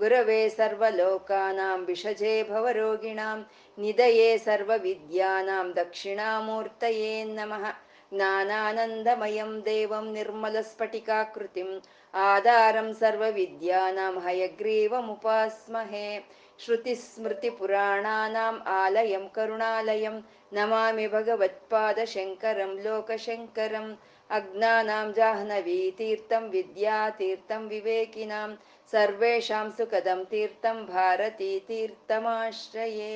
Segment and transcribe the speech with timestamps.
[0.00, 3.38] गुरवे सर्वलोकानां विषजे भवरोगिणां
[3.82, 7.64] निदये सर्वविद्यानां दक्षिणामूर्तये नमः
[8.12, 11.74] ज्ञानानन्दमयं देवं निर्मलस्फटिकाकृतिम्
[12.14, 16.08] आधारं सर्वविद्यानां हयग्रीवमुपास्महे
[16.64, 20.16] श्रुतिस्मृतिपुराणानाम् आलयं करुणालयं
[20.58, 23.94] नमामि भगवत्पादशङ्करं लोकशङ्करम्
[24.38, 28.48] अज्ञानां जाह्नवीतीर्थं विद्यातीर्थं विवेकिनां
[28.90, 33.12] सर्वेषां सुखदं तीर्थं भारती तीर्थमाश्रये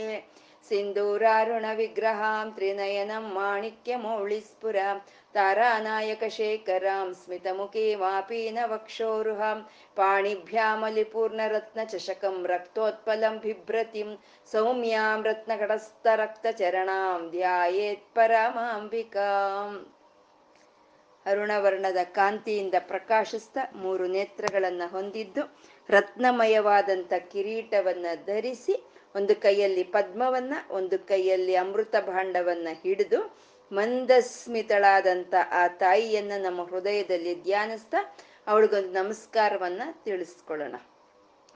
[0.68, 4.96] सिन्दूरारुणविग्रहां त्रिनयनं माणिक्यमौळिस्फुरां
[5.34, 9.58] तारानायकशेखरां स्मितमुखीमापीनवक्षोरुहां
[9.96, 14.10] पाणिभ्यामलिपूर्णरत्नचषकं रक्तोत्पलं बिभ्रतिं
[14.52, 19.76] सौम्यां रत्नकटस्थरक्तचरणां ध्यायेत्परमाम्बिकाम्
[21.26, 25.56] ಅರುಣವರ್ಣದ ಕಾಂತಿಯಿಂದ ಪ್ರಕಾಶಿಸ್ತ ಮೂರು ನೇತ್ರಗಳನ್ನ ಹೊಂದಿದ್ದು
[25.88, 33.36] ರತ್ನಮಯವಾದಂಥ ಕಿರೀಟವನ್ನ ಧರಿಸಿ ಒಂದು ಕೈಯಲ್ಲಿ ಪದ್ಮವನ್ನ, ಒಂದು ಕೈಯಲ್ಲಿ ಅಮೃತ ಭಾಂಡವನ್ನ ಹಿಡಿದು
[33.72, 40.76] ಮಂದಸ್ಮಿತಳಾದಂಥ ಆ ತಾಯಿಯನ್ನ ನಮ್ಮ ಹೃದಯದಲ್ಲಿ ಧ್ಯಾನಿಸ್ತಾ ಅವಳಿಗೊಂದು ನಮಸ್ಕಾರವನ್ನ ತಿಳಿಸ್ಕೊಳ್ಳೋಣ.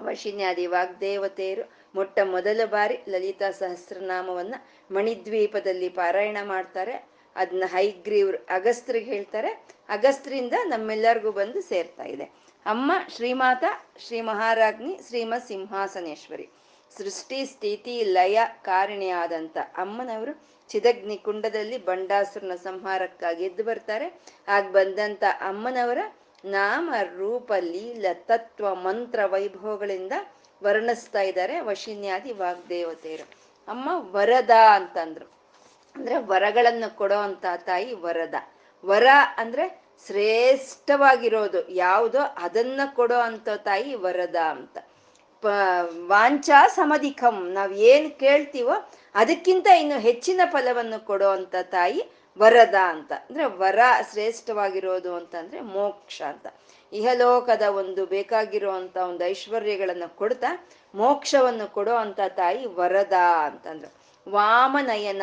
[0.01, 4.55] ವಶಿನ್ಯಾದಿ ವಾಗ್ದೇವತೆಯರು ಮೊಟ್ಟ ಮೊದಲ ಬಾರಿ ಲಲಿತಾ ಸಹಸ್ರನಾಮವನ್ನ
[4.91, 7.09] ಮಣಿದ್ವೀಪದಲ್ಲಿ ಪಾರಾಯಣ ಮಾಡ್ತಾರೆ.
[7.36, 9.67] ಅದನ್ನ ಹೈಗ್ರೀವ್ರು ಅಗಸ್ತ್ರಿಗೆ ಹೇಳ್ತಾರೆ.
[9.89, 12.25] ಅಗಸ್ತ್ರಿಂದ ನಮ್ಮೆಲ್ಲರಿಗೂ ಬಂದು ಸೇರ್ತಾ ಇದೆ.
[12.67, 13.64] ಅಮ್ಮ ಶ್ರೀಮಾತ
[14.06, 16.48] ಶ್ರೀ ಮಹಾರಾಜ್ನಿ ಶ್ರೀಮತ್ ಸಿಂಹಾಸನೇಶ್ವರಿ
[16.98, 24.21] ಸೃಷ್ಟಿ, ಸ್ಥಿತಿ, ಲಯ ಕಾರಣಿಯಾದಂಥ ಅಮ್ಮನವರು ಚಿದಗ್ನಿ ಕುಂಡದಲ್ಲಿ ಬಂಡಾಸುರನ ಸಂಹಾರಕ್ಕಾಗಿ ಎದ್ದು ಬರ್ತಾರೆ.
[24.49, 25.99] ಆಗ ಬಂದಂತ ಅಮ್ಮನವರ
[26.44, 30.12] ನಾಮ, ರೂಪ, ಲೀಲ, ತತ್ವ, ಮಂತ್ರ, ವೈಭವಗಳಿಂದ
[30.62, 33.31] ವರ್ಣಿಸ್ತಾ ಇದ್ದಾರೆ ವಶಿನ್ಯಾದಿ ವಾಗ್ದೇವತೆಯರು.
[33.69, 35.40] ಅಮ್ಮ ವರದ ಅಂತಂದ್ರು.
[35.97, 38.34] ಅಂದ್ರೆ ವರಗಳನ್ನು ಕೊಡೋ ಅಂತ ತಾಯಿ ವರದ.
[38.87, 39.06] ವರ
[39.37, 41.71] ಅಂದ್ರೆ ಶ್ರೇಷ್ಠವಾಗಿರೋದು.
[41.71, 44.79] ಯಾವುದೋ ಅದನ್ನ ಕೊಡೋ ಅಂತ ತಾಯಿ ವರದ ಅಂತ.
[45.43, 45.47] ಪ,
[46.06, 47.50] ವಾಂಚಾ ಸಮಧಿಕಂ.
[47.53, 52.03] ನಾವ್ ಏನ್ ಕೇಳ್ತೀವೋ ಅದಕ್ಕಿಂತ ಇನ್ನು ಹೆಚ್ಚಿನ ಫಲವನ್ನು ಕೊಡೋ ಅಂತ ತಾಯಿ
[52.39, 53.12] ವರದ ಅಂತ.
[53.12, 53.79] ಅಂದ್ರೆ ವರ
[54.11, 56.47] ಶ್ರೇಷ್ಠವಾಗಿರೋದು ಅಂತಂದ್ರೆ ಮೋಕ್ಷ ಅಂತ.
[56.93, 63.12] ಇಹಲೋಕದ ಒಂದು ಬೇಕಾಗಿರುವಂತ ಒಂದು ಐಶ್ವರ್ಯಗಳನ್ನ ಕೊಡ್ತಾ ಮೋಕ್ಷವನ್ನು ಕೊಡೋ ಅಂತ ತಾಯಿ ವರದ
[63.45, 64.00] ಅಂತಂದ್ರು.
[64.31, 65.23] ವಾಮನಯನ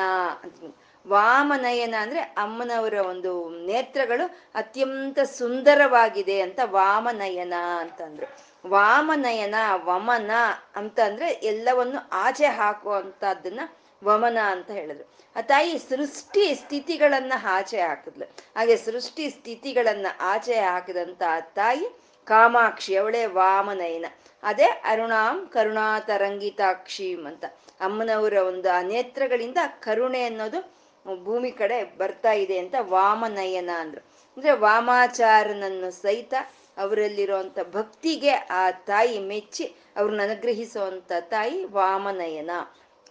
[1.08, 8.48] ವಾಮನಯನ ಅಂದ್ರೆ ಅಮ್ಮನವರ ಒಂದು ನೇತ್ರಗಳು ಅತ್ಯಂತ ಸುಂದರವಾಗಿದೆ ಅಂತ ವಾಮನಯನ ಅಂತಂದ್ರು.
[8.70, 10.32] ವಾಮನಯನ, ವಮನ
[10.76, 13.60] ಅಂತ ಅಂದ್ರೆ ಎಲ್ಲವನ್ನು ಆಚೆ ಹಾಕುವಂತದ್ದನ್ನ
[14.04, 15.12] ವಮನ ಅಂತ ಹೇಳಿದ್ರು.
[15.36, 18.26] ಆ ತಾಯಿ ಸೃಷ್ಟಿ ಸ್ಥಿತಿಗಳನ್ನ ಆಚೆ ಹಾಕಿದ್ಲು.
[18.26, 24.06] ಹಾಗೆ ಸೃಷ್ಟಿ ಸ್ಥಿತಿಗಳನ್ನ ಆಚೆ ಹಾಕಿದಂತ ತಾಯಿ ಕಾಮಾಕ್ಷಿ, ಅವಳೇ ವಾಮನಯನ.
[24.44, 27.46] ಅದೇ ಅರುಣಾಂ ಕರುಣಾ ತರಂಗಿತಾಕ್ಷೀಂ ಅಂತ.
[27.80, 30.78] ಅಮ್ಮನವರ ಒಂದು ಆ ನೇತ್ರಗಳಿಂದ ಕರುಣೆ ಅನ್ನೋದು
[31.24, 34.02] ಭೂಮಿ ಕಡೆ ಬರ್ತಾ ಇದೆ ಅಂತ ವಾಮನಯನ ಅಂದ್ರು.
[34.38, 36.34] ಅಂದ್ರೆ ವಾಮಾಚಾರನನ್ನು ಸಹಿತ
[36.78, 42.52] ಅವರಲ್ಲಿರುವಂತ ಭಕ್ತಿಗೆ ಆ ತಾಯಿ ಮೆಚ್ಚಿ ಅವ್ರನ್ನ ಅನುಗ್ರಹಿಸುವಂತ ತಾಯಿ ವಾಮನಯನ.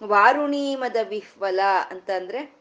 [0.05, 1.61] ವಾರುಣೀಮದ ವಿಹ್ವಲ
[1.91, 2.57] ಅಂತಂದ್ರೆ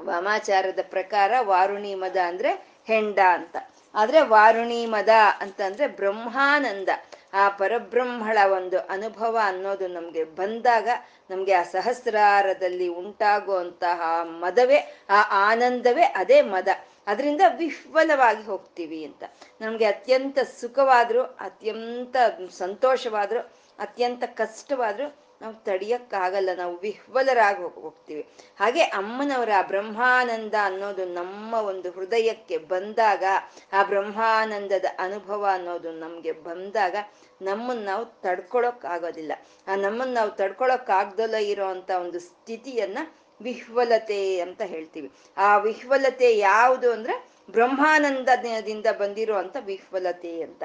[0.00, 3.56] ವಾಮಾಚಾರದ ಪ್ರಕಾರ ವಾರುಣೀಮದ ಅಂದ್ರೆ ಹೆಂಡ ಅಂತ.
[3.94, 5.08] ಆದ್ರೆ ವಾರುಣೀಮದ
[5.40, 6.88] ಅಂತಂದ್ರೆ ಬ್ರಹ್ಮಾನಂದ.
[7.32, 10.88] ಆ ಪರಬ್ರಹ್ಮಳ ಒಂದು ಅನುಭವ ಅನ್ನೋದು ನಮ್ಗೆ ಬಂದಾಗ
[11.30, 14.76] ನಮ್ಗೆ ಆ ಸಹಸ್ರಾರದಲ್ಲಿ ಉಂಟಾಗುವಂತಹ ಮದವೇ,
[15.10, 16.68] ಆ ಆನಂದವೇ ಅದೇ ಮದ.
[17.06, 19.24] ಅದರಿಂದ ವಿಫಲವಾಗಿ ಹೋಗ್ತೀವಿ ಅಂತ.
[19.60, 22.16] ನಮ್ಗೆ ಅತ್ಯಂತ ಸುಖವಾದ್ರು, ಅತ್ಯಂತ
[22.50, 23.40] ಸಂತೋಷವಾದ್ರು,
[23.78, 28.26] ಅತ್ಯಂತ ಕಷ್ಟವಾದ್ರು ನಾವು ತಡಿಯಕ್ಕಾಗಲ್ಲ, ನಾವು ವಿಹ್ವಲರಾಗಿ ಹೋಗ್, ಹೋಗ್ತೀವಿ.
[28.60, 33.24] ಹಾಗೆ ಅಮ್ಮನವರ ಬ್ರಹ್ಮಾನಂದ ಅನ್ನೋದು ನಮ್ಮ ಒಂದು ಹೃದಯಕ್ಕೆ ಬಂದಾಗ,
[33.72, 36.96] ಆ ಬ್ರಹ್ಮಾನಂದದ ಅನುಭವ ಅನ್ನೋದು ನಮ್ಗೆ ಬಂದಾಗ
[37.42, 39.32] ನಮ್ಮನ್ನ ನಾವು ತಡ್ಕೊಳಕ್ ಆಗೋದಿಲ್ಲ
[39.68, 42.98] ಆ ನಮ್ಮನ್ನ ನಾವು ತಡ್ಕೊಳಕ್ ಆಗ್ದಲ್ಲ ಇರೋಂತ ಒಂದು ಸ್ಥಿತಿಯನ್ನ
[43.42, 45.10] ವಿಹ್ವಲತೆ ಅಂತ ಹೇಳ್ತೀವಿ.
[45.36, 47.14] ಆ ವಿಹ್ವಲತೆ ಯಾವುದು ಅಂದ್ರೆ
[47.50, 50.62] ಬ್ರಹ್ಮಾನಂದದಿಂದ ಬಂದಿರುವಂತ ವಿಹ್ವಲತೆ ಅಂತ.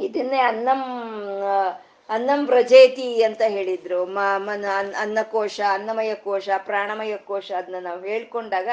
[0.00, 0.80] ಇದನ್ನೇ ಅನ್ನಂ
[2.08, 4.06] ಅನ್ನಂ ವ್ರಜೇತಿ ಅಂತ ಹೇಳಿದ್ರು.
[4.06, 4.64] ಮ, ಮನ
[4.98, 8.68] ಅನ್ನಕೋಶ, ಅನ್ನಮಯ ಕೋಶ, ಪ್ರಾಣಮಯ ಕೋಶ ಅದನ್ನ ನಾವು ಹೇಳ್ಕೊಂಡಾಗ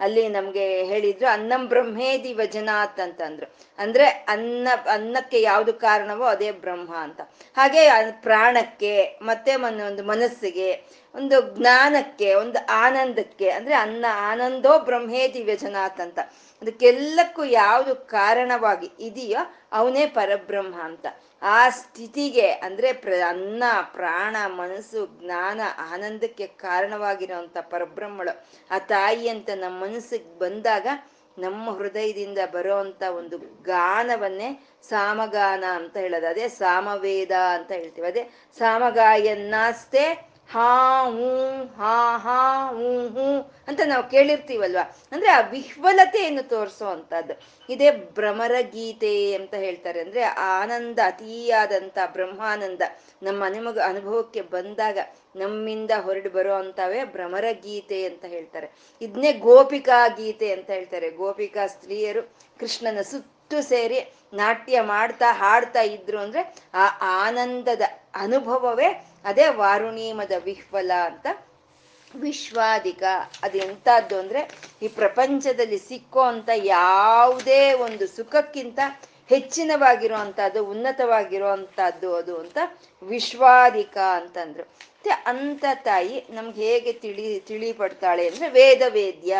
[0.00, 3.54] ಅಲ್ಲಿ ನಮ್ಗೆ ಹೇಳಿದ್ರು ಅನ್ನಂ ಬ್ರಹ್ಮೇದಿ ವಜನಾತ್ ಅಂತಂದ್ರು.
[3.78, 7.20] ಅಂದ್ರೆ ಅನ್ನ, ಅನ್ನಕ್ಕೆ ಯಾವ್ದು ಕಾರಣವೋ ಅದೇ ಬ್ರಹ್ಮ ಅಂತ.
[7.56, 10.72] ಹಾಗೆ ಪ್ರಾಣಕ್ಕೆ, ಮತ್ತೆ ಒಂದು ಮನಸ್ಸಿಗೆ,
[11.14, 16.18] ಒಂದು ಜ್ಞಾನಕ್ಕೆ, ಒಂದು ಆನಂದಕ್ಕೆ, ಅಂದ್ರೆ ಅನ್ನ, ಆನಂದೋ ಬ್ರಹ್ಮೇದಿ ವ್ಯಜನಾಥ್ ಅಂತ.
[16.62, 21.06] ಅದಕ್ಕೆಲ್ಲಕ್ಕೂ ಯಾವುದು ಕಾರಣವಾಗಿ ಇದೆಯೋ ಅವನೇ ಪರಬ್ರಹ್ಮ ಅಂತ.
[21.42, 25.60] ಆ ಸ್ಥಿತಿಗೆ ಅಂದ್ರೆ ಪ್ರ, ಅನ್ನ, ಪ್ರಾಣ, ಮನಸ್ಸು, ಜ್ಞಾನ,
[25.92, 30.86] ಆನಂದಕ್ಕೆ ಕಾರಣವಾಗಿರೋಂಥ ಪರಬ್ರಹ್ಮಳು ಆ ತಾಯಿ ಅಂತ ನಮ್ಮ ಮನಸ್ಸಿಗೆ ಬಂದಾಗ
[31.38, 36.28] ನಮ್ಮ ಹೃದಯದಿಂದ ಬರೋಂಥ ಒಂದು ಗಾನವನ್ನೇ ಸಾಮಗಾನ ಅಂತ ಹೇಳೋದು.
[36.28, 38.06] ಅದೇ ಸಾಮವೇದ ಅಂತ ಹೇಳ್ತೀವಿ.
[38.06, 40.68] ಅದೇ ಸಾಮಗಾಯನ್ನಾಸ್ತೆ ಹಾ
[41.06, 41.28] ಹೂ
[41.76, 42.40] ಹಾ ಹಾ
[42.70, 43.24] ಹೂ ಹೂ
[43.68, 44.82] ಅಂತ ನಾವು ಕೇಳಿರ್ತೀವಲ್ವ?
[45.12, 47.34] ಅಂದ್ರೆ ಆ ವಿಹ್ವಲತೆಯನ್ನು ತೋರಿಸೋ ಅಂತದ್ದು
[47.68, 50.00] ಇದೇ ಭ್ರಮರ ಗೀತೆ ಅಂತ ಹೇಳ್ತಾರೆ.
[50.00, 50.22] ಅಂದ್ರೆ
[50.54, 52.82] ಆನಂದ ಅತಿಯಾದಂತ ಬ್ರಹ್ಮಾನಂದ
[53.22, 54.98] ನಮ್ಮ ಅನುಮಗ ಅನುಭವಕ್ಕೆ ಬಂದಾಗ
[55.36, 58.68] ನಮ್ಮಿಂದ ಹೊರಡು ಬರೋ ಅಂತವೇ ಭ್ರಮರ ಗೀತೆ ಅಂತ ಹೇಳ್ತಾರೆ.
[59.00, 61.10] ಇದನ್ನೇ ಗೋಪಿಕಾ ಗೀತೆ ಅಂತ ಹೇಳ್ತಾರೆ.
[61.12, 62.22] ಗೋಪಿಕಾ ಸ್ತ್ರೀಯರು
[62.60, 63.98] ಕೃಷ್ಣನ ಸುತ್ತು ಸೇರಿ
[64.32, 66.42] ನಾಟ್ಯ ಮಾಡ್ತಾ ಹಾಡ್ತಾ ಇದ್ರು ಅಂದ್ರೆ
[66.74, 66.86] ಆ
[67.18, 67.84] ಆನಂದದ
[68.14, 68.88] ಅನುಭವವೇ
[69.26, 71.26] ಅದೇ ವಾರುಣೀಮದ ವಿಹ್ವಲ ಅಂತ
[72.14, 73.02] ವಿಶ್ವಾದಿಕ,
[73.42, 74.40] ಅದು ಎಂತದ್ದು ಅಂದ್ರೆ
[74.82, 78.80] ಈ ಪ್ರಪಂಚದಲ್ಲಿ ಸಿಕ್ಕೋ ಅಂತ ಯಾವುದೇ ಒಂದು ಸುಖಕ್ಕಿಂತ
[79.30, 82.58] ಹೆಚ್ಚಿನವಾಗಿರುವಂತಹದ್ದು ಉನ್ನತವಾಗಿರುವಂತಹದ್ದು ಅದು ಅಂತ
[83.02, 84.62] ವಿಶ್ವಾದಿಕ ಅಂತಂದ್ರು.
[84.62, 89.34] ಮತ್ತೆ ಅಂತ ತಾಯಿ ನಮ್ಗೆ ಹೇಗೆ ತಿಳಿ ತಿಳಿಪಡ್ತಾಳೆ ಅಂದ್ರೆ ವೇದ ವೇದ್ಯ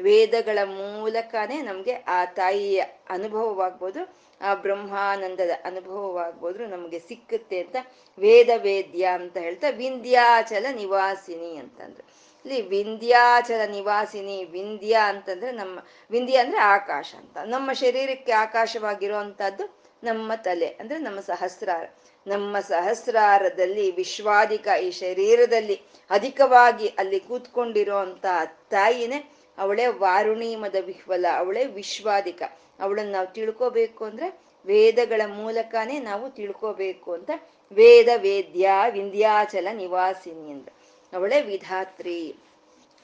[0.00, 4.02] ವೇದಗಳ ಮೂಲಕನೇ ನಮ್ಗೆ ಆ ತಾಯಿಯ ಅನುಭವವಾಗ್ಬೋದು,
[4.40, 7.76] ಆ ಬ್ರಹ್ಮಾನಂದದ ಅನುಭವವಾಗ್ಬೋದು ನಮಗೆ ಸಿಕ್ಕುತ್ತೆ ಅಂತ
[8.18, 12.04] ವೇದ ವೇದ್ಯ ಅಂತ ಹೇಳ್ತಾ ವಿಂಧ್ಯಾಚಲ ನಿವಾಸಿನಿ ಅಂತಂದ್ರು.
[12.44, 15.78] ಇಲ್ಲಿ ವಿಂಧ್ಯಾಚಲ ನಿವಾಸಿನಿ, ವಿಂಧ್ಯ ಅಂತಂದ್ರೆ ನಮ್ಮ,
[16.10, 17.36] ವಿಂಧ್ಯ ಅಂದ್ರೆ ಆಕಾಶ ಅಂತ.
[17.44, 19.64] ನಮ್ಮ ಶರೀರಕ್ಕೆ ಆಕಾಶವಾಗಿರುವಂತಹದ್ದು
[20.04, 21.86] ನಮ್ಮ ತಲೆ ಅಂದ್ರೆ ನಮ್ಮ ಸಹಸ್ರಾರ.
[22.26, 25.76] ನಮ್ಮ ಸಹಸ್ರಾರದಲ್ಲಿ ವಿಶ್ವಾಧಿಕ ಈ ಶರೀರದಲ್ಲಿ
[26.10, 27.98] ಅಧಿಕವಾಗಿ ಅಲ್ಲಿ ಕೂತ್ಕೊಂಡಿರೋ
[28.70, 29.18] ತಾಯಿನೇ
[29.60, 32.42] ಅವಳೇ ವಾರುಣಿ ಮದ ವಿಹ್ವಲ, ಅವಳೇ ವಿಶ್ವಾದಿಕ.
[32.80, 34.28] ಅವಳನ್ನು ನಾವು ತಿಳ್ಕೋಬೇಕು ಅಂದ್ರೆ
[34.66, 37.30] ವೇದಗಳ ಮೂಲಕನೇ ನಾವು ತಿಳ್ಕೋಬೇಕು ಅಂತ
[37.72, 40.72] ವೇದ, ವೇದ್ಯ, ವಿಂಧ್ಯಾಚಲ ನಿವಾಸಿನಿ ಅಂದ್ರೆ
[41.16, 42.36] ಅವಳೇ ವಿಧಾತ್ರಿ.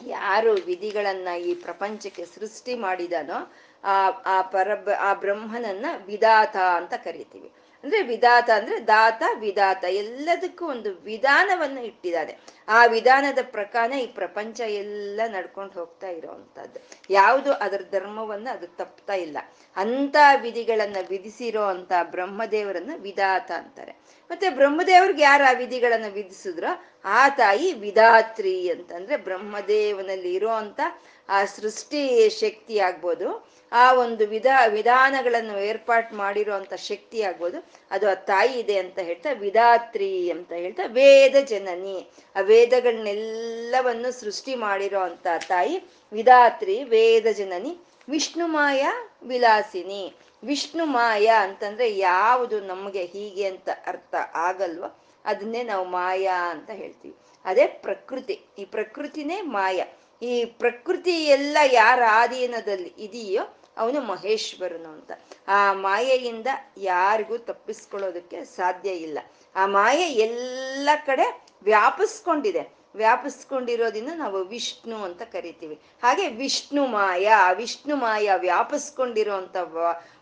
[0.07, 3.39] ಯಾರು ವಿಧಿಗಳನ್ನ ಈ ಪ್ರಪಂಚಕ್ಕೆ ಸೃಷ್ಟಿ ಮಾಡಿದಾನೋ
[3.85, 7.51] ಆ ಆ ಪರಬ್, ಆ ಬ್ರಹ್ಮನನ್ನ ವಿಧಾತ ಅಂತ ಕರಿತೀವಿ.
[7.87, 12.39] ಅಂದ್ರೆ ವಿಧಾತ ಅಂದ್ರೆ ದಾತ, ವಿಧಾತ ಎಲ್ಲದಕ್ಕೂ ಒಂದು ವಿಧಾನವನ್ನು ಇಟ್ಟಿದ್ದಾನೆ
[12.69, 16.81] ಆ ವಿಧಾನದ ಪ್ರಕಾರ ಈ ಪ್ರಪಂಚ ಎಲ್ಲ ನಡ್ಕೊಂಡು ಹೋಗ್ತಾ ಇರೋವಂಥದ್ದು.
[17.11, 19.39] ಯಾವುದು ಅದರ ಧರ್ಮವನ್ನ ಅದು ತಪ್ತಾ ಇಲ್ಲ.
[19.77, 23.93] ಅಂತ ವಿಧಿಗಳನ್ನ ವಿಧಿಸಿರೋ ಅಂತ ಬ್ರಹ್ಮದೇವರನ್ನ ವಿಧಾತ ಅಂತಾರೆ.
[24.31, 30.81] ಮತ್ತೆ ಬ್ರಹ್ಮದೇವ್ರಿಗೆ ಯಾರು ಆ ವಿಧಿಗಳನ್ನ ವಿಧಿಸಿದ್ರೋ ಆ ತಾಯಿ ವಿಧಾತ್ರಿ ಅಂತಂದ್ರೆ ಬ್ರಹ್ಮದೇವನಲ್ಲಿ ಇರೋ ಅಂತ
[31.29, 33.57] ಆ ಸೃಷ್ಟಿ ಶಕ್ತಿ ಆಗ್ಬೋದು.
[33.77, 37.73] ಆ ಒಂದು ವಿಧ ವಿಧಾನಗಳನ್ನು ಏರ್ಪಾಟ್ ಮಾಡಿರುವಂತ ಶಕ್ತಿ ಆಗ್ಬೋದು.
[37.91, 42.09] ಅದು ಆ ತಾಯಿ ಇದೆ ಅಂತ ಹೇಳ್ತಾ ವಿಧಾತ್ರಿ ಅಂತ ಹೇಳ್ತಾ ವೇದ ಜನನಿ.
[42.37, 47.79] ಆ ವೇದಗಳನ್ನೆಲ್ಲವನ್ನು ಸೃಷ್ಟಿ ಮಾಡಿರೋ ಅಂತ ತಾಯಿ ವಿಧಾತ್ರಿ, ವೇದ ಜನನಿ
[48.09, 48.87] ವಿಷ್ಣು ಮಾಯ
[49.23, 50.15] ವಿಲಾಸಿನಿ.
[50.45, 54.85] ವಿಷ್ಣು ಮಾಯ ಅಂತಂದ್ರೆ ಯಾವುದು ನಮಗೆ ಹೀಗೆ ಅಂತ ಅರ್ಥ ಆಗಲ್ವ?
[55.25, 57.17] ಅದನ್ನೇ ನಾವು ಮಾಯಾ ಅಂತ ಹೇಳ್ತೀವಿ.
[57.45, 58.41] ಅದೇ ಪ್ರಕೃತಿ.
[58.59, 59.85] ಈ ಪ್ರಕೃತಿನೇ ಮಾಯ.
[60.23, 65.11] ಈ ಪ್ರಕೃತಿ ಎಲ್ಲ ಯಾರ ಆಧೀನದಲ್ಲಿ ಇದೆಯೋ ಅವನು ಮಹೇಶ್ವರನು ಅಂತ.
[65.49, 66.47] ಆ ಮಾಯೆಯಿಂದ
[66.77, 69.19] ಯಾರಿಗೂ ತಪ್ಪಿಸ್ಕೊಳ್ಳೋದಕ್ಕೆ ಸಾಧ್ಯ ಇಲ್ಲ.
[69.57, 72.77] ಆ ಮಾಯೆ ಎಲ್ಲ ಕಡೆ ವ್ಯಾಪಿಸ್ಕೊಂಡಿದೆ.
[72.95, 75.81] ವ್ಯಾಪಿಸ್ಕೊಂಡಿರೋದಿಂದ ನಾವು ವಿಷ್ಣು ಅಂತ ಕರಿತೀವಿ.
[76.03, 79.35] ಹಾಗೆ ವಿಷ್ಣು ಮಾಯ ವಿಷ್ಣು ಮಾಯ ವ್ಯಾಪಿಸ್ಕೊಂಡಿರೋ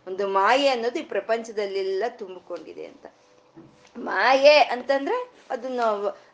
[0.07, 3.07] ಒಂದು ಮಾಯೆ ಅನ್ನೋದು ಈ ಪ್ರಪಂಚದಲ್ಲೆಲ್ಲ ತುಂಬಿಕೊಂಡಿದೆ ಅಂತ.
[3.99, 5.81] ಮಾಯೆ ಅಂತಂದ್ರೆ ಅದನ್ನ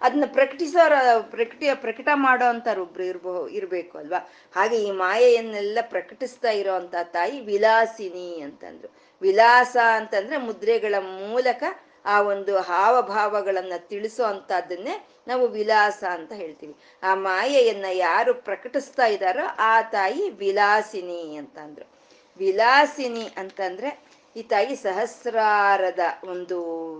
[0.01, 4.31] ಅದನ್ನ ಪ್ರಕಟಿಸೋರ ಪ್ರಕಟ ಪ್ರಕಟ ಮಾಡೋ ಅಂಥವ್ರು ಒಬ್ರು ಇರ್ಬೋ, ಇರ್ಬೇಕು ಅಲ್ವಾ?
[4.55, 8.95] ಹಾಗೆ ಈ ಮಾಯೆಯನ್ನೆಲ್ಲ ಪ್ರಕಟಿಸ್ತಾ ಇರೋಂತ ತಾಯಿ ವಿಲಾಸಿನಿ ಅಂತಂದ್ರು.
[9.23, 11.62] ವಿಲಾಸ ಅಂತಂದ್ರೆ ಮುದ್ರೆಗಳ ಮೂಲಕ
[12.05, 16.77] ಆ ಒಂದು ಹಾವಭಾವಗಳನ್ನ ತಿಳಿಸೋ ಅಂತದನ್ನೇ ನಾವು ವಿಲಾಸ ಅಂತ ಹೇಳ್ತೀವಿ.
[17.03, 21.91] ಆ ಮಾಯೆಯನ್ನ ಯಾರು ಪ್ರಕಟಿಸ್ತಾ ಇದ್ದಾರೋ ಆ ತಾಯಿ ವಿಲಾಸಿನಿ ಅಂತಂದ್ರು.
[22.39, 26.56] ವಿಲಾಸಿನಿ ಅಂತಂದ್ರೆ ಈ ತಾಯಿ ಸಹಸ್ರಾರದ ಒಂದು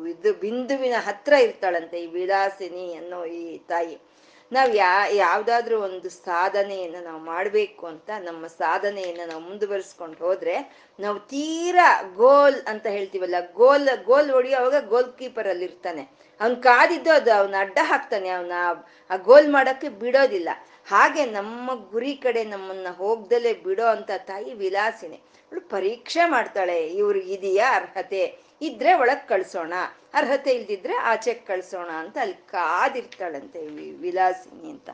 [0.09, 3.97] ಇದು ಬಿಂದುವಿನ ಹತ್ರ ಇರ್ತಾಳಂತೆ, ಈ ವಿಲಾಸಿನಿ ಅನ್ನೋ ಈ ತಾಯಿ.
[4.53, 10.57] ನಾವು ಯಾ, ಯಾವ್ದಾದ್ರು ಒಂದು ಸಾಧನೆಯನ್ನು ನಾವು ಮಾಡಬೇಕು ಅಂತ, ನಮ್ಮ ಸಾಧನೆಯನ್ನು ನಾವು ಮುಂದುವರಿಸ್ಕೊಂಡು ಹೋದ್ರೆ,
[10.99, 16.03] ನಾವು ತೀರಾ ಗೋಲ್ ಅಂತ ಹೇಳ್ತೀವಲ್ಲ, ಗೋಲ್ ಗೋಲ್ ಹೊಡಿಯೋವಾಗ ಗೋಲ್ ಕೀಪರ್ ಅಲ್ಲಿ ಇರ್ತಾನೆ.
[16.41, 18.53] ಅವ್ನ್ ಕಾದಿದ್ದು ಅದು, ಅವ್ನ ಅಡ್ಡ ಹಾಕ್ತಾನೆ, ಅವನ
[19.11, 20.49] ಆ ಗೋಲ್ ಮಾಡಕ್ಕೆ ಬಿಡೋದಿಲ್ಲ.
[20.91, 25.17] ಹಾಗೆ ನಮ್ಮ ಗುರಿ ಕಡೆ ನಮ್ಮನ್ನ ಹೋಗ್ದಲೇ ಬಿಡೋ ಅಂತ ತಾಯಿ ವಿಲಾಸಿನಿ.
[25.17, 28.23] ಅವಳು ಪರೀಕ್ಷೆ ಮಾಡ್ತಾಳೆ ಇವ್ರಿಗೆ ಇದೆಯಾ ಅರ್ಹತೆ?
[28.63, 29.73] ಇದ್ರೆ ಒಳಗ್ ಕಳ್ಸೋಣ,
[30.15, 33.61] ಅರ್ಹತೆ ಇಲ್ದಿದ್ರೆ ಆಚೆ ಕಳ್ಸೋಣ ಅಂತ ಅಲ್ಲಿ ಕಾದಿರ್ತಾಳಂತೆ
[33.97, 34.91] ವಿಲಾಸಿನಿ ಅಂತ.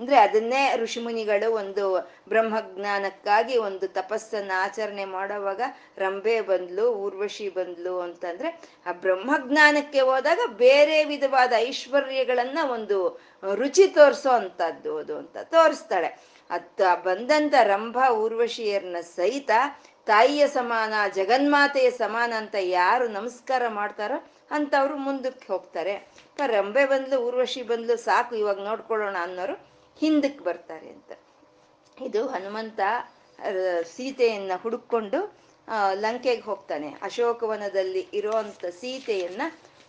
[0.00, 5.60] ಅಂದ್ರೆ ಅದನ್ನೇ ಋಷಿಮುನಿಗಳು ಒಂದು ಬ್ರಹ್ಮಜ್ಞಾನಕ್ಕಾಗಿ ಒಂದು ತಪಸ್ಸನ್ನ ಆಚರಣೆ ಮಾಡೋವಾಗ
[5.96, 13.20] ರಂಭೆ ಬಂದ್ಲು, ಊರ್ವಶಿ ಬಂದ್ಲು ಅಂತಂದ್ರೆ ಆ ಬ್ರಹ್ಮಜ್ಞಾನಕ್ಕೆ ಹೋದಾಗ ಬೇರೆ ವಿಧವಾದ ಐಶ್ವರ್ಯಗಳನ್ನ ಒಂದು
[13.54, 16.38] ರುಚಿ ತೋರಿಸೋ ಅಂತದ್ದು ಅದು ಅಂತ ತೋರಿಸ್ತಾಳೆ.
[16.50, 19.50] ಅತ್ತ ಬಂದಂತ ರಂಭ ಊರ್ವಶಿಯರ್ನ ಸಹಿತ
[20.06, 26.08] ತಾಯಿಯ ಸಮಾನ, ಜಗನ್ಮಾತೆಯ ಸಮಾನ ಅಂತ ಯಾರು ನಮಸ್ಕಾರ ಮಾಡ್ತಾರೋ ಅಂತವ್ರು ಮುಂದಕ್ಕೆ ಹೋಗ್ತಾರೆ.
[26.46, 29.67] ರಂಬೆ ಬಂದ್ಲು, ಊರ್ವಶಿ ಬಂದ್ಲು ಸಾಕು ಇವಾಗ ನೋಡ್ಕೊಳ್ಳೋಣ ಅನ್ನೋರು
[30.00, 31.12] ಹಿಂದಕ್ಕೆ ಬರ್ತಾರೆ ಅಂತ.
[31.96, 32.80] ಇದು ಹನುಮಂತ
[33.94, 35.20] ಸೀತೆಯನ್ನ ಹುಡುಕೊಂಡು
[36.00, 36.88] ಲಂಕೆಗೆ ಹೋಗ್ತಾನೆ.
[37.02, 39.42] ಅಶೋಕವನದಲ್ಲಿ ಇರುವಂತ ಸೀತೆಯನ್ನ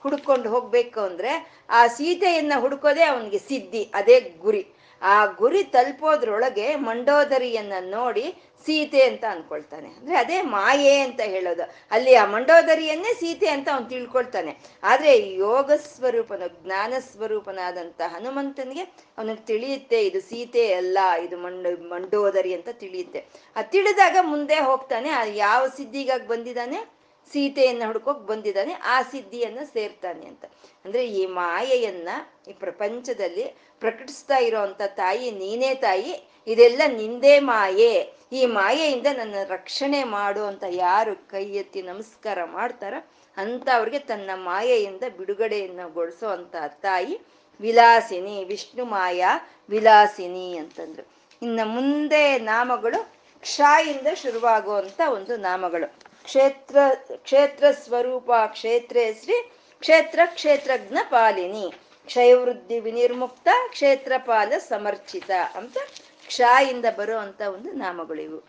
[0.03, 1.31] ಹುಡುಕೊಂಡು ಹೋಗ್ಬೇಕು ಅಂದ್ರೆ
[1.69, 4.63] ಆ ಸೀತೆಯನ್ನ ಹುಡುಕೋದೇ ಅವನಿಗೆ ಸಿದ್ಧಿ, ಅದೇ ಗುರಿ.
[5.01, 9.89] ಆ ಗುರಿ ತಲುಪೋದ್ರೊಳಗೆ ಮಂಡೋದರಿಯನ್ನ ನೋಡಿ ಸೀತೆ ಅಂತ ಅನ್ಕೊಳ್ತಾನೆ.
[9.89, 11.69] ಅಂದ್ರೆ ಅದೇ ಮಾಯೆ ಅಂತ ಹೇಳೋದು.
[11.91, 14.57] ಅಲ್ಲಿ ಆ ಮಂಡೋದರಿಯನ್ನೇ ಸೀತೆ ಅಂತ ಅವನು ತಿಳ್ಕೊಳ್ತಾನೆ.
[14.83, 18.81] ಆದ್ರೆ ಯೋಗ ಸ್ವರೂಪನ ಜ್ಞಾನ ಸ್ವರೂಪನಾದಂತ ಹನುಮಂತನಿಗೆ
[19.17, 23.25] ಅವನಿಗೆ ತಿಳಿಯುತ್ತೆ, ಇದು ಸೀತೆ ಅಲ್ಲ, ಇದು ಮಂಡ, ಮಂಡೋದರಿ ಅಂತ ತಿಳಿಯುತ್ತೆ.
[23.55, 26.98] ಆ ತಿಳಿದಾಗ ಮುಂದೆ ಹೋಗ್ತಾನೆ ಯಾವ ಸಿದ್ಧಿಗಾಗಿ ಬಂದಿದ್ದಾನೆ?
[27.31, 30.45] ಸೀತೆಯನ್ನ ಹುಡ್ಕೋಕ್ ಬಂದಿದ್ದಾನೆ, ಆ ಸಿದ್ಧಿಯನ್ನು ಸೇರ್ತಾನೆ ಅಂತ.
[30.85, 32.09] ಅಂದ್ರೆ ಈ ಮಾಯೆಯನ್ನ
[32.49, 33.45] ಈ ಪ್ರಪಂಚದಲ್ಲಿ
[33.79, 36.13] ಪ್ರಕಟಿಸ್ತಾ ಇರೋಂತ ತಾಯಿ ನೀನೇ ತಾಯಿ,
[36.47, 37.93] ಇದೆಲ್ಲ ನಿಂದೇ ಮಾಯೆ.
[38.31, 42.93] ಈ ಮಾಯೆಯಿಂದ ನನ್ನ ರಕ್ಷಣೆ ಮಾಡು ಅಂತ ಯಾರು ಕೈ ಎತ್ತಿ ನಮಸ್ಕಾರ ಮಾಡ್ತಾರ,
[43.37, 47.15] ಅಂತ ಅವ್ರಿಗೆ ತನ್ನ ಮಾಯೆಯಿಂದ ಬಿಡುಗಡೆಯನ್ನು ಗೊಳಿಸೋ ಅಂತ ತಾಯಿ
[47.59, 49.31] ವಿಲಾಸಿನಿ, ವಿಷ್ಣು ಮಾಯಾ
[49.69, 51.05] ವಿಲಾಸಿನಿ ಅಂತಂದ್ರು.
[51.41, 52.99] ಇನ್ನು ಮುಂದೆ ನಾಮಗಳು
[53.43, 55.87] ಕ್ಷಾಯಿಂದ ಶುರುವಾಗುವಂತ ಒಂದು ನಾಮಗಳು.
[56.23, 56.77] ಕ್ಷೇತ್ರ
[57.17, 59.33] ಕ್ಷೇತ್ರ ಸ್ವರೂಪ ಕ್ಷೇತ್ರೇ ಶ್ರೀ
[59.79, 61.73] ಕ್ಷೇತ್ರ ಕ್ಷೇತ್ರಜ್ಞ ಪಾಲಿನಿ.
[62.05, 65.77] ಕ್ಷಯವೃದ್ಧಿ ವಿನಿರ್ಮುಕ್ತ, ಕ್ಷೇತ್ರಪಾಲ ಸಮರ್ಚಿತ ಅಂತ
[66.27, 68.39] ಕ್ಷಾಯಿಂದ ಬರುವಂತ ಒಂದು ನಾಮಗಳಿವು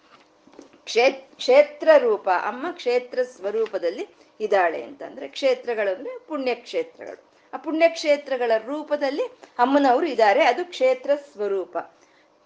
[0.84, 4.08] ಕ್ಷೇ, ಕ್ಷೇತ್ರ ರೂಪ, ಅಮ್ಮ ಕ್ಷೇತ್ರ ಸ್ವರೂಪದಲ್ಲಿ
[4.40, 7.30] ಇದ್ದಾಳೆ ಅಂತಂದ್ರೆ ಕ್ಷೇತ್ರಗಳು ಅಂದ್ರೆ ಪುಣ್ಯಕ್ಷೇತ್ರಗಳು.
[7.54, 9.22] ಆ ಪುಣ್ಯಕ್ಷೇತ್ರಗಳ ರೂಪದಲ್ಲಿ
[9.58, 11.78] ಅಮ್ಮನವರು ಇದ್ದಾರೆ, ಅದು ಕ್ಷೇತ್ರ ಸ್ವರೂಪ.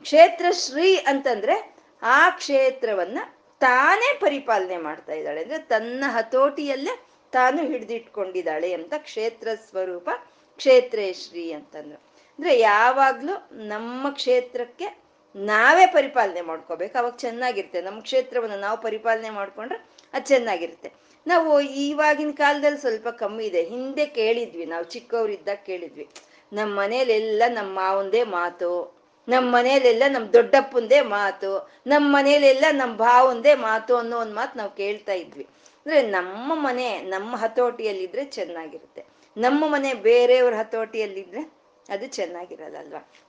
[0.02, 3.18] ಕ್ಷೇತ್ರ ಶ್ರೀ ಅಂತಂದ್ರೆ ಆ ಕ್ಷೇತ್ರವನ್ನ
[3.64, 10.10] ತಾನೇ ಪರಿಪಾಲನೆ ಮಾಡ್ತಾ ಇದ್ದಾಳೆ ಅಂದ್ರೆ ತನ್ನ ಹತೋಟಿಯಲ್ಲೇ ತಾನು ಹಿಡಿದಿಟ್ಕೊಂಡಿದ್ದಾಳೆ ಅಂತ ಕ್ಷೇತ್ರ ಸ್ವರೂಪ
[10.56, 11.96] ಕ್ಷೇತ್ರೇಶ್ರೀ ಅಂತಂದ್ರು.
[12.38, 15.04] ಅಂದ್ರೆ ಯಾವಾಗ್ಲೂ ನಮ್ಮ ಕ್ಷೇತ್ರಕ್ಕೆ
[15.36, 16.98] ನಾವೇ ಪರಿಪಾಲನೆ ಮಾಡ್ಕೋಬೇಕು.
[16.98, 17.80] ಅವಾಗ ಚೆನ್ನಾಗಿರುತ್ತೆ.
[17.80, 19.78] ನಮ್ಮ ಕ್ಷೇತ್ರವನ್ನು ನಾವು ಪರಿಪಾಲನೆ ಮಾಡ್ಕೊಂಡ್ರೆ
[20.12, 20.92] ಅದು ಚೆನ್ನಾಗಿರುತ್ತೆ.
[21.26, 23.62] ನಾವು ಇವಾಗಿನ ಕಾಲದಲ್ಲಿ ಸ್ವಲ್ಪ ಕಮ್ಮಿ ಇದೆ.
[23.62, 24.64] ಹಿಂದೆ ಕೇಳಿದ್ವಿ.
[24.64, 26.08] ನಾವು ಚಿಕ್ಕವರಿದ್ದಾಗ ಕೇಳಿದ್ವಿ.
[26.52, 28.93] ನಮ್ಮ ಮನೇಲೆಲ್ಲ ನಮ್ಮ ಮಾವಂದೇ ಮಾತು.
[29.28, 35.12] ನಮ್ಮ ಮನೇಲೆಲ್ಲ ನಮ್ಮ ದೊಡ್ಡಪ್ಪಂದೇ ಮಾತು ನಮ್ಮ ಮನೆಯಲ್ಲೆಲ್ಲ ನಮ್ಮ ಭಾವಂದೇ ಮಾತು ಅನ್ನೋ ಒಂದು ಮಾತು ನಾವು ಕೇಳ್ತಾ
[35.12, 35.46] ಇದ್ವಿ.
[35.86, 39.04] ಅಂದ್ರೆ ನಮ್ಮ ಮನೆ, ನಮ್ಮ ಹತೋಟಿಯಲ್ಲಿದ್ರೆ ಚೆನ್ನಾಗಿರುತ್ತೆ.
[39.36, 42.76] ನಮ್ಮ ಮನೆ ಬೇರೆಯವ್ರ ಹತೋಟಿಯಲ್ಲಿದ್ರೆ ಅದು ಚೆನ್ನಾಗಿರಲ್ಲ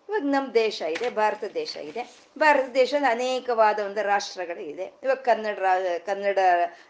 [0.10, 2.16] ಇವಾಗ ನಮ್ಮ ದೇಶ ಇದೆ, ಭಾರತ ದೇಶ ಇದೆ.
[2.40, 4.84] ಭಾರತ ದೇಶದ ಅನೇಕವಾದ ಒಂದು ರಾಷ್ಟ್ರಗಳು ಇದೆ.
[5.04, 5.60] ಇವಾಗ ಕನ್ನಡ
[6.06, 6.40] ಕನ್ನಡ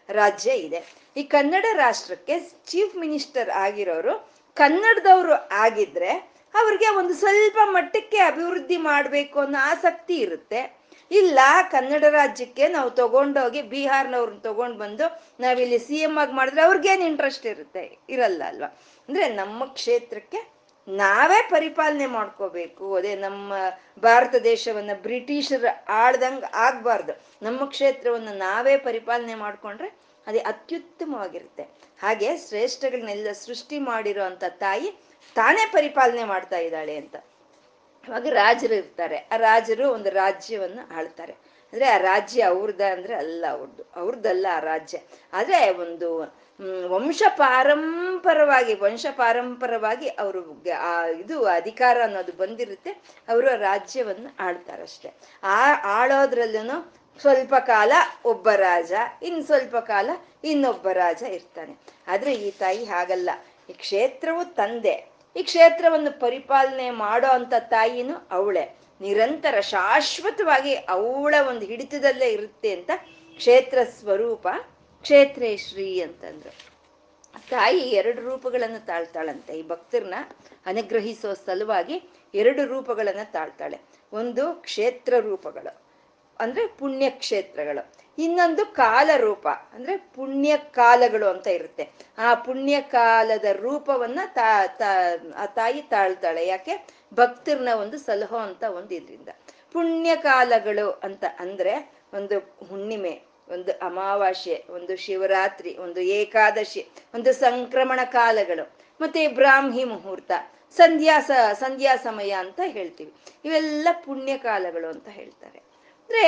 [0.08, 0.82] ರಾಜ್ಯ ಇದೆ.
[1.16, 9.58] ಈ ಕನ್ನಡ ರಾಷ್ಟ್ರಕ್ಕೆ ಚೀಫ್ ಮಿನಿಸ್ಟರ್ ಆಗಿರೋರು ಕನ್ನಡದವರು ಆಗಿದ್ರೆ ಅವ್ರಿಗೆ ಒಂದು ಸ್ವಲ್ಪ ಮಟ್ಟಕ್ಕೆ ಅಭಿವೃದ್ಧಿ ಮಾಡಬೇಕು ಅನ್ನೋ
[9.58, 10.76] ಆಸಕ್ತಿ ಇರುತ್ತೆ.
[11.10, 11.38] ಇಲ್ಲ,
[11.70, 17.98] ಕನ್ನಡ ರಾಜ್ಯಕ್ಕೆ ನಾವು ತಗೊಂಡೋಗಿ ಬಿಹಾರ್ನವ್ರನ್ನ ತಗೊಂಡು ಬಂದು ನಾವಿಲ್ಲಿ ಸಿ ಎಂ ಆಗಿ ಮಾಡಿದ್ರೆ ಅವ್ರಿಗೇನು ಇಂಟ್ರೆಸ್ಟ್ ಇರುತ್ತೆ?
[18.08, 18.66] ಇರಲ್ಲ ಅಲ್ವಾ?
[19.08, 20.56] ಅಂದ್ರೆ ನಮ್ಮ ಕ್ಷೇತ್ರಕ್ಕೆ
[20.88, 22.94] ನಾವೇ ಪರಿಪಾಲನೆ ಮಾಡ್ಕೋಬೇಕು.
[22.94, 23.52] ಅದೇ ನಮ್ಮ
[24.02, 27.12] ಭಾರತ ದೇಶವನ್ನ ಬ್ರಿಟಿಷರ್ ಆಳ್ದಂಗೆ ಆಗಬಾರ್ದು.
[27.42, 29.88] ನಮ್ಮ ಕ್ಷೇತ್ರವನ್ನು ನಾವೇ ಪರಿಪಾಲನೆ ಮಾಡ್ಕೊಂಡ್ರೆ
[30.26, 31.62] ಅದೇ ಅತ್ಯುತ್ತಮವಾಗಿರುತ್ತೆ.
[32.02, 37.16] ಹಾಗೆ ಶ್ರೇಷ್ಠಗಳನ್ನೆಲ್ಲ ಸೃಷ್ಟಿ ಮಾಡಿರೋ ತಾಯಿ ತಾನೇ ಪರಿಪಾಲನೆ ಮಾಡ್ತಾ ಇದ್ದಾಳೆ ಅಂತ.
[38.08, 39.16] ಅವಾಗ ರಾಜರು ಇರ್ತಾರೆ.
[39.16, 41.32] ಆ ರಾಜರು ಒಂದು ರಾಜ್ಯವನ್ನು ಆಳ್ತಾರೆ.
[41.72, 44.98] ಅಂದ್ರೆ ಆ ರಾಜ್ಯ ಅವ್ರದ ಅಂದ್ರೆ ಅಲ್ಲ ಅವ್ರದ್ದು ಅವ್ರದ್ದಲ್ಲ ಆ ರಾಜ್ಯ.
[45.32, 46.20] ಆದ್ರೆ ಒಂದು
[46.88, 52.90] ವಂಶ ಪಾರಂಪರವಾಗಿ ವಂಶ ಪಾರಂಪರವಾಗಿ ಅವರು ಆ ಇದು ಅಧಿಕಾರ ಅನ್ನೋದು ಬಂದಿರುತ್ತೆ.
[53.28, 57.92] ಅವರು ರಾಜ್ಯವನ್ನು ಆಳ್ತಾರಷ್ಟೆ ಆ ಆಳೋದ್ರಲ್ಲೂ ಸ್ವಲ್ಪ ಕಾಲ
[58.24, 58.92] ಒಬ್ಬ ರಾಜ,
[59.22, 60.10] ಇನ್ ಸ್ವಲ್ಪ ಕಾಲ
[60.44, 61.76] ಇನ್ನೊಬ್ಬ ರಾಜ ಇರ್ತಾನೆ.
[62.08, 63.30] ಆದ್ರೆ ಈ ತಾಯಿ ಹಾಗಲ್ಲ.
[63.70, 65.15] ಈ ಕ್ಷೇತ್ರವು ತಂದೆ.
[65.36, 68.76] ಈ ಕ್ಷೇತ್ರವನ್ನು ಪರಿಪಾಲನೆ ಮಾಡೋ ಅಂತ ತಾಯಿನೂ ಅವಳೆ.
[69.00, 72.90] ನಿರಂತರ ಶಾಶ್ವತವಾಗಿ ಅವಳ ಒಂದು ಹಿಡಿತದಲ್ಲೇ ಇರುತ್ತೆ ಅಂತ
[73.36, 74.48] ಕ್ಷೇತ್ರ ಸ್ವರೂಪ
[75.02, 76.76] ಕ್ಷೇತ್ರೇಶ್ರೀ ಅಂತಂದ್ರು.
[77.50, 79.52] ತಾಯಿ ಎರಡು ರೂಪಗಳನ್ನು ತಾಳ್ತಾಳಂತೆ.
[79.58, 80.14] ಈ ಭಕ್ತರನ್ನ
[80.66, 82.02] ಅನುಗ್ರಹಿಸೋ ಸಲುವಾಗಿ
[82.34, 83.80] ಎರಡು ರೂಪಗಳನ್ನು ತಾಳ್ತಾಳೆ.
[84.12, 85.85] ಒಂದು ಕ್ಷೇತ್ರ ರೂಪಗಳು.
[86.40, 91.90] ಅಂದ್ರೆ ಪುಣ್ಯ ಕ್ಷೇತ್ರಗಳು ಇನ್ನೊಂದು ಕಾಲ ರೂಪ ಅಂದ್ರೆ ಪುಣ್ಯ ಕಾಲಗಳು ಅಂತ ಇರುತ್ತೆ.
[92.18, 94.64] ಆ ಪುಣ್ಯ ಕಾಲದ ರೂಪವನ್ನ ತಾ
[95.36, 96.46] ಆ ತಾಯಿ ತಾಳ್ತಾಳೆ.
[96.46, 96.86] ಯಾಕೆ?
[97.14, 99.28] ಭಕ್ತರನ್ನ ಒಂದು ಸಲಹೋ ಅಂತ ಒಂದು ಇದರಿಂದ.
[99.72, 108.72] ಪುಣ್ಯ ಕಾಲಗಳು ಅಂತ ಅಂದ್ರೆ ಒಂದು ಹುಣ್ಣಿಮೆ, ಒಂದು ಅಮಾವಾಸ್ಯೆ, ಒಂದು ಶಿವರಾತ್ರಿ, ಒಂದು ಏಕಾದಶಿ, ಒಂದು ಸಂಕ್ರಮಣ ಕಾಲಗಳು.
[109.00, 110.32] ಮತ್ತೆ ಬ್ರಾಹ್ಮಿ ಮುಹೂರ್ತ,
[110.76, 111.20] ಸಂಧ್ಯಾ
[111.52, 113.12] ಸಂಧ್ಯಾ ಸಮಯ ಅಂತ ಹೇಳ್ತೀವಿ.
[113.44, 115.65] ಇವೆಲ್ಲ ಪುಣ್ಯ ಕಾಲಗಳು ಅಂತ ಹೇಳ್ತಾರೆ.
[116.06, 116.26] ಅಂದ್ರೆ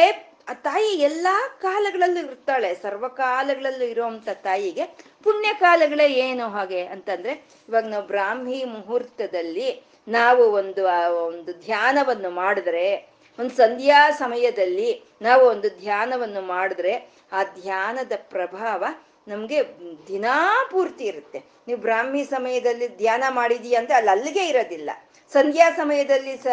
[0.48, 2.74] ಆ ತಾಯಿ ಎಲ್ಲಾ ಕಾಲಗಳಲ್ಲೂ ಇರ್ತಾಳೆ.
[2.82, 4.84] ಸರ್ವಕಾಲಗಳಲ್ಲೂ ಇರುವಂತ ತಾಯಿಗೆ
[5.22, 7.32] ಪುಣ್ಯ ಕಾಲಗಳೇ ಏನು ಹಾಗೆ ಅಂತಂದ್ರೆ
[7.68, 9.68] ಇವಾಗ ನಾವು ಬ್ರಾಹ್ಮಿ ಮುಹೂರ್ತದಲ್ಲಿ
[10.08, 10.84] ನಾವು ಒಂದು
[11.24, 12.86] ಒಂದು ಧ್ಯಾನವನ್ನು ಮಾಡಿದ್ರೆ
[13.38, 16.94] ಒಂದು ಸಂಧ್ಯಾ ಸಮಯದಲ್ಲಿ ನಾವು ಒಂದು ಧ್ಯಾನವನ್ನು ಮಾಡಿದ್ರೆ
[17.32, 18.84] ಆ ಧ್ಯಾನದ ಪ್ರಭಾವ
[19.28, 19.58] ನಮ್ಗೆ
[20.08, 21.38] ದಿನಾ ಪೂರ್ತಿ ಇರುತ್ತೆ.
[21.68, 24.90] ನೀವು ಬ್ರಾಹ್ಮಿ ಸಮಯದಲ್ಲಿ ಧ್ಯಾನ ಮಾಡಿದೀಯ ಅಂತ ಅಲ್ಲಿ ಅಲ್ಲಿಗೆ ಇರೋದಿಲ್ಲ.
[25.32, 26.46] ಸಂಧ್ಯಾ ಸಮಯದಲ್ಲಿ ಸ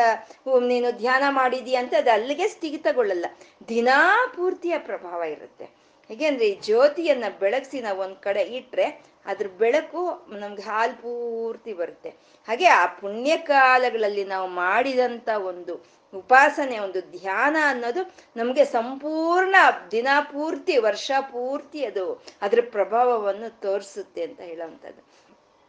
[0.67, 3.25] ನೀನು ಧ್ಯಾನ ಮಾಡಿದೀಯ ಅಂತ ಅದು ಅಲ್ಲಿಗೆ ಸ್ಥಗಿತಗೊಳ್ಳಲ್ಲ.
[3.67, 3.99] ದಿನಾ
[4.35, 5.65] ಪೂರ್ತಿಯ ಪ್ರಭಾವ ಇರುತ್ತೆ.
[6.07, 8.85] ಹೇಗೆಂದ್ರೆ ಈ ಜ್ಯೋತಿಯನ್ನ ಬೆಳಗಿಸಿ ನಾವು ಒಂದ್ ಕಡೆ ಇಟ್ರೆ
[9.25, 10.01] ಅದ್ರ ಬೆಳಕು
[10.39, 12.09] ನಮ್ಗೆ ಹಾಲು ಪೂರ್ತಿ ಬರುತ್ತೆ.
[12.47, 15.73] ಹಾಗೆ ಆ ಪುಣ್ಯ ಕಾಲಗಳಲ್ಲಿ ನಾವು ಮಾಡಿದಂತ ಒಂದು
[16.13, 18.01] ಉಪಾಸನೆ, ಒಂದು ಧ್ಯಾನ ಅನ್ನೋದು
[18.37, 19.55] ನಮ್ಗೆ ಸಂಪೂರ್ಣ
[19.91, 22.05] ದಿನ ಪೂರ್ತಿ, ವರ್ಷ ಪೂರ್ತಿ ಅದು
[22.41, 25.01] ಅದ್ರ ಪ್ರಭಾವವನ್ನು ತೋರಿಸುತ್ತೆ ಅಂತ ಹೇಳೋವಂಥದ್ದು.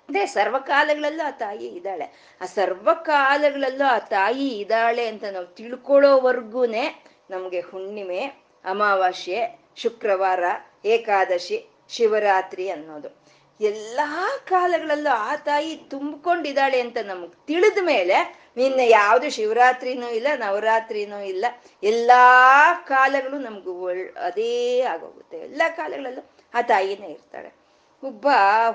[0.09, 2.37] ಅಂದ್ರೆ ಸರ್ವಕಾಲಗಳಲ್ಲೂ ಆ ತಾಯಿ ಇದ್ದಾಳೆ.
[2.41, 8.21] ಆ ಸರ್ವಕಾಲಗಳಲ್ಲೂ ಆ ತಾಯಿ ಇದ್ದಾಳೆ ಅಂತ ನಾವು ತಿಳ್ಕೊಳ್ಳೋವರ್ಗುನೆ ನಮ್ಗೆ ಹುಣ್ಣಿಮೆ,
[8.65, 10.45] ಅಮಾವಾಸ್ಯೆ, ಶುಕ್ರವಾರ,
[10.85, 13.27] ಏಕಾದಶಿ, ಶಿವರಾತ್ರಿ ಅನ್ನೋದು.
[13.61, 21.45] ಎಲ್ಲಾ ಕಾಲಗಳಲ್ಲೂ ಆ ತಾಯಿ ತುಂಬಿಕೊಂಡಿದ್ದಾಳೆ ಅಂತ ನಮಗೆ ತಿಳಿದ ಮೇಲೆ ನಿನ್ನ ಯಾವುದು ಶಿವರಾತ್ರಿನೂ ಇಲ್ಲ, ನವರಾತ್ರಿನೂ ಇಲ್ಲ,
[21.83, 25.39] ಎಲ್ಲಾ ಕಾಲಗಳು ನಮ್ಗೆ ಒಳ್, ಅದೇ ಆಗೋಗುತ್ತೆ.
[25.39, 27.66] ಎಲ್ಲ ಕಾಲಗಳಲ್ಲೂ ಆ ತಾಯಿನೇ ಇರ್ತಾಳೆ.
[28.03, 28.27] ಒಬ್ಬ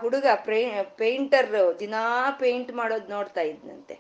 [0.02, 0.28] ಹುಡುಗ
[1.02, 1.52] ಪೇಂಟರ್
[1.82, 2.04] ದಿನಾ
[2.44, 3.96] ಪೇಂಟ್ ಮಾಡೋದು ನೋಡ್ತಾ ಇದ್ನಂತೆ.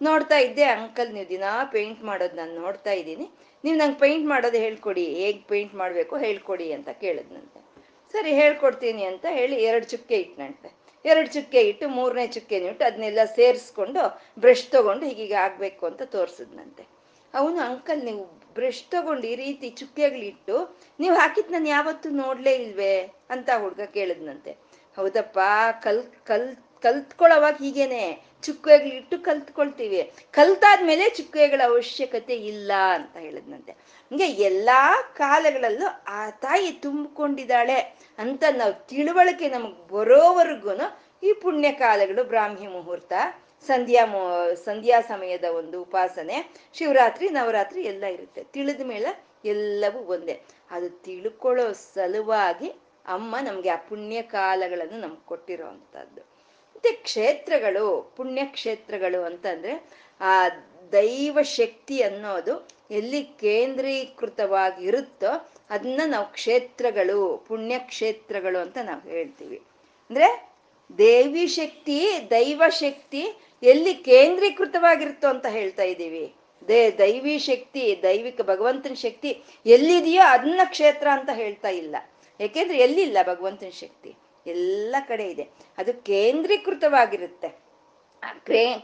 [0.00, 3.26] ನೋಡ್ತಾ ಇದ್ದೆ, ಅಂಕಲ್ ನೀವು ದಿನಾ ಪೇಂಟ್ ಮಾಡೋದು ನಾನು ನೋಡ್ತಾ ಇದ್ದೀನಿ.
[3.64, 7.60] ನೀವು ನಂಗೆ ಪೇಂಟ್ ಮಾಡೋದು ಹೇಳ್ಕೊಡಿ, ಹೇಗೆ ಪೇಂಟ್ ಮಾಡಬೇಕು ಹೇಳ್ಕೊಡಿ ಅಂತ ಕೇಳಿದ್ನಂತೆ.
[8.14, 10.70] ಸರಿ, ಹೇಳ್ಕೊಡ್ತೀನಿ ಅಂತ ಹೇಳಿ ಎರಡು ಚುಕ್ಕೆ ಇಟ್ನಂತೆ.
[11.04, 14.02] ಎರಡು ಚುಕ್ಕೆ ಇಟ್ಟು ಮೂರನೇ ಚುಕ್ಕೆನ ಇಟ್ಟು ಅದನ್ನೆಲ್ಲ ಸೇರಿಸ್ಕೊಂಡು,
[14.44, 16.84] ಬ್ರಷ್ ತಗೊಂಡು ಹೀಗೀಗ ಆಗಬೇಕು ಅಂತ ತೋರಿಸಿದ್ನಂತೆ.
[17.34, 18.22] ಅವನು, ಅಂಕಲ್ ನೀವು
[18.54, 20.56] ಬ್ರಷ್ ತಗೊಂಡು ಈ ರೀತಿ ಚುಕ್ಕೆಗಳಿಟ್ಟು
[21.00, 22.94] ನೀವು ಹಾಕಿದ್ ನಾನು ಯಾವತ್ತೂ ನೋಡ್ಲೇ ಇಲ್ವೇ?
[23.30, 24.52] ಅಂತ ಹುಡ್ಗ ಕೇಳಿದ್ನಂತೆ.
[24.96, 25.38] ಹೌದಪ್ಪ,
[25.82, 28.02] ಕಲ್ ಕಲ್, ಕಲ್ತ್ಕೊಳ್ಳೋವಾಗ ಹೀಗೇನೆ.
[28.42, 30.12] ಚುಕ್ಕೆಗಳಿಟ್ಟು ಕಲ್ತ್ಕೊಳ್ತೀವಿ.
[30.30, 33.72] ಕಲ್ತಾದ್ಮೇಲೆ ಚುಕ್ಕೆಗಳ ಅವಶ್ಯಕತೆ ಇಲ್ಲ, ಅಂತ ಹೇಳಿದ್ನಂತೆ.
[34.10, 34.80] ಹಂಗೆ ಎಲ್ಲಾ
[35.16, 37.78] ಕಾಲಗಳಲ್ಲೂ ಆ ತಾಯಿ ತುಂಬಿಕೊಂಡಿದ್ದಾಳೆ
[38.18, 40.74] ಅಂತ ನಾವು ತಿಳುವಳಿಕೆ ನಮಗ್ ಬರೋವರೆಗೂ
[41.22, 43.12] ಈ ಪುಣ್ಯ ಕಾಲಗಳು ಬ್ರಾಹ್ಮಿ ಮುಹೂರ್ತ
[43.66, 44.06] ಸಂಧ್ಯಾ
[44.64, 46.54] ಸಂಧ್ಯಾ ಸಮಯದ ಒಂದು ಉಪಾಸನೆ.
[46.74, 48.44] ಶಿವರಾತ್ರಿ, ನವರಾತ್ರಿ ಎಲ್ಲ ಇರುತ್ತೆ.
[48.44, 50.40] ತಿಳಿದ ಮೇಲೆ ಎಲ್ಲವೂ ಒಂದೇ.
[50.70, 52.72] ಅದು ತಿಳ್ಕೊಳ್ಳೋ ಸಲುವಾಗಿ
[53.06, 55.84] ಅಮ್ಮ ನಮ್ಗೆ ಆ ಪುಣ್ಯ ಕಾಲಗಳನ್ನು ನಮ್ಗೆ ಕೊಟ್ಟಿರೋ
[56.76, 59.90] ಮತ್ತೆ ಕ್ಷೇತ್ರಗಳು, ಪುಣ್ಯ ಕ್ಷೇತ್ರಗಳು ಅಂತಂದ್ರೆ
[60.20, 60.48] ಆ
[60.92, 69.62] ದೈವ ಶಕ್ತಿ ಅನ್ನೋದು ಎಲ್ಲಿ ಕೇಂದ್ರೀಕೃತವಾಗಿರುತ್ತೋ ಅದನ್ನ ನಾವು ಕ್ಷೇತ್ರಗಳು, ಪುಣ್ಯ ಕ್ಷೇತ್ರಗಳು ಅಂತ ನಾವು ಹೇಳ್ತೀವಿ.
[70.10, 70.54] ಅಂದ್ರೆ
[70.98, 73.26] ದೇವಿ ಶಕ್ತಿ, ದೈವ ಶಕ್ತಿ
[73.62, 76.34] ಎಲ್ಲಿ ಕೇಂದ್ರೀಕೃತವಾಗಿರುತ್ತೋ ಅಂತ ಹೇಳ್ತಾ ಇದ್ದೀವಿ.
[76.68, 81.96] ದೇ ದೈವಿ ಶಕ್ತಿ, ದೈವಿಕ ಭಗವಂತನ ಶಕ್ತಿ ಎಲ್ಲಿದೆಯೋ ಅದನ್ನ ಕ್ಷೇತ್ರ ಅಂತ ಹೇಳ್ತಾ ಇಲ್ಲ.
[82.40, 84.14] ಯಾಕೆಂದ್ರೆ ಎಲ್ಲಿಲ್ಲ ಭಗವಂತನ ಶಕ್ತಿ?
[84.46, 85.48] ಎಲ್ಲ ಕಡೆ ಇದೆ.
[85.78, 87.63] ಅದು ಕೇಂದ್ರೀಕೃತವಾಗಿರುತ್ತೆ.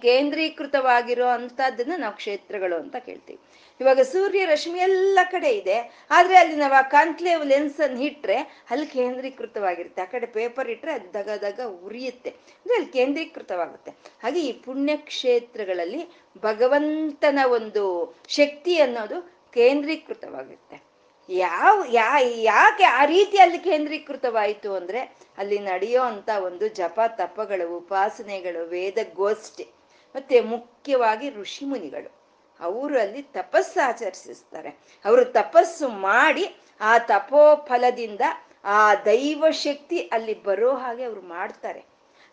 [0.03, 3.41] ಕೇಂದ್ರೀಕೃತವಾಗಿರೋ ಅಂತದನ್ನ ನಾವು ಕ್ಷೇತ್ರಗಳು ಅಂತ ಕೇಳ್ತೀವಿ.
[3.81, 8.37] ಇವಾಗ ಸೂರ್ಯ ರಶ್ಮಿ ಎಲ್ಲ ಕಡೆ ಇದೆ, ಆದ್ರೆ ಅಲ್ಲಿ ನಾವು ಆ ಕಾನ್ಕ್ಲೇವ್ ಲೆನ್ಸ್ ಅನ್ನು ಇಟ್ರೆ
[8.71, 10.03] ಅಲ್ಲಿ ಕೇಂದ್ರೀಕೃತವಾಗಿರುತ್ತೆ.
[10.03, 12.31] ಆ ಕಡೆ ಪೇಪರ್ ಇಟ್ರೆ ಅದು ದಗ ದಗ ಉರಿಯುತ್ತೆ.
[12.31, 13.91] ಅಂದ್ರೆ ಅಲ್ಲಿ ಕೇಂದ್ರೀಕೃತವಾಗುತ್ತೆ.
[14.23, 16.05] ಹಾಗೆ ಈ ಪುಣ್ಯ ಕ್ಷೇತ್ರಗಳಲ್ಲಿ
[16.43, 17.85] ಭಗವಂತನ ಒಂದು
[18.29, 20.90] ಶಕ್ತಿ ಅನ್ನೋದು ಕೇಂದ್ರೀಕೃತವಾಗಿರುತ್ತೆ.
[21.31, 28.67] ಯಾವ, ಯಾ, ಯಾಕೆ ಆ ರೀತಿ ಅಲ್ಲಿ ಕೇಂದ್ರೀಕೃತವಾಯಿತು ಅಂದ್ರೆ ಅಲ್ಲಿ ನಡೆಯೋ ಅಂತ ಒಂದು ಜಪ, ತಪಗಳು, ಉಪಾಸನೆಗಳು,
[28.67, 29.67] ವೇದಗೋಷ್ಠಿ,
[30.15, 32.21] ಮತ್ತೆ ಮುಖ್ಯವಾಗಿ ಋಷಿ ಮುನಿಗಳು
[32.61, 34.69] ಅವರು ಅಲ್ಲಿ ತಪಸ್ಸು ಆಚರಿಸಿಸ್ತಾರೆ.
[35.05, 38.21] ಅವರು ತಪಸ್ಸು ಮಾಡಿ ಆ ತಪೋಫಲದಿಂದ
[38.65, 41.90] ಆ ದೈವ ಶಕ್ತಿ ಅಲ್ಲಿ ಬರೋ ಹಾಗೆ ಅವ್ರು ಮಾಡ್ತಾರೆ.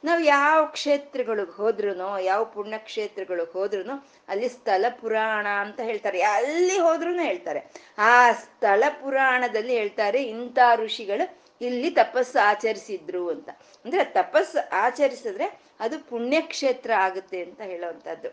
[0.08, 6.22] ನಾವು ಯಾವ ಕ್ಷೇತ್ರಗಳಿಗೆ ಹೋದ್ರು ಯಾವ ಪುಣ್ಯ ಕ್ಷೇತ್ರಗಳಿಗೆ ಹೋದ್ರು ಅಲ್ಲಿ ಸ್ಥಳ ಪುರಾಣ ಅಂತ ಹೇಳ್ತಾರೆ.
[6.22, 7.62] ಅಲ್ಲಿ ಹೋದ್ರು ಹೇಳ್ತಾರೆ.
[7.98, 13.50] ಆ ಸ್ಥಳ ಪುರಾಣದಲ್ಲಿ ಹೇಳ್ತಾರೆ, ಇಂಥ ಋಷಿಗಳು ಇಲ್ಲಿ ತಪಸ್ಸು ಆಚರಿಸಿದ್ರು ಅಂತ.
[13.86, 18.30] ಅಂದ್ರೆ ತಪಸ್ಸು ಆಚರಿಸಿದ್ರೆ ಅದು ಪುಣ್ಯಕ್ಷೇತ್ರ ಆಗುತ್ತೆ ಅಂತ ಹೇಳೋವಂಥದ್ದು.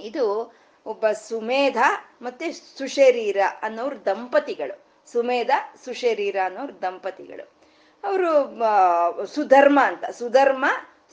[0.00, 0.54] ಇದು
[0.86, 1.76] ಒಬ್ಬ ಸುಮೇಧ
[2.22, 4.84] ಮತ್ತೆ ಸುಶರೀರ ಅನ್ನೋರು ದಂಪತಿಗಳು.
[5.12, 5.50] ಸುಮೇಧ,
[5.84, 7.53] ಸುಶರೀರ ಅನ್ನೋರು ದಂಪತಿಗಳು.
[8.08, 8.30] ಅವರು
[9.34, 10.64] ಸುಧರ್ಮ ಅಂತ, ಸುಧರ್ಮ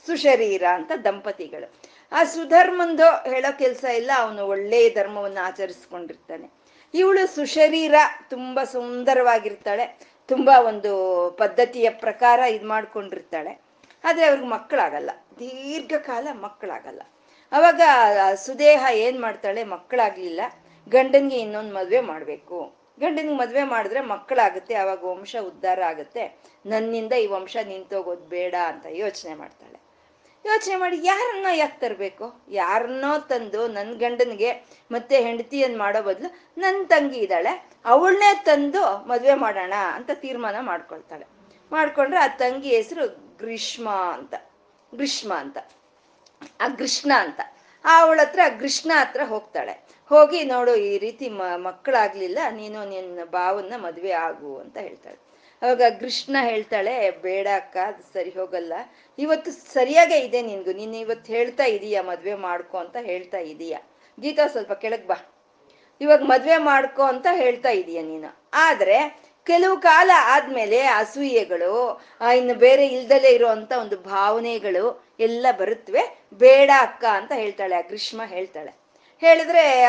[0.06, 1.68] ಸುಶರೀರ ಅಂತ ದಂಪತಿಗಳು.
[2.12, 6.46] ಆ ಸುಧರ್ಮಂದು ಹೇಳೋ ಕೆಲಸ ಇಲ್ಲ, ಅವನು ಒಳ್ಳೆಯ ಧರ್ಮವನ್ನು ಆಚರಿಸ್ಕೊಂಡಿರ್ತಾನೆ.
[6.94, 7.94] ಇವಳು ಸುಶರೀರ
[8.28, 9.86] ತುಂಬ ಸುಂದರವಾಗಿರ್ತಾಳೆ,
[10.28, 10.92] ತುಂಬ ಒಂದು
[11.38, 13.52] ಪದ್ಧತಿಯ ಪ್ರಕಾರ ಇದು ಮಾಡ್ಕೊಂಡಿರ್ತಾಳೆ.
[14.04, 17.02] ಆದ್ರೆ ಅವ್ರಿಗೆ ಮಕ್ಕಳಾಗಲ್ಲ, ದೀರ್ಘಕಾಲ ಮಕ್ಕಳಾಗಲ್ಲ.
[17.52, 17.80] ಅವಾಗ
[18.34, 20.40] ಸುದೇಹ ಏನು ಮಾಡ್ತಾಳೆ, ಮಕ್ಕಳಾಗ್ಲಿಲ್ಲ,
[20.88, 22.58] ಗಂಡನಿಗೆ ಇನ್ನೊಂದು ಮದುವೆ ಮಾಡ್ಬೇಕು.
[22.98, 26.24] ಗಂಡನಿಗೆ ಮದ್ವೆ ಮಾಡಿದ್ರೆ ಮಕ್ಕಳಾಗುತ್ತೆ ಅವಾಗ ವಂಶ ಉದ್ಧಾರ ಆಗುತ್ತೆ.
[26.66, 29.78] ನನ್ನಿಂದ ಈ ವಂಶ ನಿಂತೋಗೋದು ಬೇಡ ಅಂತ ಯೋಚನೆ ಮಾಡ್ತಾಳೆ.
[30.44, 32.26] ಯೋಚನೆ ಮಾಡಿ ಯಾರನ್ನ ಯಾಕೆ ತರಬೇಕು?
[32.60, 34.50] ಯಾರನ್ನೋ ತಂದು ನನ್ನ ಗಂಡನಿಗೆ
[34.90, 36.28] ಮತ್ತೆ ಹೆಂಡತಿಯನ್ನು ಮಾಡೋ ಬದಲು
[36.62, 37.52] ನನ್ನ ತಂಗಿ ಇದ್ದಾಳೆ,
[37.92, 41.26] ಅವಳನ್ನೇ ತಂದು ಮದುವೆ ಮಾಡೋಣ ಅಂತ ತೀರ್ಮಾನ ಮಾಡ್ಕೊಳ್ತಾಳೆ.
[41.72, 43.04] ಮಾಡ್ಕೊಂಡ್ರೆ ಆ ತಂಗಿ ಹೆಸರು
[43.42, 44.34] ಗ್ರೀಷ್ಮ ಅಂತ
[44.92, 45.58] ಗ್ರೀಷ್ಮ ಅಂತ,
[46.60, 47.40] ಆ ಕೃಷ್ಣ ಅಂತ.
[47.84, 49.74] ಅವಳ ಹತ್ರ ಕೃಷ್ಣ ಹತ್ರ ಹೋಗ್ತಾಳೆ.
[50.14, 55.32] ಹೋಗಿ ನೋಡು, ಈ ರೀತಿ ಮ, ಮಕ್ಕಳಾಗ್ಲಿಲ್ಲ, ನೀನು ನಿನ್ನ ಭಾವನ್ನ ಮದುವೆ ಆಗು ಅಂತ ಹೇಳ್ತಾಳೆ.
[55.62, 58.72] ಅವಾಗ ಕೃಷ್ಣ ಹೇಳ್ತಾಳೆ, ಬೇಡ ಅಕ್ಕ, ಅದು ಸರಿ ಹೋಗಲ್ಲ.
[59.18, 63.76] ಇವತ್ತು ಸರಿಯಾಗೇ ಇದೆ ನಿನ್ಗು, ನೀನು ಇವತ್ತು ಹೇಳ್ತಾ ಇದೀಯ, ಮದುವೆ ಮಾಡ್ಕೊ ಅಂತ ಹೇಳ್ತಾ ಇದೀಯ.
[64.20, 65.34] ಗೀತಾ ಸ್ವಲ್ಪ ಕೆಳಗ್ ಬಾ.
[66.00, 68.50] ಇವಾಗ ಮದುವೆ ಮಾಡ್ಕೊ ಅಂತ ಹೇಳ್ತಾ ಇದೀಯ ನೀನು.
[68.54, 72.02] ಆದ್ರೆ, ಕೆಲವು ಕಾಲ ಆದ್ಮೇಲೆ ಅಸೂಯೆಗಳು
[72.36, 78.81] ಇನ್ನು ಬೇರೆ ಇಲ್ದಲೆ ಇರುವಂತ ಒಂದು ಭಾವನೆಗಳು ಎಲ್ಲ ಬರುತ್ತವೆ ಬೇಡ ಅಕ್ಕ ಅಂತ ಹೇಳ್ತಾಳೆ, ಆ ಗ್ರೀಷ್ಮ ಹೇಳ್ತಾಳೆ.
[79.26, 79.84] ಹೇಳಿದ್ರೆ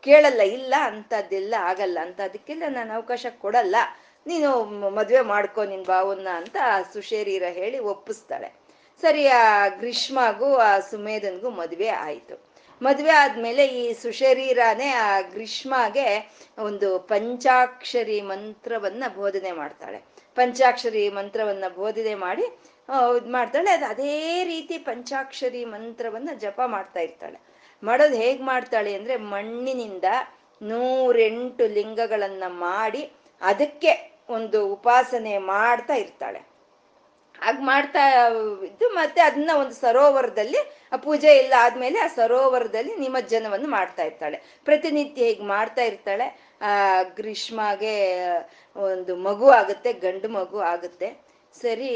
[0.00, 3.76] ಕೇಳಲ್ಲ, ಇಲ್ಲ, ಅಂತದ್ದೆಲ್ಲ ಆಗಲ್ಲ ಅಂತ ಅದಕ್ಕೆಲ್ಲ ನಾನು ಅವಕಾಶ ಕೊಡಲ್ಲ.
[4.26, 6.56] ನೀನು ಮದ್ವೆ ಮಾಡ್ಕೋ ನಿನ್ ಭಾವನ್ನ ಅಂತ
[6.92, 8.52] ಸುಶೇರೀರ ಹೇಳಿ ಒಪ್ಪಿಸ್ತಾಳೆ.
[9.00, 12.50] ಸರಿ, ಆ, ಗ್ರೀಷ್ಮಗೂ, ಆ, ಸುಮೇಧನ್ಗೂ ಮದ್ವೆ ಆಯ್ತು.
[12.82, 19.98] ಮದ್ವೆ ಆದ್ಮೇಲೆ ಈ ಸುಶರೀರನೇ, ಆ, ಗ್ರೀಷ್ಮಗೆ ಒಂದು ಪಂಚಾಕ್ಷರಿ ಮಂತ್ರವನ್ನ ಬೋಧನೆ ಮಾಡ್ತಾಳೆ.
[20.34, 22.42] ಪಂಚಾಕ್ಷರಿ ಮಂತ್ರವನ್ನ ಬೋಧನೆ ಮಾಡಿ
[23.18, 27.49] ಇದು ಮಾಡ್ತಾಳೆ ಅದು ಅದೇ ರೀತಿ ಪಂಚಾಕ್ಷರಿ ಮಂತ್ರವನ್ನ ಜಪ ಮಾಡ್ತಾ ಇರ್ತಾಳೆ.
[27.84, 30.04] ಮಾಡೋದು ಹೇಗೆ ಮಾಡ್ತಾಳೆ ಅಂದ್ರೆ ಮಣ್ಣಿನಿಂದ
[30.62, 36.50] ನೂರೆಂಟು ಲಿಂಗಗಳನ್ನು ಮಾಡಿ ಅದಕ್ಕೆ ಒಂದು ಉಪಾಸನೆ ಮಾಡ್ತಾ ಇರ್ತಾಳೆ.
[37.40, 38.28] ಹಾಗೆ ಮಾಡ್ತಾ
[38.64, 44.42] ಇದ್ದು ಮತ್ತೆ ಅದನ್ನ ಒಂದು ಸರೋವರದಲ್ಲಿ, ಆ ಪೂಜೆ ಎಲ್ಲ ಆದ್ಮೇಲೆ ಆ ಸರೋವರದಲ್ಲಿ ನಿಮಜ್ಜನವನ್ನು ಮಾಡ್ತಾ ಇರ್ತಾಳೆ.
[44.64, 46.56] ಪ್ರತಿನಿತ್ಯ ಹೀಗೆ ಮಾಡ್ತಾ ಇರ್ತಾಳೆ?
[46.60, 48.20] ಆ, ಗ್ರೀಷ್ಮಗೆ
[48.76, 51.29] ಒಂದು ಮಗು ಆಗುತ್ತೆ, ಗಂಡು ಮಗು ಆಗುತ್ತೆ.
[51.54, 51.88] ಸರಿ,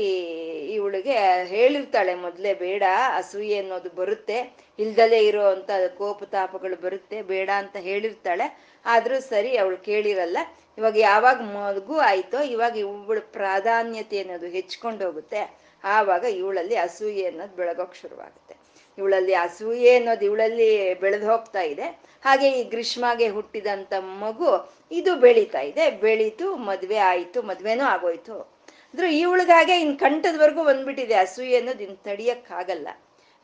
[0.75, 2.83] ಇವಳಿಗೆ ಹೇಳಿರ್ತಾಳೆ ಮೊದಲೇ, ಬೇಡ,
[3.17, 8.59] ಅಸೂಯೆ ಅನ್ನೋದು ಬರುತ್ತೆ, ಇಲ್ದಲೇ ಇರೋ ಅಂತ ಕೋಪ ತಾಪಗಳು ಬರುತ್ತೆ, ಬೇಡ ಅಂತ ಹೇಳಿರ್ತಾಳೆ.
[8.87, 10.37] ಆದ್ರೂ ಸರಿ, ಅವಳು ಕೇಳಿರಲ್ಲ.
[10.79, 15.57] ಇವಾಗ ಯಾವಾಗ ಮಗು ಆಯ್ತೋ, ಇವಾಗ ಇವಳ ಪ್ರಾಧಾನ್ಯತೆ ಅನ್ನೋದು ಹೆಚ್ಕೊಂಡು ಹೋಗುತ್ತೆ.
[15.85, 18.57] ಆವಾಗ ಇವಳಲ್ಲಿ ಅಸೂಯೆ ಅನ್ನೋದು ಬೆಳಗೋಕ್ ಶುರುವಾಗುತ್ತೆ.
[18.99, 22.01] ಇವಳಲ್ಲಿ ಅಸೂಯೆ ಅನ್ನೋದು ಇವಳಲ್ಲಿ ಬೆಳೆದು ಹೋಗ್ತಾ ಇದೆ.
[22.25, 25.91] ಹಾಗೆ ಈ ಗ್ರೀಷ್ಮಗೆ ಹುಟ್ಟಿದಂತ ಮಗು, ಇದು ಬೆಳೀತಾ ಇದೆ.
[25.91, 28.54] ಬೆಳೀತು, ಮದ್ವೆ ಆಯ್ತು, ಮದ್ವೆನೂ ಆಗೋಯ್ತು.
[28.95, 32.89] ಅಂದ್ರೆ ಇವಳಿಗಾಗೆ ಇನ್ ಕಂಠದವರೆಗೂ ಬಂದ್ಬಿಟ್ಟಿದೆ ಅಸೂಯೆ ಅನ್ನೋದು ಇನ್ ತಡಿಯಕ್ಕಾಗಲ್ಲ.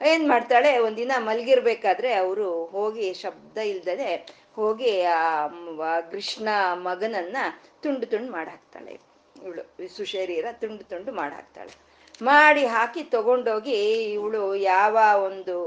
[0.01, 0.79] ಏನ್ ಮಾಡ್ತಾಳೆ?
[0.79, 4.11] ಒಂದಿನ ಮಲ್ಗಿರ್ಬೇಕಾದ್ರೆ ಅವರು ಹೋಗಿ ಶಬ್ದ ಇಲ್ದಲೆ
[4.57, 7.37] ಹೋಗಿ ಆ ಕೃಷ್ಣ ಮಗನನ್ನ
[7.83, 8.95] ತುಂಡು ತುಂಡು ಮಾಡಾಕ್ತಾಳೆ.
[9.47, 9.65] ಇವಳು
[9.97, 11.75] ಸುಶರೀರ ತುಂಡು ತುಂಡು ಮಾಡಾಕ್ತಾಳೆ.
[12.23, 13.79] ಮಾಡಿ ಹಾಕಿ ತಗೊಂಡೋಗಿ
[14.13, 14.97] ಇವಳು ಯಾವ
[15.29, 15.59] ಒಂದು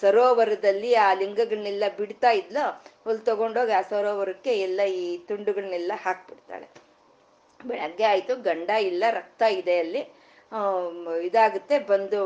[0.00, 2.66] ಸರೋವರದಲ್ಲಿ ಆ ಲಿಂಗಗಳನ್ನೆಲ್ಲ ಬಿಡ್ತಾ ಇದ್ಲೋ,
[3.06, 6.89] ಅಲ್ಲಿ ತಗೊಂಡೋಗಿ ಆ ಸರೋವರಕ್ಕೆ ಎಲ್ಲ ಈ ತುಂಡುಗಳನ್ನೆಲ್ಲ ಹಾಕ್ಬಿಡ್ತಾಳೆ.
[7.66, 10.20] ಬೆಳಗ್ಗೆ ಆಯ್ತು, ಗಂಡ ಇಲ್ಲ, ರಕ್ತ ಇದೆ ಅಲ್ಲಿ.
[11.22, 12.22] ಇದಾಗುತ್ತೆ, ಬಂದು,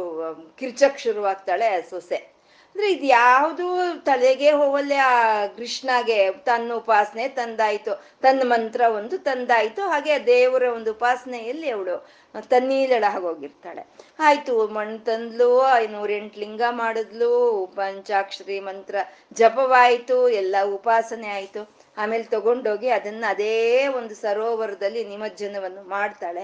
[0.59, 2.16] ಕಿರ್ಚಕ್ ಶುರುವಾಗ್ತಾಳೆ ಸೊಸೆ.
[2.16, 3.66] ಅಂದ್ರೆ ಇದು ಯಾವುದು
[4.05, 8.05] ತಲೆಗೆ ಹೋಗಲ್ಲೇ ಆ ಕೃಷ್ಣಗೆ, ತನ್ನ ಉಪಾಸನೆ ತಂದಾಯ್ತು.
[8.23, 9.83] ತನ್ನ ಮಂತ್ರ ಒಂದು ತಂದಾಯ್ತು.
[9.83, 12.07] ಹಾಗೆ ದೇವರ ಒಂದು ಉಪಾಸನೆಯಲ್ಲಿ ಅವಳು
[12.49, 13.87] ತನ್ನೀಲಳ ಹೋಗಿರ್ತಾಳೆ.
[14.18, 18.94] ಆಯ್ತು, ಮಣ್ಣು ತಂದ್ಲು ನೂರೆಂಟು ಲಿಂಗ ಮಾಡಿದ್ಲು, ಪಂಚಾಕ್ಷರಿ ಮಂತ್ರ
[19.33, 21.84] ಜಪವಾಯ್ತು, ಎಲ್ಲ ಉಪಾಸನೆ ಆಯ್ತು.
[21.96, 26.42] ಆಮೇಲೆ ತಗೊಂಡೋಗಿ ಅದನ್ನ ಅದೇ ಒಂದು ಸರೋವರದಲ್ಲಿ ನಿಮಜ್ಜನವನ್ನು ಮಾಡ್ತಾಳೆ.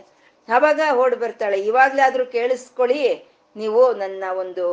[0.49, 1.59] ಅವಾಗ ಓಡ್ ಬರ್ತಾಳೆ?
[1.61, 3.05] ಇವಾಗ್ಲಾದ್ರೂ ಕೇಳಿಸ್ಕೊಳ್ಳಿ.
[3.57, 4.67] ನೀವು ನನ್ನ ಒಂದು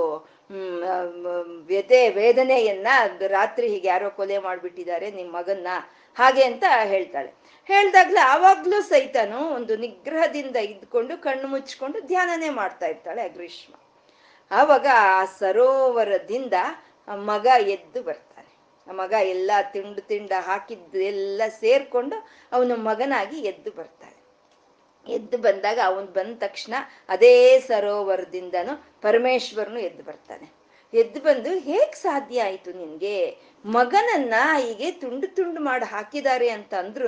[1.68, 2.88] ವ್ಯತೆ ವೇದನೆಯನ್ನ
[3.28, 5.68] ರಾತ್ರಿ ಹೀಗೆ ಯಾರೋ ಕೊಲೆ ಮಾಡಿಬಿಟ್ಟಿದ್ದಾರೆ ನಿಮ್ಮ ಮಗನ್ನ.
[6.18, 7.32] ಹಾಗೆ ಅಂತ ಹೇಳ್ತಾಳೆ.
[7.70, 13.74] ಹೇಳ್ದಾಗ್ಲೇ ಆವಾಗ್ಲೂ ಸಹಿತನು ಒಂದು ನಿಗ್ರಹದಿಂದ ಇದ್ಕೊಂಡು ಕಣ್ಣು ಮುಚ್ಕೊಂಡು ಧ್ಯಾನನೇ ಮಾಡ್ತಾ ಇರ್ತಾಳೆ ಗ್ರೀಷ್ಮ
[14.52, 16.54] ಆವಾಗ ಆ ಸರೋವರದಿಂದ
[17.16, 18.27] ಮಗ ಎದ್ದು ಬರ್ತಾನೆ.
[18.94, 22.16] ಮಗ ಎಲ್ಲ ತಿಂಡು ತಿಂಡ ಹಾಕಿದ್ದು ಎಲ್ಲ ಸೇರ್ಕೊಂಡು
[22.52, 24.18] ಅವನು ಮಗನಾಗಿ ಎದ್ದು ಬರ್ತಾನೆ
[25.14, 26.74] ಎದ್ದು ಬಂದಾಗ ಅವನು ಬಂದ ತಕ್ಷಣ
[27.10, 30.57] ಅದೇ ಸರೋವರದಿಂದನು ಪರಮೇಶ್ವರನು ಎದ್ದು ಬರ್ತಾನೆ.
[30.94, 33.18] ಎದ್ದು ಬಂದು ಹೇಗ್ ಸಾಧ್ಯ ಆಯ್ತು ನಿನ್ಗೆ?
[33.66, 37.08] ಮಗನನ್ನ ಹೀಗೆ ತುಂಡು ತುಂಡು ಮಾಡಿ ಹಾಕಿದ್ದಾರೆ ಅಂತ ಅಂದ್ರು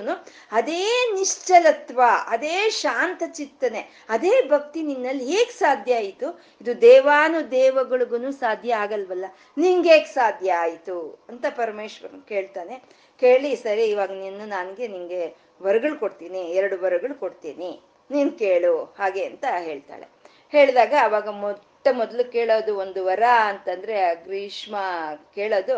[0.52, 6.28] ಅದೇ ನಿಶ್ಚಲತ್ವ, ಅದೇ ಶಾಂತ ಚಿತ್ತನೆ, ಅದೇ ಭಕ್ತಿ ನಿನ್ನಲ್ಲಿ ಹೇಗ್ ಸಾಧ್ಯ ಆಯ್ತು?
[6.62, 10.98] ಇದು ದೇವಾನು ದೇವಗಳಿಗೂ ಸಾಧ್ಯ ಆಗಲ್ವಲ್ಲ, ನಿಂಗೆ ಹೇಗ್ ಸಾಧ್ಯ ಆಯ್ತು?
[11.30, 12.78] ಅಂತ ಪರಮೇಶ್ವರನ್ ಕೇಳ್ತಾನೆ.
[13.22, 15.24] ಕೇಳಿ, ಸರಿ, ಇವಾಗ ನಿನ್ನ ನನಗೆ ನಿಂಗೆ
[15.64, 17.72] ವರಗಳು ಕೊಡ್ತೀನಿ, ಎರಡು ವರಗಳು ಕೊಡ್ತೀನಿ,
[18.12, 20.08] ನೀನ್ ಕೇಳು, ಹಾಗೆ ಅಂತ ಹೇಳ್ತಾಳೆ.
[20.54, 21.66] ಹೇಳಿದಾಗ ಅವಾಗ ಮೊಟ್ಟ
[22.02, 24.76] ಮೊದಲು ಕೇಳೋದು ಒಂದು ವರ ಅಂತಂದ್ರೆ ಗ್ರೀಷ್ಮ
[25.38, 25.76] ಕೇಳೋದು,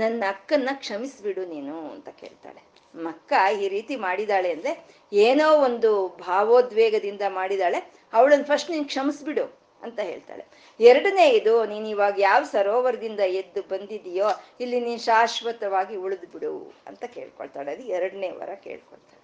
[0.00, 2.62] ನನ್ನ ಅಕ್ಕನ್ನ ಕ್ಷಮಿಸ್ಬಿಡು ನೀನು ಅಂತ ಕೇಳ್ತಾಳೆ.
[2.94, 4.72] ಮಕ್ಕ ಈ ರೀತಿ ಮಾಡಿದಾಳೆ ಅಂದ್ರೆ
[5.12, 7.80] ಏನೋ ಒಂದು ಭಾವೋದ್ವೇಗದಿಂದ ಮಾಡಿದಾಳೆ,
[8.12, 9.44] ಅವಳನ್ನ ಫಸ್ಟ್ ನೀನ್ ಕ್ಷಮಿಸ್ಬಿಡು
[9.82, 10.44] ಅಂತ ಹೇಳ್ತಾಳೆ.
[10.80, 14.28] ಎರಡನೇ ಇದು, ನೀನ್ ಇವಾಗ ಯಾವ ಸರೋವರದಿಂದ ಎದ್ದು ಬಂದಿದೀಯೋ,
[14.62, 16.52] ಇಲ್ಲಿ ನೀನ್ ಶಾಶ್ವತವಾಗಿ ಉಳಿದು ಬಿಡು
[16.88, 17.70] ಅಂತ ಕೇಳ್ಕೊಳ್ತಾಳೆ.
[17.76, 19.22] ಅದು ಎರಡನೇ ವರ ಕೇಳ್ಕೊಳ್ತಾಳೆ.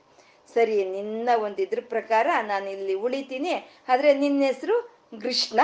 [0.55, 3.53] ಸರಿ, ನಿನ್ನ ಒಂದು ಇದ್ರ ಪ್ರಕಾರ ನಾನು ಇಲ್ಲಿ ಉಳಿತೀನಿ,
[3.89, 4.77] ಆದ್ರೆ ನಿನ್ನ ಹೆಸರು
[5.13, 5.61] ಕೃಷ್ಣ,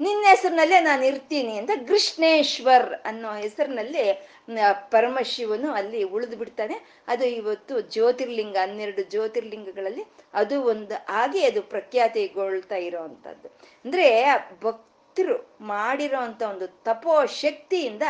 [0.00, 4.04] ನಿನ್ನ ಹೆಸರಿನಲ್ಲೇ ನಾನು ಇರ್ತೀನಿ ಅಂತ ಕೃಷ್ಣೇಶ್ವರ್ ಅನ್ನೋ ಹೆಸರಿನಲ್ಲಿ
[4.90, 6.76] ಪರಮಶಿವನು ಅಲ್ಲಿ ಉಳಿದು ಬಿಡ್ತಾನೆ.
[7.08, 13.48] ಅದು ಇವತ್ತು ಜ್ಯೋತಿರ್ಲಿಂಗ, ಹನ್ನೆರಡು ಜ್ಯೋತಿರ್ಲಿಂಗಗಳಲ್ಲಿ ಅದು ಒಂದು ಹಾಗೆ ಅದು ಪ್ರಖ್ಯಾತಿಗೊಳ್ತಾ ಇರೋವಂಥದ್ದು.
[13.84, 14.06] ಅಂದ್ರೆ
[14.62, 18.02] ಭಕ್ತರು ಮಾಡಿರೋ ಒಂದು ತಪೋ ಶಕ್ತಿಯಿಂದ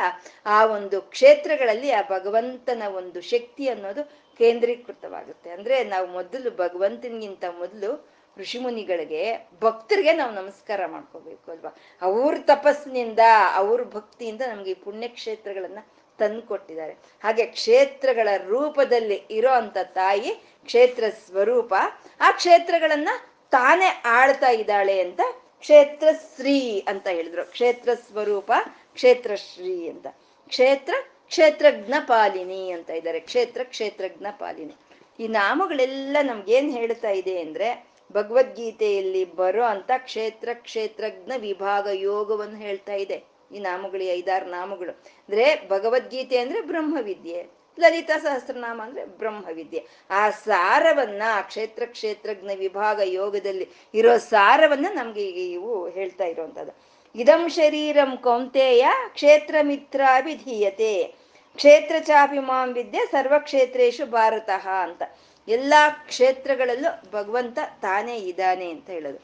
[0.47, 4.05] ಆ ಒಂದು ಕ್ಷೇತ್ರಗಳಲ್ಲಿ ಆ ಭಗವಂತನ ಒಂದು ಶಕ್ತಿ ಅನ್ನೋದು
[4.41, 5.51] ಕೇಂದ್ರೀಕೃತವಾಗುತ್ತೆ.
[5.51, 7.91] ಅಂದ್ರೆ ನಾವು ಮೊದಲು ಭಗವಂತನಿಗಿಂತ ಮೊದಲು
[8.39, 11.77] ಋಷಿಮುನಿಗಳಿಗೆ ಭಕ್ತರಿಗೆ ನಾವು ನಮಸ್ಕಾರ ಮಾಡ್ಕೋಬೇಕು ಅಲ್ವಾ?
[12.03, 13.19] ಅವ್ರ ತಪಸ್ಸಿನಿಂದ,
[13.55, 15.79] ಅವ್ರ ಭಕ್ತಿಯಿಂದ ನಮ್ಗೆ ಈ ಪುಣ್ಯಕ್ಷೇತ್ರಗಳನ್ನ
[16.19, 20.31] ತಂದು ಕೊಟ್ಟಿದ್ದಾರೆ ಹಾಗೆ ಕ್ಷೇತ್ರಗಳ ರೂಪದಲ್ಲಿ ಇರೋ ಅಂತ ತಾಯಿ
[20.65, 21.75] ಕ್ಷೇತ್ರ ಸ್ವರೂಪ,
[22.21, 23.09] ಆ ಕ್ಷೇತ್ರಗಳನ್ನ
[23.51, 25.21] ತಾನೇ ಆಳ್ತಾ ಇದ್ದಾಳೆ ಅಂತ
[25.61, 27.45] ಕ್ಷೇತ್ರ ಶ್ರೀ ಅಂತ ಹೇಳಿದ್ರು.
[27.45, 28.53] ಕ್ಷೇತ್ರ ಸ್ವರೂಪ,
[28.95, 30.07] ಕ್ಷೇತ್ರ ಶ್ರೀ ಅಂತ.
[30.49, 30.95] ಕ್ಷೇತ್ರ
[31.27, 33.21] ಕ್ಷೇತ್ರಜ್ಞ ಪಾಲಿನಿ ಅಂತ ಇದ್ದಾರೆ.
[33.21, 34.75] ಕ್ಷೇತ್ರ ಕ್ಷೇತ್ರಜ್ಞ ಪಾಲಿನಿ
[35.21, 43.23] ಈ ನಾಮಗಳೆಲ್ಲ ನಮ್ಗೇನ್ ಹೇಳ್ತಾ ಇದೆ ಅಂದ್ರೆ ಭಗವದ್ಗೀತೆಯಲ್ಲಿ ಬರೋ ಅಂತ ಕ್ಷೇತ್ರ ಕ್ಷೇತ್ರಜ್ಞ ವಿಭಾಗ ಯೋಗವನ್ನು ಹೇಳ್ತಾ ಇದೆ.
[43.53, 44.91] ಈ ನಾಮಗಳು ಐದಾರು ನಾಮಗಳು.
[44.91, 47.47] ಅಂದ್ರೆ ಭಗವದ್ಗೀತೆ ಅಂದ್ರೆ ಬ್ರಹ್ಮವಿದ್ಯೆ.
[47.81, 49.87] ಲಲಿತಾ ಸಹಸ್ರನಾಮ ಅಂದ್ರೆ ಬ್ರಹ್ಮವಿದ್ಯೆ.
[50.11, 56.73] ಆ ಸಾರವನ್ನ ಕ್ಷೇತ್ರ ಕ್ಷೇತ್ರಜ್ಞ ವಿಭಾಗ ಯೋಗದಲ್ಲಿ ಇರೋ ಸಾರವನ್ನ ನಮ್ಗೆ ಇವು ಹೇಳ್ತಾ ಇರುವಂತದ್ದು
[57.15, 61.15] ಇದಂ ಶರೀರಂ ಕೌಂತೆಯ ಕ್ಷೇತ್ರ ಮಿತ್ರಾಭಿಧೀಯತೆ
[61.55, 65.03] ಕ್ಷೇತ್ರ ಚಾಪಿ ಮಾಂ ವಿದ್ಯೆ ಸರ್ವಕ್ಷೇತ್ರೇಶು ಭಾರತಃ ಅಂತ.
[65.51, 69.19] ಎಲ್ಲಾ ಕ್ಷೇತ್ರಗಳಲ್ಲೂ ಭಗವಂತ ತಾನೇ ಇದ್ದಾನೆ ಅಂತ ಹೇಳೋದು.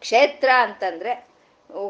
[0.00, 1.28] ಕ್ಷೇತ್ರ ಅಂತಂದ್ರೆ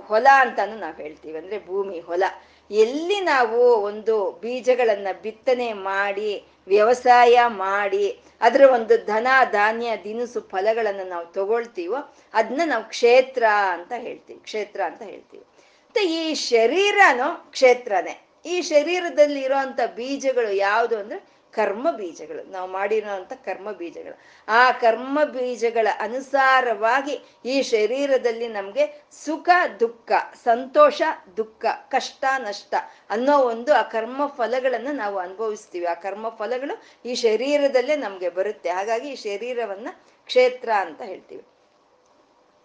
[0.07, 1.39] ಹೊಲ ಅಂತಾನು ನಾವು ಹೇಳ್ತೀವಿ.
[1.39, 2.23] ಅಂದ್ರೆ ಭೂಮಿ, ಹೊಲ.
[2.71, 11.27] ಎಲ್ಲಿ ನಾವು ಒಂದು ಬೀಜಗಳನ್ನ ಬಿತ್ತನೆ ಮಾಡಿ, ವ್ಯವಸಾಯ ಮಾಡಿ, ಅದರ ಒಂದು ಧನ, ಧಾನ್ಯ, ದಿನಸು ಫಲಗಳನ್ನು ನಾವು
[11.27, 14.41] ತಗೊಳ್ತೀವೋ ಅದನ್ನ ನಾವು ಕ್ಷೇತ್ರ ಅಂತ ಹೇಳ್ತೀವಿ.
[14.41, 15.43] ಕ್ಷೇತ್ರ ಅಂತ ಹೇಳ್ತೀವಿ.
[15.43, 18.27] ಮತ್ತೆ ಈ ಶರೀರನು ಕ್ಷೇತ್ರನೇ.
[18.47, 24.19] ಈ ಶರೀರದಲ್ಲಿ ಇರುವಂತ ಬೀಜಗಳು ಯಾವುದು ಅಂದ್ರೆ ಕರ್ಮ ಬೀಜಗಳು, ನಾವು ಮಾಡಿರೋಂಥ ಕರ್ಮ ಬೀಜಗಳು.
[24.49, 29.49] ಆ ಕರ್ಮ ಬೀಜಗಳ ಅನುಸಾರವಾಗಿ ಈ ಶರೀರದಲ್ಲಿ ನಮಗೆ ಸುಖ,
[29.81, 30.13] ದುಃಖ,
[30.45, 31.03] ಸಂತೋಷ,
[31.37, 32.75] ದುಃಖ, ಕಷ್ಟ, ನಷ್ಟ
[33.11, 35.87] ಅನ್ನೋ ಒಂದು ಆ ಕರ್ಮ ಫಲಗಳನ್ನು ನಾವು ಅನುಭವಿಸ್ತೀವಿ.
[35.87, 38.71] ಆ ಕರ್ಮ ಫಲಗಳು ಈ ಶರೀರದಲ್ಲೇ ನಮಗೆ ಬರುತ್ತೆ.
[38.71, 39.89] ಹಾಗಾಗಿ ಈ ಶರೀರವನ್ನ
[40.27, 41.45] ಕ್ಷೇತ್ರ ಅಂತ ಹೇಳ್ತೀವಿ.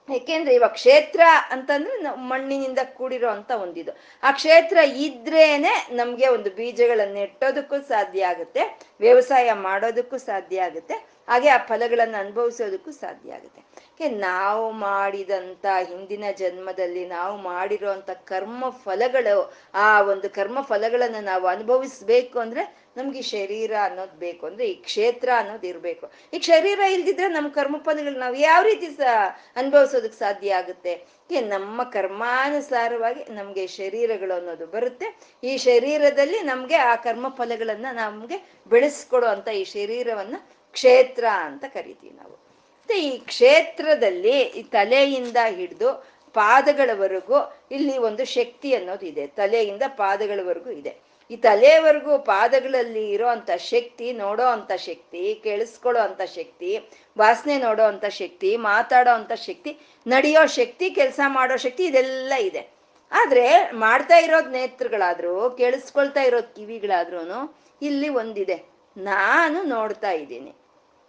[0.09, 1.21] ಯಾಕೆಂದ್ರೆ ಇವಾಗ ಕ್ಷೇತ್ರ
[1.53, 1.95] ಅಂತಂದ್ರೆ
[2.31, 3.91] ಮಣ್ಣಿನಿಂದ ಕೂಡಿರೋ ಅಂತ ಒಂದಿದು.
[4.23, 8.63] ಆ ಕ್ಷೇತ್ರ ಇದ್ರೇನೆ ನಮ್ಗೆ ಒಂದು ಬೀಜಗಳನ್ನ ನೆಟ್ಟೋದಕ್ಕೂ ಸಾಧ್ಯ ಆಗುತ್ತೆ,
[9.05, 10.97] ವ್ಯವಸಾಯ ಮಾಡೋದಕ್ಕೂ ಸಾಧ್ಯ ಆಗುತ್ತೆ,
[11.31, 13.61] ಹಾಗೆ ಆ ಫಲಗಳನ್ನು ಅನುಭವಿಸೋದಕ್ಕೂ ಸಾಧ್ಯ ಆಗುತ್ತೆ.
[14.25, 19.37] ನಾವು ಮಾಡಿದಂತ ಹಿಂದಿನ ಜನ್ಮದಲ್ಲಿ ನಾವು ಮಾಡಿರೋಂಥ ಕರ್ಮ ಫಲಗಳು
[19.85, 22.63] ಆ ಒಂದು ಕರ್ಮ ಫಲಗಳನ್ನು ನಾವು ಅನುಭವಿಸ್ಬೇಕು ಅಂದ್ರೆ
[22.97, 26.05] ನಮ್ಗೆ ಈ ಶರೀರ ಅನ್ನೋದು ಬೇಕು ಅಂದ್ರೆ ಈ ಕ್ಷೇತ್ರ ಅನ್ನೋದು ಇರ್ಬೇಕು.
[26.33, 29.01] ಈ ಶರೀರ ಇಲ್ದಿದ್ರೆ ನಮ್ಮ ಕರ್ಮ ಫಲಗಳು ನಾವು ಯಾವ ರೀತಿ ಸ
[29.55, 30.93] ಅನುಭವಿಸೋದಕ್ಕೆ ಸಾಧ್ಯ ಆಗುತ್ತೆ?
[31.49, 35.07] ನಮ್ಮ ಕರ್ಮಾನುಸಾರವಾಗಿ ನಮ್ಗೆ ಶರೀರಗಳು ಅನ್ನೋದು ಬರುತ್ತೆ.
[35.43, 38.37] ಈ ಶರೀರದಲ್ಲಿ ನಮ್ಗೆ ಆ ಕರ್ಮ ಫಲಗಳನ್ನ ನಮ್ಗೆ
[38.69, 40.35] ಬೆಳೆಸ್ಕೊಡೋ ಅಂತ ಈ ಶರೀರವನ್ನ
[40.75, 42.35] ಕ್ಷೇತ್ರ ಅಂತ ಕರಿತೀವಿ ನಾವು.
[42.79, 45.89] ಮತ್ತೆ ಈ ಕ್ಷೇತ್ರದಲ್ಲಿ ಈ ತಲೆಯಿಂದ ಹಿಡಿದು
[46.35, 47.37] ಪಾದಗಳವರೆಗೂ
[47.71, 49.27] ಇಲ್ಲಿ ಒಂದು ಶಕ್ತಿ ಅನ್ನೋದು ಇದೆ.
[49.27, 51.06] ತಲೆಯಿಂದ ಪಾದಗಳವರೆಗೂ ಇದೆ.
[51.31, 58.05] ಈ ತಲೆವರೆಗೂ ಪಾದಗಳಲ್ಲಿ ಇರೋ ಅಂತ ಶಕ್ತಿ, ನೋಡೋ ಅಂತ ಶಕ್ತಿ, ಕೇಳಿಸ್ಕೊಳ್ಳೋ ಅಂತ ಶಕ್ತಿ, ವಾಸನೆ ನೋಡೋ ಅಂತ
[58.05, 62.77] ಶಕ್ತಿ, ಮಾತಾಡೋ ಅಂತ ಶಕ್ತಿ, ನಡೆಯೋ ಶಕ್ತಿ, ಕೆಲಸ ಮಾಡೋ ಶಕ್ತಿ ಇದೆಲ್ಲ ಇದೆ.
[63.11, 68.77] ಆದ್ರೆ ಮಾಡ್ತಾ ಇರೋದ್ ನೇತ್ರಗಳಾದ್ರೂ, ಕೇಳಿಸ್ಕೊಳ್ತಾ ಇರೋದ್ ಕಿವಿಗಳಾದ್ರೂ ಇಲ್ಲಿ ಒಂದಿದೆ.
[68.97, 70.55] ನಾನು ನೋಡ್ತಾ ಇದ್ದೀನಿ.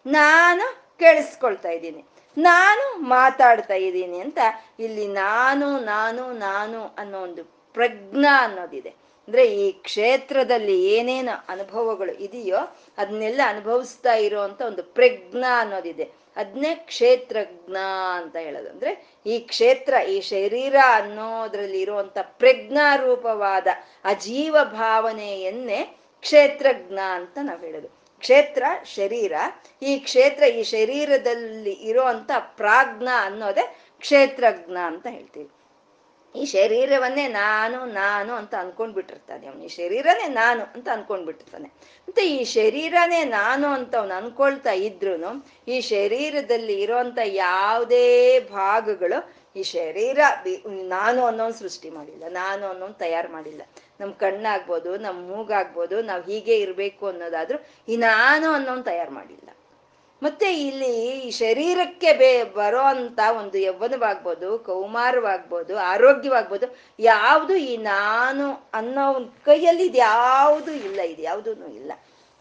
[0.07, 2.05] ನಾನು ಕೇಳಿಸ್ಕೊಳ್ತಾ ಇದ್ದೀನಿ.
[2.39, 4.39] ನಾನು ಮಾತಾಡ್ತಾ ಇದ್ದೀನಿ ಅಂತ
[4.81, 8.95] ಇಲ್ಲಿ ನಾನು ನಾನು ನಾನು ಅನ್ನೋ ಒಂದು ಪ್ರಜ್ಞಾ ಅನ್ನೋದಿದೆ.
[9.29, 16.09] ಅಂದ್ರೆ ಈ ಕ್ಷೇತ್ರದಲ್ಲಿ ಏನೇನು ಅನುಭವಗಳು ಇದೆಯೋ ಅದನ್ನೆಲ್ಲ ಅನುಭವಿಸ್ತಾ ಇರುವಂತ ಒಂದು ಪ್ರಜ್ಞಾ ಅನ್ನೋದಿದೆ.
[16.37, 17.77] ಅದ್ನೇ ಕ್ಷೇತ್ರಜ್ಞ
[18.15, 18.71] ಅಂತ ಹೇಳೋದು.
[18.71, 23.67] ಅಂದ್ರೆ ಈ ಕ್ಷೇತ್ರ, ಈ ಶರೀರ ಅನ್ನೋದ್ರಲ್ಲಿ ಇರುವಂತ ಪ್ರಜ್ಞಾ ರೂಪವಾದ
[24.05, 27.89] ಅಜೀವ ಭಾವನೆಯನ್ನೇ ಕ್ಷೇತ್ರಜ್ಞ ಅಂತ ನಾವು ಹೇಳೋದು.
[28.19, 29.33] ಕ್ಷೇತ್ರ, ಶರೀರ,
[29.83, 35.49] ಈ ಕ್ಷೇತ್ರ, ಈ ಶರೀರದಲ್ಲಿ ಇರುವಂತ ಪ್ರಾಜ್ಞ ಅನ್ನೋದೇ ಕ್ಷೇತ್ರಜ್ಞ ಅಂತ ಹೇಳ್ತೀವಿ.
[36.35, 39.63] ಈ ಶರೀರವನ್ನೇ ನಾನು ನಾನು ಅಂತ ಅನ್ಕೊಂಡ್ಬಿಟ್ಟಿರ್ತಾನೆ ಅವನು.
[39.65, 41.69] ಈ ಶರೀರನೇ ನಾನು ಅಂತ ಅನ್ಕೊಂಡ್ಬಿಟ್ಟಿರ್ತಾನೆ.
[42.09, 45.15] ಮತ್ತೆ ಈ ಶರೀರನೇ ನಾನು ಅಂತ ಅವನು ಅನ್ಕೊಳ್ತಾ ಇದ್ರು
[45.69, 48.07] ಈ ಶರೀರದಲ್ಲಿ ಇರೋಂಥ ಯಾವುದೇ
[48.41, 49.19] ಭಾಗಗಳು
[49.57, 50.19] ಈ ಶರೀರ
[50.89, 53.63] ನಾನು ಅನ್ನೋನ್ ಸೃಷ್ಟಿ ಮಾಡಿಲ್ಲ, ನಾನು ಅನ್ನೋನ್ ತಯಾರು ಮಾಡಿಲ್ಲ.
[54.01, 59.49] ನಮ್ ಕಣ್ಣಾಗ್ಬೋದು, ನಮ್ ಮೂಗಾಗ್ಬೋದು, ನಾವು ಹೀಗೆ ಇರ್ಬೇಕು ಅನ್ನೋದಾದ್ರೂ ಈ ನಾನು ಅನ್ನೋನ್ ತಯಾರು ಮಾಡಿಲ್ಲ.
[60.23, 66.67] ಮತ್ತೆ ಇಲ್ಲಿ ಈ ಶರೀರಕ್ಕೆ ಬೇ ಬರೋ ಅಂತ ಒಂದು ಯೌವನವಾಗ್ಬೋದು, ಕೌಮಾರವಾಗ್ಬೋದು, ಆರೋಗ್ಯವಾಗ್ಬೋದು,
[66.99, 69.05] ಯಾವುದು ಈ ನಾನು ಅನ್ನೋ
[69.45, 71.93] ಕೈಯಲ್ಲಿ ಇದು ಯಾವುದು ಇಲ್ಲ, ಇದು ಯಾವುದೂ ಇಲ್ಲ.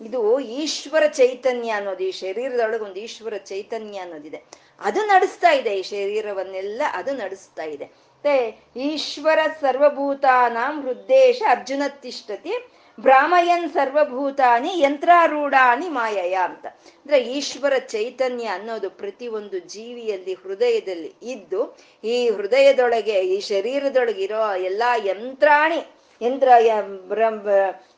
[0.02, 4.44] ಇದು ಈಶ್ವರ ಚೈತನ್ಯ ಅನ್ನೋದು, ಈ ಶರೀರದೊಳಗೆ ಒಂದು ಈಶ್ವರ ಚೈತನ್ಯ ಅನ್ನೋದಿದೆ.
[4.82, 7.86] ಅದು ನಡೆಸ್ತಾ ಇದೆ, ಈ ಶರೀರವನ್ನೆಲ್ಲ ಅದು ನಡೆಸ್ತಾ ಇದೆ.
[7.86, 8.36] ಮತ್ತೆ
[8.76, 12.54] ಈಶ್ವರ ಸರ್ವಭೂತಾನಾಂ ಹೃದ್ದೇಶ ಅರ್ಜುನ ತಿಷ್ಟತಿ.
[13.00, 16.66] ಭ್ರಾಮಯನ್ ಸರ್ವಭೂತಾನಿ ಯಂತ್ರಾರೂಢಾನಿ ಮಾಯಯ ಅಂತ.
[16.66, 21.62] ಅಂದ್ರೆ ಈಶ್ವರ ಚೈತನ್ಯ ಅನ್ನೋದು ಪ್ರತಿ ಒಂದು ಜೀವಿಯಲ್ಲಿ ಹೃದಯದಲ್ಲಿ ಇದ್ದು,
[22.04, 25.80] ಈ ಹೃದಯದೊಳಗೆ, ಈ ಶರೀರದೊಳಗೆ ಇರೋ ಎಲ್ಲಾ ಯಂತ್ರಾಣಿ,
[26.22, 26.50] ಯಂತ್ರ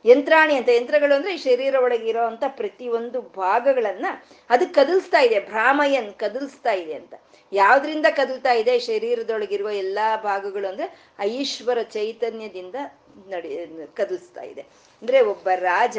[0.05, 4.05] ಯಂತ್ರಾಣಿ ಅಂತ ಯಂತ್ರಗಳು ಅಂದ್ರೆ ಈ ಶರೀರ ಒಳಗೆ ಇರೋ ಅಂತ ಪ್ರತಿ ಒಂದು ಭಾಗಗಳನ್ನ
[4.49, 7.13] ಅದು ಕದಲ್ಸ್ತಾ ಇದೆ ಭ್ರಾಮಯನ್ ಕದಲ್ಸ್ತಾ ಇದೆ ಅಂತ.
[7.53, 10.87] ಯಾವ್ದ್ರಿಂದ ಕದಲ್ತಾ ಇದೆ ಶರೀರದೊಳಗಿರುವ ಎಲ್ಲಾ ಭಾಗಗಳು ಅಂದ್ರೆ
[11.19, 12.75] ಆ ಈಶ್ವರ ಚೈತನ್ಯದಿಂದ
[13.27, 13.49] ನಡಿ,
[13.95, 14.65] ಕದಲ್ಸ್ತಾ ಇದೆ.
[15.01, 15.97] ಅಂದ್ರೆ ಒಬ್ಬ ರಾಜ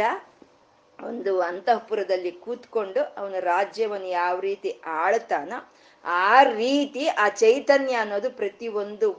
[1.03, 5.73] ಒಂದು ಅಂತಃಪುರದಲ್ಲಿ ಕೂತ್ಕೊಂಡು ಅವನ ರಾಜ್ಯವನ್ನು ಯಾವ ರೀತಿ ಆಳ್ತಾನೋ
[6.05, 9.13] ಆ ರೀತಿ ಆ ಚೈತನ್ಯ ಅನ್ನೋದು ಪ್ರತಿ ಒಂದು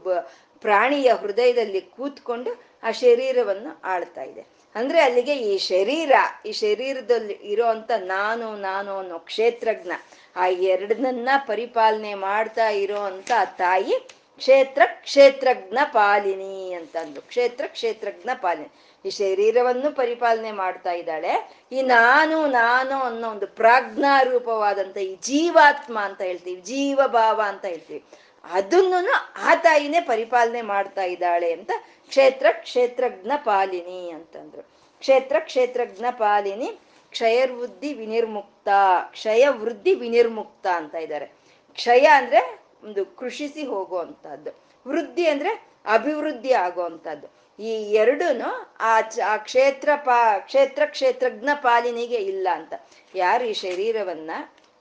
[0.62, 2.52] ಪ್ರಾಣಿಯ ಹೃದಯದಲ್ಲಿ ಕೂತ್ಕೊಂಡು
[2.84, 4.46] ಆ ಶರೀರವನ್ನು ಆಳ್ತಾ ಇದೆ.
[4.76, 6.12] ಅಂದ್ರೆ ಅಲ್ಲಿಗೆ ಈ ಶರೀರ,
[6.46, 9.91] ಈ ಶರೀರದಲ್ಲಿ ಇರೋಂತ ನಾನು ನಾನು ಅನ್ನೋ ಕ್ಷೇತ್ರಜ್ಞ
[10.36, 14.08] ಆ ಎರಡನ್ನ ಪರಿಪಾಲನೆ ಮಾಡ್ತಾ ಇರೋ ಅಂತ ತಾಯಿ
[14.41, 18.71] ಕ್ಷೇತ್ರ ಕ್ಷೇತ್ರಜ್ಞ ಪಾಲಿನಿ ಅಂತಂದ್ರು ಕ್ಷೇತ್ರ ಕ್ಷೇತ್ರಜ್ಞ ಪಾಲಿನಿ.
[19.06, 21.62] ಈ ಶರೀರವನ್ನು ಪರಿಪಾಲನೆ ಮಾಡ್ತಾ ಇದ್ದಾಳೆ.
[21.71, 28.04] ಈ ನಾನು ನಾನು ಅನ್ನೋ ಒಂದು ಪ್ರಾಜ್ಞಾರೂಪವಾದಂತ ಈ ಜೀವಾತ್ಮ ಅಂತ ಹೇಳ್ತೀವಿ, ಜೀವಭಾವ ಅಂತ ಹೇಳ್ತೀವಿ.
[28.43, 29.12] ಅದನ್ನು
[29.49, 31.71] ಆ ತಾಯಿನೇ ಪರಿಪಾಲನೆ ಮಾಡ್ತಾ ಇದ್ದಾಳೆ ಅಂತ
[32.08, 34.62] ಕ್ಷೇತ್ರ ಕ್ಷೇತ್ರಜ್ಞ ಪಾಲಿನಿ ಅಂತಂದ್ರು.
[34.99, 36.80] ಕ್ಷೇತ್ರ ಕ್ಷೇತ್ರಜ್ಞ ಪಾಲಿನಿ,
[37.12, 38.69] ಕ್ಷಯವೃದ್ಧಿ ವಿನಿರ್ಮುಕ್ತ
[39.12, 41.25] ಕ್ಷಯ ವೃದ್ಧಿ ವಿನಿರ್ಮುಕ್ತ ಅಂತ ಇದ್ದಾರೆ.
[41.73, 44.52] ಕ್ಷಯ ಅಂದ್ರೆ ಒಂದು ಕೃಷಿಸಿ ಹೋಗುವಂಥದ್ದು.
[44.88, 47.28] ವೃದ್ಧಿ ಅಂದ್ರೆ ಅಭಿವೃದ್ಧಿ ಆಗುವಂಥದ್ದು.
[47.63, 52.74] ಈ ಎರಡೂನು ಆ ಆ ಕ್ಷೇತ್ರ ಪಾ, ಕ್ಷೇತ್ರ ಕ್ಷೇತ್ರಜ್ಞ ಪಾಲಿನಿಗೆ ಇಲ್ಲ ಅಂತ.
[53.15, 54.32] ಯಾರು ಈ ಶರೀರವನ್ನ,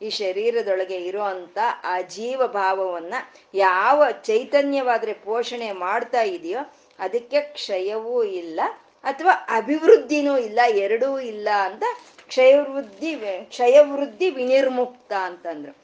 [0.02, 3.14] ಈ ಶರೀರದೊಳಗೆ ಇರುವಂತ ಆ ಜೀವ ಭಾವವನ್ನ
[3.54, 8.60] ಯಾವ ಚೈತನ್ಯವಾದ್ರೆ ಪೋಷಣೆ ಮಾಡ್ತಾ ಇದೆಯೋ ಅದಕ್ಕೆ ಕ್ಷಯವೂ ಇಲ್ಲ
[9.04, 11.82] ಅಥವಾ ಅಭಿವೃದ್ಧಿನೂ ಇಲ್ಲ, ಎರಡೂ ಇಲ್ಲ ಅಂತ
[12.28, 15.79] ಕ್ಷಯವೃದ್ಧಿ ಕ್ಷಯವೃದ್ಧಿ ವಿನಿರ್ಮುಕ್ತ ಅಂತಂದ್ರು.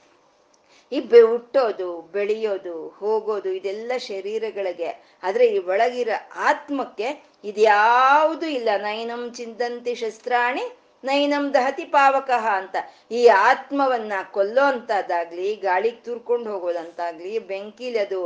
[0.93, 5.19] ಈ ಹುಟ್ಟೋದು, ಬೆಳೆಯೋದು, ಹೋಗೋದು, ಇದೆಲ್ಲ ಶರೀರಗಳಿಗೆ.
[5.23, 8.69] ಆದ್ರೆ ಈ ಒಳಗಿರೋ ಆತ್ಮಕ್ಕೆ ಇದ್ಯಾವುದು ಇಲ್ಲ.
[8.77, 10.63] ನೈನಂ ಚಿಂತಂತಿ ಶಸ್ತ್ರಾಣಿ
[11.07, 12.77] ನೈನಂ ದಹತಿ ಪಾವಕಃ ಅಂತ.
[13.11, 18.21] ಈ ಆತ್ಮವನ್ನ ಕೊಲ್ಲೋ ಅಂತದ್ದಾಗ್ಲಿ ಗಾಳಿಗೆ ತೂರ್ಕೊಂಡು ಹೋಗೋದಂತಾಗ್ಲಿ, ಬೆಂಕಿಲಿ ಅದು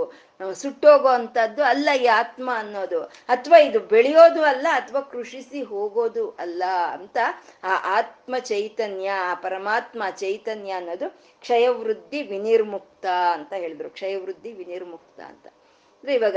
[0.52, 3.00] ಸುಟ್ಟೋಗೋ ಅಂತದ್ದು ಅಲ್ಲ ಈ ಆತ್ಮ ಅನ್ನೋದು.
[3.02, 6.62] ಅಥವಾ ಇದು ಬೆಳೆಯೋದು ಅಲ್ಲ, ಅಥವಾ ಕೃಷಿಸಿ ಹೋಗೋದು ಅಲ್ಲ
[6.92, 7.18] ಅಂತ
[7.64, 13.90] ಆ ಆತ್ಮ ಚೈತನ್ಯ, ಆ ಪರಮಾತ್ಮ ಚೈತನ್ಯ ಅನ್ನೋದು ಕ್ಷಯವೃದ್ಧಿ ವಿನಿರ್ಮುಕ್ತ ಅಂತ ಹೇಳಿದ್ರು.
[13.90, 15.46] ಕ್ಷಯವೃದ್ಧಿ ವಿನಿರ್ಮುಕ್ತ ಅಂತ.
[15.46, 16.36] ಅಂದ್ರೆ ಇವಾಗ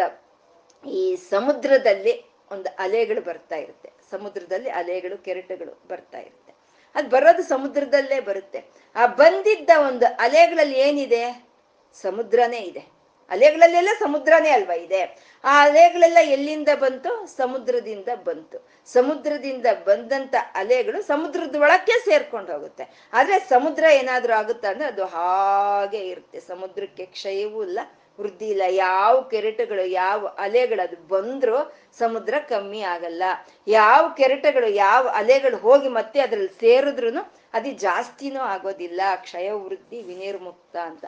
[0.87, 2.13] ಈ ಸಮುದ್ರದಲ್ಲಿ
[2.51, 3.92] ಒಂದು ಅಲೆಗಳು ಬರ್ತಾ ಇರುತ್ತೆ.
[4.13, 6.53] ಸಮುದ್ರದಲ್ಲಿ ಅಲೆಗಳು, ಕೆರೆಟಗಳು ಬರ್ತಾ ಇರುತ್ತೆ.
[6.95, 8.59] ಅದು ಬರೋದು ಸಮುದ್ರದಲ್ಲೇ ಬರುತ್ತೆ.
[8.95, 11.23] ಆ ಬಂದಿದ್ದ ಒಂದು ಅಲೆಗಳಲ್ಲಿ ಏನಿದೆ?
[12.01, 12.83] ಸಮುದ್ರನೇ ಇದೆ.
[13.29, 15.01] ಅಲೆಗಳಲ್ಲೆಲ್ಲ ಸಮುದ್ರನೇ ಅಲ್ವಾ ಇದೆ?
[15.43, 17.11] ಆ ಅಲೆಗಳೆಲ್ಲ ಎಲ್ಲಿಂದ ಬಂತು?
[17.37, 18.57] ಸಮುದ್ರದಿಂದ ಬಂತು.
[18.85, 22.85] ಸಮುದ್ರದಿಂದ ಬಂದಂತ ಅಲೆಗಳು ಸಮುದ್ರದ ಒಳಕ್ಕೆ ಸೇರ್ಕೊಂಡು ಹೋಗುತ್ತೆ.
[23.13, 26.39] ಆದ್ರೆ ಸಮುದ್ರ ಏನಾದ್ರೂ ಆಗುತ್ತಾ ಅಂದ್ರೆ ಅದು ಹಾಗೆ ಇರುತ್ತೆ.
[26.39, 27.79] ಸಮುದ್ರಕ್ಕೆ ಕ್ಷಯವೂ ಇಲ್ಲ
[28.19, 33.23] ವೃದ್ಧಿ ಇಲ್ಲ, ಯಾವ ಕೆರೆಟಗಳು, ಯಾವ ಅಲೆಗಳು ಅದು ಬಂದ್ರು ಸಮುದ್ರ ಕಮ್ಮಿ ಆಗಲ್ಲ.
[33.67, 37.09] ಯಾವ ಕೆರೆಟಗಳು, ಯಾವ ಅಲೆಗಳು ಹೋಗಿ ಮತ್ತೆ ಅದ್ರಲ್ಲಿ ಸೇರಿದ್ರು
[37.53, 39.01] ಅದು ಜಾಸ್ತಿನೂ ಆಗೋದಿಲ್ಲ.
[39.15, 41.05] ಕ್ಷಯ ವೃದ್ಧಿ ವಿನಿರ್ಮುಕ್ತ ಅಂತ.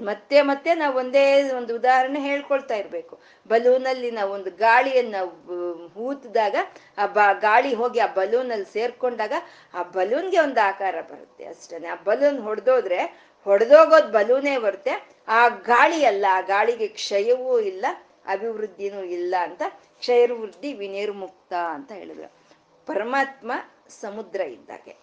[0.00, 3.18] ಮತ್ತೆ ಮತ್ತೆ ನಾವು ಒಂದೇ ಒಂದು ಉದಾಹರಣೆ ಹೇಳ್ಕೊಳ್ತಾ ಇರ್ಬೇಕು.
[3.48, 5.14] ಬಲೂನಲ್ಲಿ ನಾವು ಒಂದು ಗಾಳಿಯನ್ನ
[5.96, 6.56] ಊತಿದಾಗ
[6.98, 9.32] ಆ ಬ, ಗಾಳಿ ಹೋಗಿ ಆ ಬಲೂನಲ್ಲಿ ಸೇರ್ಕೊಂಡಾಗ
[9.74, 15.08] ಆ ಬಲೂನ್ಗೆ ಒಂದು ಆಕಾರ ಬರುತ್ತೆ ಅಷ್ಟೇ ಆ ಬಲೂನ್ ಹೊಡೆದೋದ್ರೆ ಹೊಡೆದೋಗೋದ್ ಬಲೂನೇ ಬರುತ್ತೆ.
[15.28, 17.86] ಆ ಗಾಳಿ ಅಲ್ಲ ಆ ಗಾಳಿಗೆ ಕ್ಷಯವೂ ಇಲ್ಲ,
[18.26, 19.62] ಅಭಿವೃದ್ಧಿನೂ ಇಲ್ಲ ಅಂತ
[19.98, 22.32] ಕ್ಷಯವೃದ್ಧಿ ವಿನಿರ್ಮುಕ್ತ ಅಂತ ಹೇಳಿದ್ರು.
[22.86, 23.52] ಪರಮಾತ್ಮ
[24.00, 24.96] ಸಮುದ್ರ ಇದ್ದಾಗೆ.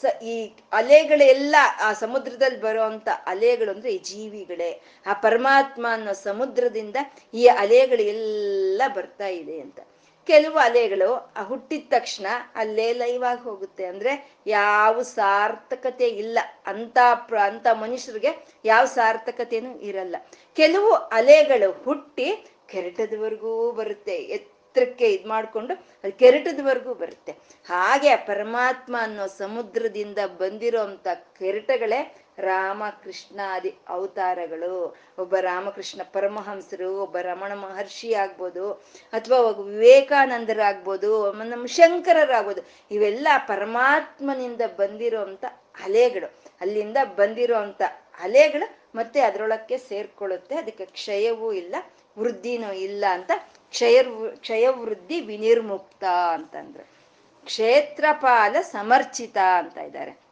[0.00, 4.82] ಸ ಈ ಅಲೆಗಳೆಲ್ಲ ಆ ಸಮುದ್ರದಲ್ಲಿ ಬರುವಂತ ಅಲೆಗಳು ಅಂದ್ರೆ ಈ ಜೀವಿಗಳೇ.
[5.06, 6.96] ಆ ಪರಮಾತ್ಮ ಅನ್ನೋ ಸಮುದ್ರದಿಂದ
[7.34, 9.80] ಈ ಅಲೆಗಳು ಎಲ್ಲ ಬರ್ತಾ ಇದೆ ಅಂತ.
[10.26, 11.08] ಕೆಲವು ಅಲೆಗಳು
[11.42, 13.84] ಹುಟ್ಟಿದ ತಕ್ಷಣ ಅಲ್ಲೇ ಲೈವ್ ಆಗಿ ಹೋಗುತ್ತೆ.
[13.84, 14.12] ಅಂದ್ರೆ
[14.46, 16.38] ಯಾವ ಸಾರ್ಥಕತೆ ಇಲ್ಲ.
[16.66, 16.98] ಅಂತ
[17.42, 18.32] ಅಂತ ಮನುಷ್ಯರಿಗೆ
[18.64, 20.16] ಯಾವ ಸಾರ್ಥಕತೆನೂ ಇರಲ್ಲ.
[20.56, 22.28] ಕೆಲವು ಅಲೆಗಳು ಹುಟ್ಟಿ
[22.68, 24.16] ಕೆರೆಟದವರೆಗೂ ಬರುತ್ತೆ.
[24.36, 27.32] ಎತ್ತರಕ್ಕೆ ಇದ್ ಮಾಡ್ಕೊಂಡು ಅದು ಕೆರೆಟದವರೆಗೂ ಬರುತ್ತೆ.
[27.66, 31.06] ಹಾಗೆ ಪರಮಾತ್ಮ ಅನ್ನೋ ಸಮುದ್ರದಿಂದ ಬಂದಿರೋಂಥ
[31.38, 32.00] ಕೆರೆಟಗಳೇ
[32.38, 34.96] ರಾಮ ಕೃಷ್ಣಾದಿ ಅವತಾರಗಳು.
[35.18, 38.72] ಒಬ್ಬ ರಾಮಕೃಷ್ಣ ಪರಮಹಂಸರು, ಒಬ್ಬ ರಮಣ ಮಹರ್ಷಿ ಆಗ್ಬೋದು,
[39.12, 42.60] ಅಥವಾ ವಿವೇಕಾನಂದರಾಗ್ಬೋದು ನಮ್ಮ ಶಂಕರರಾಗ್ಬೋದು.
[42.90, 45.44] ಇವೆಲ್ಲ ಪರಮಾತ್ಮನಿಂದ ಬಂದಿರುವಂತ
[45.84, 46.34] ಅಲೆಗಳು.
[46.60, 47.82] ಅಲ್ಲಿಂದ ಬಂದಿರುವಂತ
[48.20, 50.54] ಅಲೆಗಳು ಮತ್ತೆ ಅದರೊಳಕ್ಕೆ ಸೇರ್ಕೊಳ್ಳುತ್ತೆ.
[50.54, 51.74] ಅದಕ್ಕೆ ಕ್ಷಯವೂ ಇಲ್ಲ,
[52.18, 53.30] ವೃದ್ಧಿನೂ ಇಲ್ಲ ಅಂತ.
[53.70, 54.02] ಕ್ಷಯ
[54.36, 56.84] ಕ್ಷಯವೃದ್ಧಿ ವಿನಿರ್ಮುಕ್ತ ಅಂತಂದ್ರು.
[57.44, 60.31] ಕ್ಷೇತ್ರಪಾಲ ಸಮರ್ಚಿತ ಅಂತ ಇದ್ದಾರೆ.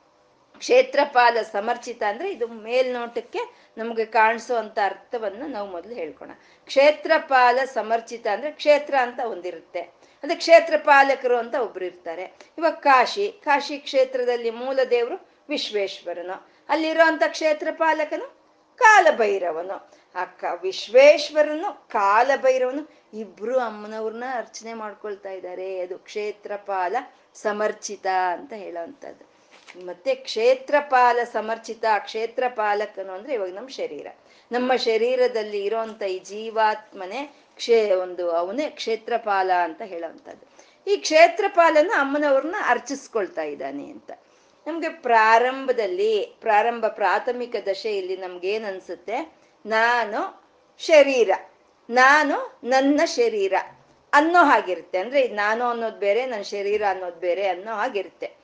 [0.61, 3.39] ಕ್ಷೇತ್ರಪಾಲ ಸಮರ್ಚಿತ ಅಂದ್ರೆ ಇದು ಮೇಲ್ನೋಟಕ್ಕೆ
[3.79, 6.31] ನಮಗೆ ಕಾಣಿಸುವಂತ ಅರ್ಥವನ್ನು ನಾವು ಮೊದಲು ಹೇಳ್ಕೊಣ
[6.67, 9.81] ಕ್ಷೇತ್ರಪಾಲ ಸಮರ್ಚಿತ ಅಂದ್ರೆ ಕ್ಷೇತ್ರ ಅಂತ ಒಂದಿರುತ್ತೆ.
[10.23, 12.25] ಅಂದ್ರೆ ಕ್ಷೇತ್ರಪಾಲಕರು ಅಂತ ಒಬ್ರು ಇರ್ತಾರೆ.
[12.59, 16.49] ಇವಾಗ ಕಾಶಿ ಕಾಶಿ ಕ್ಷೇತ್ರದಲ್ಲಿ ಮೂಲ ದೇವರು ವಿಶ್ವೇಶ್ವರನು.
[16.69, 18.41] ಅಲ್ಲಿರುವಂತ ಕ್ಷೇತ್ರಪಾಲಕನು
[18.77, 19.91] ಕಾಲಭೈರವನು.
[20.15, 25.81] ಆ ಕ ವಿಶ್ವೇಶ್ವರನು, ಕಾಲಭೈರವನು ಇಬ್ರು ಅಮ್ಮನವ್ರನ್ನ ಅರ್ಚನೆ ಮಾಡ್ಕೊಳ್ತಾ ಇದ್ದಾರೆ.
[25.81, 26.97] ಅದು ಕ್ಷೇತ್ರಪಾಲ
[27.35, 29.30] ಸಮರ್ಚಿತ ಅಂತ ಹೇಳೋವಂಥದ್ದು.
[29.77, 34.07] ಮತ್ತೆ ಕ್ಷೇತ್ರಪಾಲ ಸಮರ್ಚಿತ ಕ್ಷೇತ್ರ ಪಾಲಕನು ಅಂದ್ರೆ ಇವಾಗ ನಮ್ಮ ಶರೀರ.
[34.53, 40.71] ನಮ್ಮ ಶರೀರದಲ್ಲಿ ಇರೋಂಥ ಈ ಜೀವಾತ್ಮನೆ ಕ್ಷೇ, ಒಂದು ಅವನೇ ಕ್ಷೇತ್ರಪಾಲ ಅಂತ ಹೇಳೋವಂಥದ್ದು.
[40.91, 44.11] ಈ ಕ್ಷೇತ್ರಪಾಲನ ಅಮ್ಮನವ್ರನ್ನ ಅರ್ಚಿಸ್ಕೊಳ್ತಾ ಇದ್ದಾನೆ ಅಂತ.
[44.67, 49.35] ನಮ್ಗೆ ಪ್ರಾರಂಭದಲ್ಲಿ, ಪ್ರಾರಂಭ ಪ್ರಾಥಮಿಕ ದಶೆಯಲ್ಲಿ ನಮ್ಗೇನ್ ಅನ್ಸುತ್ತೆ?
[49.67, 50.45] ನಾನು
[50.79, 51.31] ಶರೀರ,
[51.91, 53.53] ನಾನು ನನ್ನ ಶರೀರ
[54.13, 54.99] ಅನ್ನೋ ಹಾಗಿರುತ್ತೆ.
[54.99, 58.40] ಅಂದ್ರೆ ನಾನು ಅನ್ನೋದು ಬೇರೆ, ನನ್ನ ಶರೀರ ಅನ್ನೋದು ಬೇರೆ ಅನ್ನೋ ಹಾಗಿರುತ್ತೆ.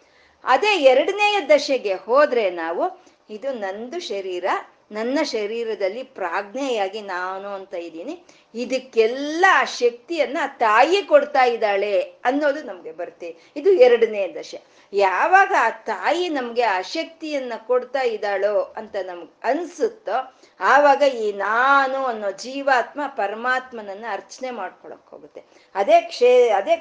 [0.47, 4.45] ಅದೇ ಎರಡನೆಯ ದಶೆಗೆ ಹೋದ್ರೆ ನಾವು ಇದು ನಂದು ಶರೀರ,
[4.93, 8.25] ನನ್ನ ಶರೀರದಲ್ಲಿ ಪ್ರಾಜ್ಞೆಯಾಗಿ ನಾನು ಅಂತ ಇದ್ದೀನಿ.
[8.55, 13.37] ಇದಕ್ಕೆಲ್ಲ ಆ ಶಕ್ತಿಯನ್ನ ತಾಯಿ ಕೊಡ್ತಾ ಇದ್ದಾಳೆ ಅನ್ನೋದು ನಮ್ಗೆ ಬರುತ್ತೆ.
[13.57, 14.61] ಇದು ಎರಡನೇ ದಶೆ.
[14.93, 22.31] ಯಾವಾಗ ಆ ತಾಯಿ ನಮ್ಗೆ ಆ ಶಕ್ತಿಯನ್ನ ಕೊಡ್ತಾ ಇದ್ದಾಳೋ ಅಂತ ನಮ್ಗೆ ಅನ್ಸುತ್ತೋ, ಆವಾಗ ಈ ನಾನು ಅನ್ನೋ
[22.31, 25.43] ಜೀವಾತ್ಮ ಪರಮಾತ್ಮನನ್ನ ಅರ್ಚನೆ ಮಾಡ್ಕೊಳಕ್ ಹೋಗುತ್ತೆ.
[25.75, 26.77] ಅದೇ ಕ್ಷೇ, ಅದೇ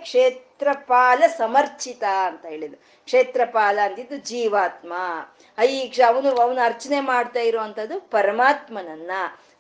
[0.55, 2.77] ಕ್ಷೇತ್ರಪಾಲ ಸಮರ್ಚಿತ ಅಂತ ಹೇಳಿದ್ರು.
[3.05, 4.93] ಕ್ಷೇತ್ರಪಾಲ ಅಂದಿದ್ದು ಜೀವಾತ್ಮ.
[5.63, 9.11] ಈ ಅವನು ಅವನು ಅರ್ಚನೆ ಮಾಡ್ತಾ ಇರುವಂತದ್ದು ಪರಮಾತ್ಮನನ್ನ.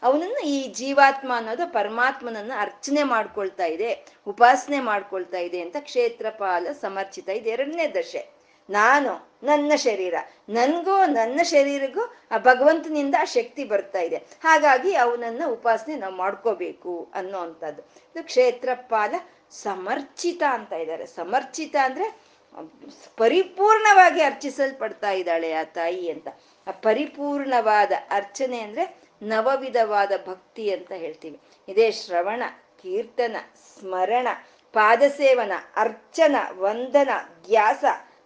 [0.03, 7.49] ಅವನನ್ನ ಈ ಜೀವಾತ್ಮ ಅನ್ನೋದು ಪರಮಾತ್ಮನನ್ನ ಅರ್ಚನೆ ಮಾಡ್ಕೊಳ್ತಾ ಇದೆ, ಉಪಾಸನೆ ಮಾಡ್ಕೊಳ್ತಾ ಇದೆ ಅಂತ ಕ್ಷೇತ್ರಪಾಲ ಸಮರ್ಚಿತ ಇದೆ.
[7.49, 8.23] ಎರಡನೇ ದಶೆ,
[8.69, 10.15] ನಾನು, ನನ್ನ ಶರೀರ.
[10.49, 14.15] ನನ್ಗೂ, ನನ್ನ ಶರೀರಗೂ ಆ ಭಗವಂತನಿಂದ ಆ ಶಕ್ತಿ ಬರ್ತಾ ಇದೆ.
[14.15, 19.15] ಹಾಗಾಗಿ ಅವನನ್ನ ಉಪಾಸನೆ ನಾವು ಮಾಡ್ಕೋಬೇಕು ಅನ್ನೋ ಅಂಥದ್ದು ಇದು ಕ್ಷೇತ್ರಪಾಲ
[19.63, 21.05] ಸಮರ್ಚಿತ ಅಂತ ಇದ್ದಾರೆ.
[21.05, 22.19] ಸಮರ್ಚಿತ ಅಂದ್ರೆ
[23.17, 26.27] ಪರಿಪೂರ್ಣವಾಗಿ ಅರ್ಚಿಸಲ್ಪಡ್ತಾ ಇದ್ದಾಳೆ ಆ ತಾಯಿ ಅಂತ.
[26.67, 31.39] ಆ ಪರಿಪೂರ್ಣವಾದ ಅರ್ಚನೆ ಅಂದ್ರೆ ನವವಿಧವಾದ ಭಕ್ತಿ ಅಂತ ಹೇಳ್ತೀವಿ.
[31.67, 32.43] ಇದೇ ಶ್ರವಣ,
[32.81, 33.35] ಕೀರ್ತನ,
[33.79, 34.27] ಸ್ಮರಣ,
[34.73, 37.09] ಪಾದಸೇವನ, ಅರ್ಚನ, ವಂದನ,
[37.47, 37.83] ಧ್ಯಾಸ,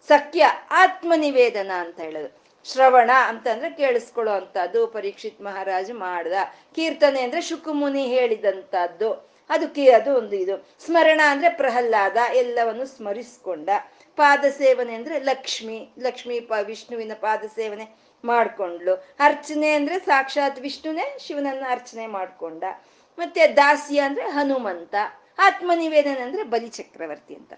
[0.07, 2.39] ಸಖ್ಯ, ಆತ್ಮನಿವೇದನ ಅಂತ ಹೇಳೋದು.
[2.65, 6.33] ಶ್ರವಣ ಅಂತಂದ್ರೆ ಕೇಳಿಸ್ಕೊಳ್ಳೋ ಅಂತದ್ದು ಪರೀಕ್ಷಿತ್ ಮಹಾರಾಜ ಮಾಡ್ದ
[6.75, 10.69] ಕೀರ್ತನೆ ಅಂದ್ರೆ ಶುಕುಮುನಿ ಹೇಳಿದಂತದ್ದು ಅದು ಕಿ, ಅದು ಒಂದು ಇದು.
[10.85, 13.69] ಸ್ಮರಣ ಅಂದ್ರೆ ಪ್ರಹ್ಲಾದ, ಎಲ್ಲವನ್ನು ಸ್ಮರಿಸ್ಕೊಂಡ.
[14.15, 18.95] ಪಾದ ಸೇವನೆ ಅಂದ್ರೆ ಲಕ್ಷ್ಮಿ ಲಕ್ಷ್ಮಿ ಪ, ವಿಷ್ಣುವಿನ ಪಾದ ಸೇವನೆ ಮಾಡ್ಕೊಂಡ್ಲು.
[19.19, 22.63] ಅರ್ಚನೆ ಅಂದ್ರೆ ಸಾಕ್ಷಾತ್ ವಿಷ್ಣುನೇ ಶಿವನನ್ನ ಅರ್ಚನೆ ಮಾಡ್ಕೊಂಡ.
[23.17, 24.95] ಮತ್ತೆ ದಾಸ್ಯ ಅಂದ್ರೆ ಹನುಮಂತ.
[25.39, 27.53] ಆತ್ಮನಿವೇದನ ಅಂದ್ರೆ ಬಲಿ ಚಕ್ರವರ್ತಿ ಅಂತ.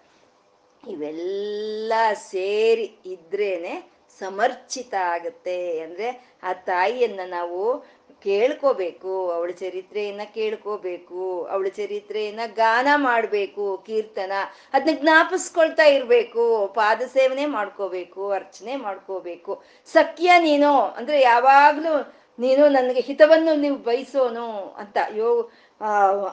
[0.88, 5.80] ಇವೆಲ್ಲ ಸೇರಿ ಇದ್ರೇನೆ ಸಮರ್ಚಿತ ಆಗುತ್ತೆ.
[5.80, 7.86] ಅಂದ್ರೆ ಆ ತಾಯಿಯನ್ನ ನಾವು
[8.24, 14.32] ಕೇಳ್ಕೋಬೇಕು, ಅವಳ ಚರಿತ್ರೆಯನ್ನ ಕೇಳ್ಕೋಬೇಕು, ಅವಳ ಚರಿತ್ರೆಯನ್ನ ಗಾನ ಮಾಡಬೇಕು, ಕೀರ್ತನ
[14.74, 19.63] ಅದನ್ನ ಜ್ಞಾಪಿಸ್ಕೊಳ್ತಾ ಇರ್ಬೇಕು, ಪಾದ ಸೇವನೆ ಮಾಡ್ಕೋಬೇಕು, ಅರ್ಚನೆ ಮಾಡ್ಕೋಬೇಕು.
[19.93, 21.93] ಸಖ್ಯ ನೀನು, ಅಂದ್ರೆ ಯಾವಾಗ್ಲೂ
[22.39, 24.47] ನೀನು ನನಗೆ ಹಿತವನ್ನು ನೀವು ಬಯಸೋನು
[24.78, 25.30] ಅಂತ, ಯೋ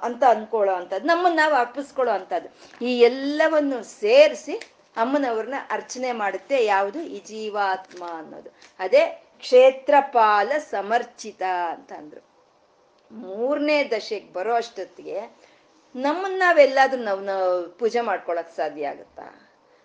[0.03, 2.49] ಅಂತ ಅನ್ಕೊಳ್ಳೋ ಅಂಥದ್ದು, ನಮ್ಮನ್ನ ನಾವು ಅರ್ಪಿಸ್ಕೊಳ್ಳೋ ಅಂಥದ್ದು.
[2.85, 4.57] ಈ ಎಲ್ಲವನ್ನು ಸೇರಿಸಿ
[4.97, 8.51] ಅಮ್ಮನವ್ರನ್ನ ಅರ್ಚನೆ ಮಾಡುತ್ತೆ, ಯಾವುದು ಈ ಜೀವಾತ್ಮ ಅನ್ನೋದು.
[8.79, 9.03] ಅದೇ
[9.39, 12.29] ಕ್ಷೇತ್ರಪಾಲ ಸಮರ್ಚಿತ ಅಂತ ಅಂದ್ರು
[13.13, 15.21] ಮೂರನೇ ದಶೆಗೆ ಬರೋ ಅಷ್ಟೊತ್ತಿಗೆ
[15.97, 19.23] ನಮ್ಮನ್ನ ನಾವೆಲ್ಲಾದ್ರೂ ನಾವು ಪೂಜೆ ಮಾಡ್ಕೊಳಕ್ ಸಾಧ್ಯ ಆಗುತ್ತಾ?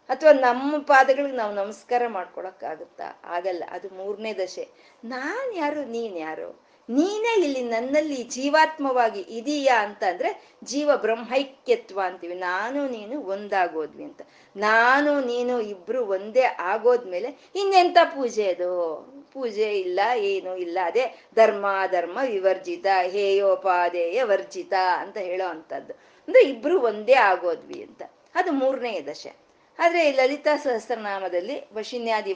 [0.10, 3.22] ಅಥವಾ ನಮ್ಮ ಪಾದಗಳಿಗೆ ನಾವು ನಮಸ್ಕಾರ ಮಾಡ್ಕೊಳಕ್ ಆಗುತ್ತಾ?
[3.24, 4.70] ಆಗಲ್ಲ, ಅದು ಮೂರನೇ ದಶೆ.
[5.04, 6.74] ನಾನ್ ಯಾರು, ನೀನ್ ಯಾರು?
[6.90, 12.36] ನೀನೇ ಇಲ್ಲಿ ನನ್ನಲ್ಲಿ ಜೀವಾತ್ಮವಾಗಿ ಇದೀಯಾ ಅಂತ ಅಂದ್ರೆ ಜೀವ ಬ್ರಹ್ಮೈಕ್ಯತ್ವ ಅಂತೀವಿ.
[12.36, 14.22] ನಾನು, ನೀನು ಒಂದಾಗೋದ್ವಿ ಅಂತ.
[14.56, 19.14] ನಾನು, ನೀನು ಇಬ್ರು ಒಂದೇ ಆಗೋದ್ಮೇಲೆ ಇನ್ನೆಂತ ಪೂಜೆ ಅದು?
[19.34, 20.80] ಪೂಜೆ ಇಲ್ಲ, ಏನು ಇಲ್ಲ.
[20.86, 25.94] ಅದೇ ಧರ್ಮ ಧರ್ಮ ವಿವರ್ಜಿತ ಹೇಯೋಪಾದೇಯ ವರ್ಜಿತ ಅಂತ ಹೇಳೋ ಅಂಥದ್ದು.
[25.94, 28.04] ಅಂದ್ರೆ ಇಬ್ರು ಒಂದೇ ಆಗೋದ್ವಿ ಅಂತ.
[28.36, 29.44] ಅದು ಮೂರನೇ ದಶೆ.
[29.80, 32.34] ಆದ್ರೆ ಲಲಿತಾ ಸಹಸ್ರನಾಮದಲ್ಲಿ ವಶಿನ್ಯಾದಿ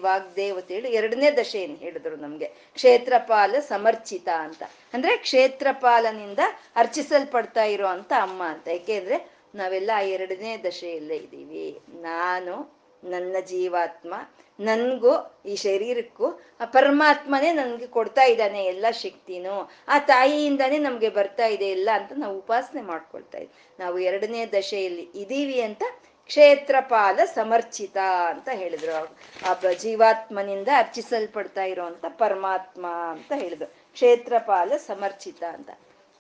[0.68, 2.46] ಹೇಳಿ ಎರಡನೇ ದಶೆಯನ್ನು ಹೇಳಿದ್ರು ನಮ್ಗೆ?
[2.46, 4.64] ಕ್ಷೇತ್ರಪಾಲ ಸಮರ್ಚಿತ ಅಂತ.
[4.94, 6.40] ಅಂದ್ರೆ ಕ್ಷೇತ್ರಪಾಲನಿಂದ
[6.76, 8.68] ಅರ್ಚಿಸಲ್ಪಡ್ತಾ ಇರೋ ಅಂತ ಅಮ್ಮ ಅಂತ.
[8.68, 11.80] ಯಾಕೆಂದ್ರೆ ನಾವೆಲ್ಲ ಎರಡನೇ ದಶೆಯಲ್ಲೇ ಇದ್ದೀವಿ.
[11.90, 14.14] ನಾನು ನನ್ನ ಜೀವಾತ್ಮ,
[14.60, 16.26] ನನ್ಗೂ, ಈ ಶರೀರಕ್ಕೂ,
[16.60, 22.38] ಆ ಪರಮಾತ್ಮನೇ ನನ್ಗೆ ಕೊಡ್ತಾ ಇದ್ದಾನೆ ಎಲ್ಲ ಶಕ್ತಿನೂ, ಆ ತಾಯಿಯಿಂದಾನೇ ನಮ್ಗೆ ಬರ್ತಾ ಇದೆ ಎಲ್ಲ ಅಂತ ನಾವು
[22.38, 23.54] ಉಪಾಸನೆ ಮಾಡ್ಕೊಳ್ತಾ ಇದ್ವಿ.
[23.80, 25.84] ನಾವು ಎರಡನೇ ದಶೆಯಲ್ಲಿ ಇದೀವಿ ಅಂತ
[26.26, 33.68] ಕ್ಷೇತ್ರಪಾಲ ಸಮರ್ಚಿತ ಅಂತ ಹೇಳಿದ್ರು ಆ ಜೀವಾತ್ಮನಿಂದ ಅರ್ಚಿಸಲ್ಪಡ್ತಾ ಇರುವಂತ ಪರಮಾತ್ಮ ಅಂತ ಹೇಳಿದ್ರು.
[33.68, 35.70] ಕ್ಷೇತ್ರಪಾಲ ಸಮರ್ಚಿತ ಅಂತ.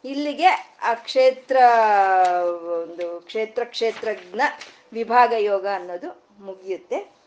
[0.05, 1.57] ಇಲ್ಲಿಗೆ ಆ ಕ್ಷೇತ್ರ,
[2.71, 4.41] ಒಂದು ಕ್ಷೇತ್ರ ಕ್ಷೇತ್ರಜ್ಞ
[4.93, 7.17] ವಿಭಾಗ ಯೋಗ ಅನ್ನೋದು ಮುಗಿಯುತ್ತೆ.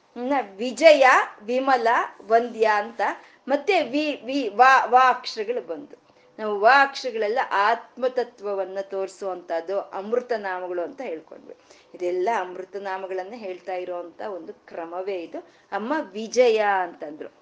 [0.56, 1.06] ವಿಜಯ,
[1.42, 1.88] ವಿಮಲ,
[2.26, 3.00] ವಂದ್ಯ ಅಂತ
[3.48, 6.10] ಮತ್ತೆ ವಿ ವಿ, ವಾ ವಾ ಅಕ್ಷರಗಳು ಬಂದು.
[6.38, 11.56] ನಾವು ವಾ ಅಕ್ಷರಗಳೆಲ್ಲ ಆತ್ಮತತ್ವವನ್ನ ತೋರಿಸುವಂತದ್ದು ಅಮೃತ ನಾಮಗಳು ಅಂತ ಹೇಳ್ಕೊಂಡ್ವಿ.
[11.94, 15.38] ಇದೆಲ್ಲ ಅಮೃತ ನಾಮಗಳನ್ನ ಹೇಳ್ತಾ ಇರೋಂತ ಒಂದು ಕ್ರಮವೇ ಇದು.
[15.72, 17.34] ಅಮ್ಮ ವಿಜಯ ಅಂತಂದ್ರು.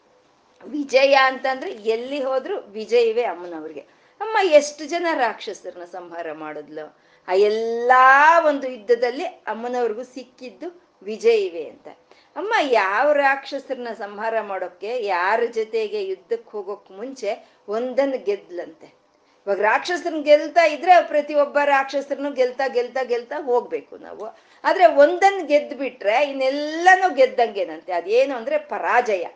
[0.65, 3.81] ವಿಜಯ ಅಂತಂದ್ರೆ ಎಲ್ಲಿ ಹೋದ್ರು ವಿಜಯವೇ ಅಮ್ಮನವ್ರಿಗೆ.
[4.21, 6.99] ಅಮ್ಮ ಎಷ್ಟು ಜನ ರಾಕ್ಷಸರನ್ನ ಸಂಹಾರ ಮಾಡಿದ್ಲು?
[7.29, 11.89] ಆ ಎಲ್ಲಾ ಒಂದು ಯುದ್ಧದಲ್ಲಿ ಅಮ್ಮನವ್ರಿಗೂ ಸಿಕ್ಕಿದ್ದು ವಿಜಯವೇ ಅಂತ.
[12.37, 18.99] ಅಮ್ಮ, ಯಾವ ರಾಕ್ಷಸರನ್ನ ಸಂಹಾರ ಮಾಡೋಕ್ಕೆ ಯಾರ ಜೊತೆಗೆ ಯುದ್ಧಕ್ಕೆ ಹೋಗೋಕ್ ಮುಂಚೆ ಒಂದನ್ನು ಗೆದ್ಲಂತೆ.
[19.47, 24.39] ಇವಾಗ ರಾಕ್ಷಸರನ್ನ ಗೆಲ್ತಾ ಇದ್ರೆ ಪ್ರತಿಯೊಬ್ಬ ರಾಕ್ಷಸರನ್ನು ಗೆಲ್ತಾ ಗೆಲ್ತಾ ಗೆಲ್ತಾ ಹೋಗ್ಬೇಕು ನಾವು.
[24.65, 27.93] ಆದ್ರೆ ಒಂದನ್ನು ಗೆದ್ದು ಬಿಟ್ರೆ ಇನ್ನೆಲ್ಲನೂ ಗೆದ್ದಂಗೆನಂತೆ.
[27.93, 29.27] ಅದೇನು ಅಂದ್ರೆ ಪರಾಜಯ.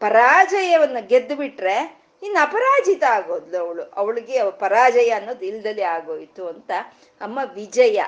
[0.00, 3.82] ಪರಾಜಯವನ್ನು ಗೆದ್ದು ಬಿಟ್ರೆ ಇನ್ನು ಅಪರಾಜಿತ ಆಗೋದ್ಲು ಅವಳು.
[3.82, 6.70] ಅವಳಿಗೆ ಪರಾಜಯ ಅನ್ನೋದು ಇಲ್ದಲೆ ಆಗೋಯ್ತು ಅಂತ
[7.20, 8.02] ಅಮ್ಮ ವಿಜಯ.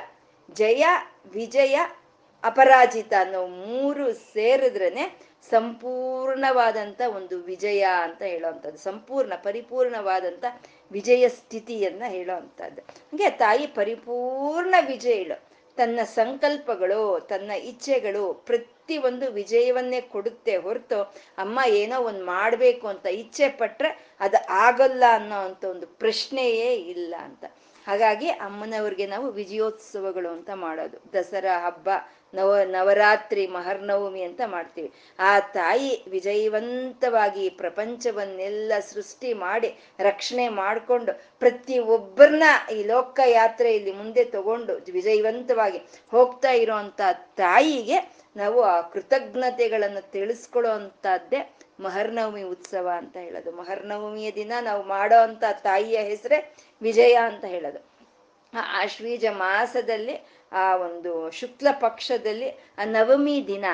[0.51, 0.87] ಜಯ,
[1.33, 1.79] ವಿಜಯ
[2.45, 10.45] ಅಪರಾಜಿತ ಅನ್ನೋ ಮೂರು ಸೇರಿದ್ರೇನೆ ಸಂಪೂರ್ಣವಾದಂತ ಒಂದು ವಿಜಯ ಅಂತ ಹೇಳೋವಂಥದ್ದು, ಸಂಪೂರ್ಣ ಪರಿಪೂರ್ಣವಾದಂತ
[10.93, 12.83] ವಿಜಯ ಸ್ಥಿತಿಯನ್ನ ಹೇಳೋವಂಥದ್ದು.
[12.83, 15.51] ಹಾಗೆ ತಾಯಿ ಪರಿಪೂರ್ಣ ವಿಜಯಳು.
[15.77, 21.03] ತನ್ನ ಸಂಕಲ್ಪಗಳು, ತನ್ನ ಇಚ್ಛೆಗಳು ಪ್ರತಿ ಒಂದು ವಿಜಯವನ್ನೇ ಕೊಡುತ್ತೆ ಹೊರತು
[21.39, 27.45] ಅಮ್ಮ ಏನೋ ಒಂದು ಮಾಡಬೇಕು ಅಂತ ಇಚ್ಛೆ ಪಟ್ರೆ ಅದು ಆಗಲ್ಲ ಅನ್ನೋ ಅಂತ ಒಂದು ಪ್ರಶ್ನೆಯೇ ಇಲ್ಲ ಅಂತ.
[27.87, 31.13] ಹಾಗಾಗಿ ಅಮ್ಮನವ್ರಿಗೆ ನಾವು ವಿಜಯೋತ್ಸವಗಳು ಅಂತ ಮಾಡೋದು.
[31.13, 31.89] ದಸರಾ ಹಬ್ಬ
[32.35, 34.93] ನವ ನವರಾತ್ರಿ ಮಹರ್ನವಮಿ ಅಂತ ಮಾಡ್ತೀವಿ.
[35.19, 42.43] ಆ ತಾಯಿ ವಿಜಯವಂತವಾಗಿ ಪ್ರಪಂಚವನ್ನೆಲ್ಲ ಸೃಷ್ಟಿ ಮಾಡಿ, ರಕ್ಷಣೆ ಮಾಡಿಕೊಂಡು ಪ್ರತಿ ಒಬ್ಬರನ್ನ
[42.75, 45.79] ಈ ಲೋಕ ಯಾತ್ರೆಯಲ್ಲಿ ಮುಂದೆ ತಗೊಂಡು ವಿಜಯವಂತವಾಗಿ
[46.11, 47.01] ಹೋಗ್ತಾ ಇರೋಂಥ
[47.37, 53.53] ತಾಯಿಗೆ ನಾವು ಆ ಕೃತಜ್ಞತೆಗಳನ್ನು ತಿಳಿಸ್ಕೊಳ್ಳೋ ಅಂಥದ್ದೇ ಮಹರ್ನವಮಿ ಉತ್ಸವ ಅಂತ ಹೇಳೋದು.
[53.53, 57.90] ಮಹರ್ನವಮಿಯ ದಿನ ನಾವು ಮಾಡೋ ಅಂತ ತಾಯಿಯ ಹೆಸರೇ ವಿಜಯ ಅಂತ ಹೇಳೋದು.
[58.55, 63.65] ಆಶ್ವೀಜ ಮಾಸದಲ್ಲಿ ಆ ಒಂದು ಶುಕ್ಲ ಪಕ್ಷದಲ್ಲಿ, ಆ ನವಮಿ ದಿನ.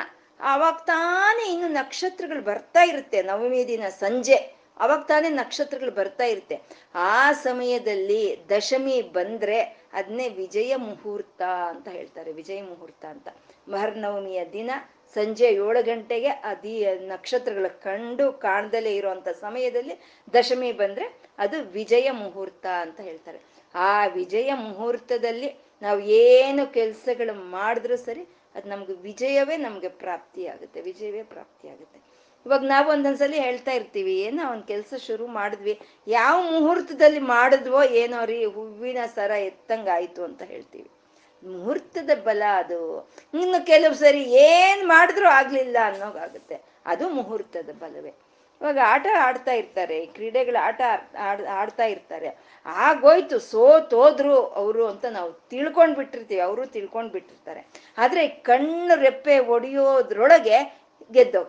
[0.40, 3.22] ಅವಾಗ ತಾನೇ ಇನ್ನು ನಕ್ಷತ್ರಗಳು ಬರ್ತಾ ಇರುತ್ತೆ.
[3.22, 6.60] ನವಮಿ ದಿನ ಸಂಜೆ ಅವಾಗ ತಾನೇ ನಕ್ಷತ್ರಗಳು ಬರ್ತಾ ಇರುತ್ತೆ.
[6.94, 9.60] ಆ ಸಮಯದಲ್ಲಿ ದಶಮಿ ಬಂದ್ರೆ
[9.92, 12.32] ಅದನ್ನೇ ವಿಜಯ ಮುಹೂರ್ತ ಅಂತ ಹೇಳ್ತಾರೆ.
[12.32, 13.28] ವಿಜಯ ಮುಹೂರ್ತ ಅಂತ.
[13.68, 14.70] ಮಹರ್ನವಮಿಯ ದಿನ
[15.14, 20.00] ಸಂಜೆ ಏಳು ಗಂಟೆಗೆ ಅದಿ, ನಕ್ಷತ್ರಗಳ ಕಂಡು ಕಾಣ್ದಲೇ ಇರುವಂತ ಸಮಯದಲ್ಲಿ
[20.34, 23.55] ದಶಮಿ ಬಂದ್ರೆ ಅದು ವಿಜಯ ಮುಹೂರ್ತ ಅಂತ ಹೇಳ್ತಾರೆ.
[23.76, 25.50] ಆ ವಿಜಯ ಮುಹೂರ್ತದಲ್ಲಿ
[25.82, 28.24] ನಾವು ಏನು ಕೆಲಸಗಳು ಮಾಡಿದ್ರೂ ಸರಿ
[28.54, 31.98] ಅದು ನಮ್ಗೆ ವಿಜಯವೇ ನಮ್ಗೆ ಪ್ರಾಪ್ತಿ ಆಗುತ್ತೆ ವಿಜಯವೇ ಪ್ರಾಪ್ತಿ ಆಗುತ್ತೆ
[32.46, 38.44] ಇವಾಗ ನಾವು ಒಂದೊಂದ್ಸಲಿ ಹೇಳ್ತಾ ಇರ್ತೀವಿ, ಏನೋ ಒಂದು ಕೆಲಸ ಶುರು ಮಾಡಿದ್ವಿ, ಯಾವ ಮುಹೂರ್ತದಲ್ಲಿ ಮಾಡಿದ್ವೋ ಏನೋ ರೀ,
[38.44, 40.90] ಹೂವಿನ ಸರ ಎತ್ತಂಗಾಯ್ತು ಅಂತ ಹೇಳ್ತೀವಿ.
[41.42, 43.08] ಮುಹೂರ್ತದ ಬಲ ಅದು.
[43.34, 46.62] ಇನ್ನು ಕೆಲವು ಸರಿ ಏನು ಮಾಡಿದ್ರೂ ಆಗ್ಲಿಲ್ಲ ಅನ್ನೋಗಾಗುತ್ತೆ.
[46.86, 48.14] ಅದು ಮುಹೂರ್ತದ ಬಲವೇ.
[48.60, 50.80] ಇವಾಗ ಆಟ ಆಡ್ತಾ ಇರ್ತಾರೆ, ಕ್ರೀಡೆಗಳ ಆಟ
[51.60, 52.28] ಆಡ್ತಾ ಇರ್ತಾರೆ.
[52.66, 57.60] ಆಗೋಯ್ತು ಸೋತೋದ್ರು ಅವರು ಅಂತ ನಾವು ತಿಳ್ಕೊಂಡು ಬಿಟ್ಟಿರ್ತೀವಿ ಅವರು ತಿಳ್ಕೊಂಡು ಬಿಟ್ಟಿರ್ತಾರೆ
[57.98, 60.58] ಆದ್ರೆ ಕಣ್ಣು ರೆಪ್ಪೆ ಒಡೆಯೋದ್ರೊಳಗೆ
[61.12, 61.40] ಗೆದ್ದೋ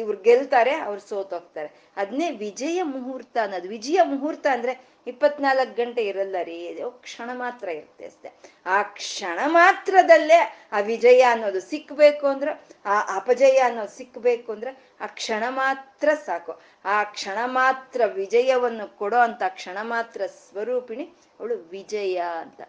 [0.00, 1.70] ಇವ್ರು ಗೆಲ್ತಾರೆ, ಅವ್ರು ಸೋತೋಗ್ತಾರೆ.
[1.96, 3.68] ಅದನ್ನೇ ವಿಜಯ ಮುಹೂರ್ತ ಅನ್ನೋದು.
[3.68, 4.72] ವಿಜಯ ಮುಹೂರ್ತ ಅಂದ್ರೆ
[5.10, 8.32] ಇಪ್ಪತ್ನಾಲ್ಕು ಗಂಟೆ ಇರಲ್ಲ ರೀ ಕ್ಷಣ ಮಾತ್ರ ಇರುತ್ತೆ ಅಷ್ಟೆ.
[8.66, 15.44] ಆ ಕ್ಷಣ ಮಾತ್ರದಲ್ಲೇ ಆ ವಿಜಯ ಅನ್ನೋದು ಸಿಕ್ಬೇಕು ಅಂದ್ರೆ, ಆ ಅಪಜಯ ಅನ್ನೋದು ಸಿಕ್ಬೇಕು ಅಂದ್ರೆ, ಆ ಕ್ಷಣ
[15.48, 16.60] ಮಾತ್ರ ಸಾಕು.
[16.84, 21.04] ಆ ಕ್ಷಣ ಮಾತ್ರ ವಿಜಯವನ್ನು ಕೊಡೋ ಅಂತ ಕ್ಷಣ ಮಾತ್ರ ಸ್ವರೂಪಿಣಿ
[21.40, 22.60] ಅವಳು ವಿಜಯ ಅಂತ.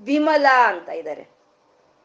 [0.00, 1.37] ವಿಮಲ ಅಂತ ಇದ್ದಾರೆ.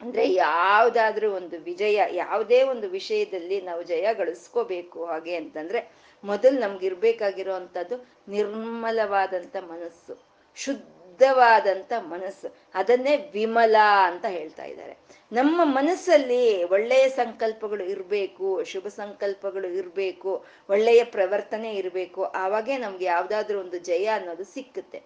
[0.04, 5.82] ಅಂದ್ರೆ ಯಾವ್ದಾದ್ರೂ ಒಂದು ವಿಜಯ, ಯಾವುದೇ ಒಂದು ವಿಷಯದಲ್ಲಿ ನಾವು ಜಯ ಗಳಿಸ್ಕೋಬೇಕು ಹಾಗೆ ಅಂತಂದ್ರೆ
[6.24, 7.96] ಮೊದಲು ನಮ್ಗಿರ್ಬೇಕಾಗಿರೋ ಅಂಥದ್ದು
[8.28, 10.14] ನಿರ್ಮಲವಾದಂಥ ಮನಸ್ಸು,
[10.56, 13.76] ಶುದ್ಧವಾದಂಥ ಮನಸ್ಸು, ಅದನ್ನೇ ವಿಮಲ
[14.06, 14.94] ಅಂತ ಹೇಳ್ತಾ ಇದ್ದಾರೆ.
[15.32, 20.32] ನಮ್ಮ ಮನಸ್ಸಲ್ಲಿ ಒಳ್ಳೆಯ ಸಂಕಲ್ಪಗಳು ಇರಬೇಕು, ಶುಭ ಸಂಕಲ್ಪಗಳು ಇರಬೇಕು,
[20.70, 25.00] ಒಳ್ಳೆಯ ಪ್ರವರ್ತನೆ ಇರಬೇಕು, ಆವಾಗೇ ನಮ್ಗೆ ಯಾವ್ದಾದ್ರು ಒಂದು ಜಯ ಅನ್ನೋದು ಸಿಕ್ಕುತ್ತೆ.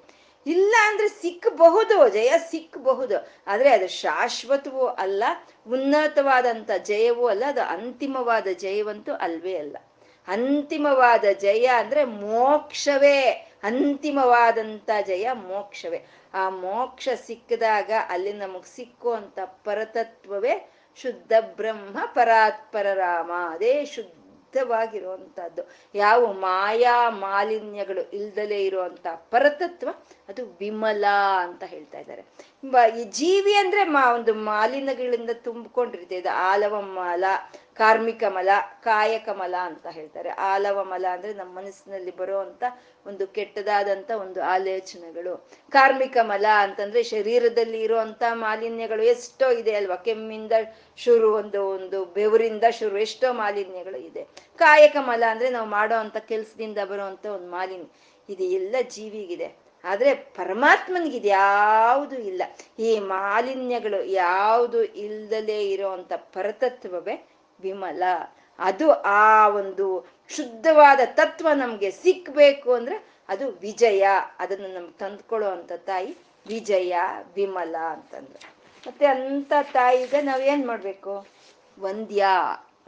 [0.47, 5.23] ಇಲ್ಲ ಅಂದ್ರೆ ಸಿಕ್ಕಬಹುದು ಜಯ ಸಿಕ್ಕಬಹುದು ಆದ್ರೆ ಅದು ಶಾಶ್ವತವೂ ಅಲ್ಲ,
[5.69, 9.77] ಉನ್ನತವಾದಂತ ಜಯವೂ ಅಲ್ಲ, ಅದು ಅಂತಿಮವಾದ ಜಯವಂತೂ ಅಲ್ವೇ ಅಲ್ಲ.
[10.27, 13.51] ಅಂತಿಮವಾದ ಜಯ ಅಂದ್ರೆ ಮೋಕ್ಷವೇ.
[13.63, 16.05] ಅಂತಿಮವಾದಂತ ಜಯ ಮೋಕ್ಷವೇ.
[16.33, 20.71] ಆ ಮೋಕ್ಷ ಸಿಕ್ಕಿದಾಗ ಅಲ್ಲಿ ನಮಗ್ ಸಿಕ್ಕುವಂತ ಪರತತ್ವವೇ
[21.01, 23.31] ಶುದ್ಧ ಬ್ರಹ್ಮ ಪರಾತ್ಪರ ರಾಮ.
[23.49, 23.85] ಅದೇ
[24.53, 25.63] ಶುದ್ಧವಾಗಿರುವಂತಹದ್ದು.
[25.95, 29.89] ಯಾವ ಮಾಯಾ ಮಾಲಿನ್ಯಗಳು ಇಲ್ದಲೇ ಇರುವಂತ ಪರತತ್ವ
[30.29, 31.05] ಅದು ವಿಮಲ
[31.39, 32.23] ಅಂತ ಹೇಳ್ತಾ ಇದ್ದಾರೆ.
[32.99, 36.29] ಈ ಜೀವಿ ಅಂದ್ರೆ ಮಾ ಒಂದು ಮಾಲಿನ್ಯಗಳಿಂದ ತುಂಬಿಕೊಂಡಿರ್ತದೆ.
[36.29, 37.23] ಆಲವ ಮಲ
[37.78, 38.49] ಕಾರ್ಮಿಕ ಮಲ,
[38.84, 40.30] ಕಾಯಕ ಮಲ ಅಂತ ಹೇಳ್ತಾರೆ.
[40.30, 42.63] ಆಲವ ಮಲ ಅಂದ್ರೆ ನಮ್ಮ ಮನಸ್ಸಿನಲ್ಲಿ ಬರುವಂತ
[43.07, 45.49] ಒಂದು ಕೆಟ್ಟದಾದಂತ ಒಂದು ಆಲೋಚನೆಗಳು.
[45.71, 49.95] ಕಾರ್ಮಿಕ ಮಲ ಅಂತಂದ್ರೆ ಶರೀರದಲ್ಲಿ ಇರುವಂತ ಮಾಲಿನ್ಯಗಳು ಎಷ್ಟೋ ಇದೆ ಅಲ್ವಾ?
[49.95, 50.51] ಕೆಮ್ಮಿಂದ
[50.97, 54.28] ಶುರು ಒಂದು ಒಂದು ಬೆವರಿಂದ ಶುರು ಎಷ್ಟೋ ಮಾಲಿನ್ಯಗಳು ಇದೆ.
[54.57, 57.86] ಕಾಯಕ ಮಲ ಅಂದ್ರೆ ನಾವು ಮಾಡೋ ಅಂತ ಕೆಲ್ಸದಿಂದ ಬರುವಂತ ಒಂದು ಮಾಲಿನ್ಯ.
[58.30, 59.67] ಇದು ಎಲ್ಲ ಜೀವಿಗಿದೆ.
[59.84, 62.43] ಆದ್ರೆ ಪರಮಾತ್ಮನಿಗೆ ಯಾವುದು ಇಲ್ಲ.
[62.80, 67.28] ಈ ಮಾಲಿನ್ಯಗಳು ಯಾವುದು ಇಲ್ದಲೇ ಇರೋವಂಥ ಪರತತ್ವವೇ
[67.62, 68.03] ವಿಮಲ.
[68.60, 74.08] ಅದು ಆ ಒಂದು ಶುದ್ಧವಾದ ತತ್ವ ನಮ್ಗೆ ಸಿಕ್ಬೇಕು ಅಂದ್ರೆ ಅದು ವಿಜಯ.
[74.39, 76.95] ಅದನ್ನು ನಮ್ಗೆ ತಂದ್ಕೊಳ್ಳೋ ಅಂತ ತಾಯಿ ವಿಜಯ,
[77.36, 78.58] ವಿಮಲ ಅಂತಂದ್ರೆ.
[78.88, 81.28] ಮತ್ತೆ ಅಂತ ತಾಯಿಗೆ ನಾವ್ ಏನ್ ಮಾಡ್ಬೇಕು?
[81.80, 82.26] ವಂದ್ಯ.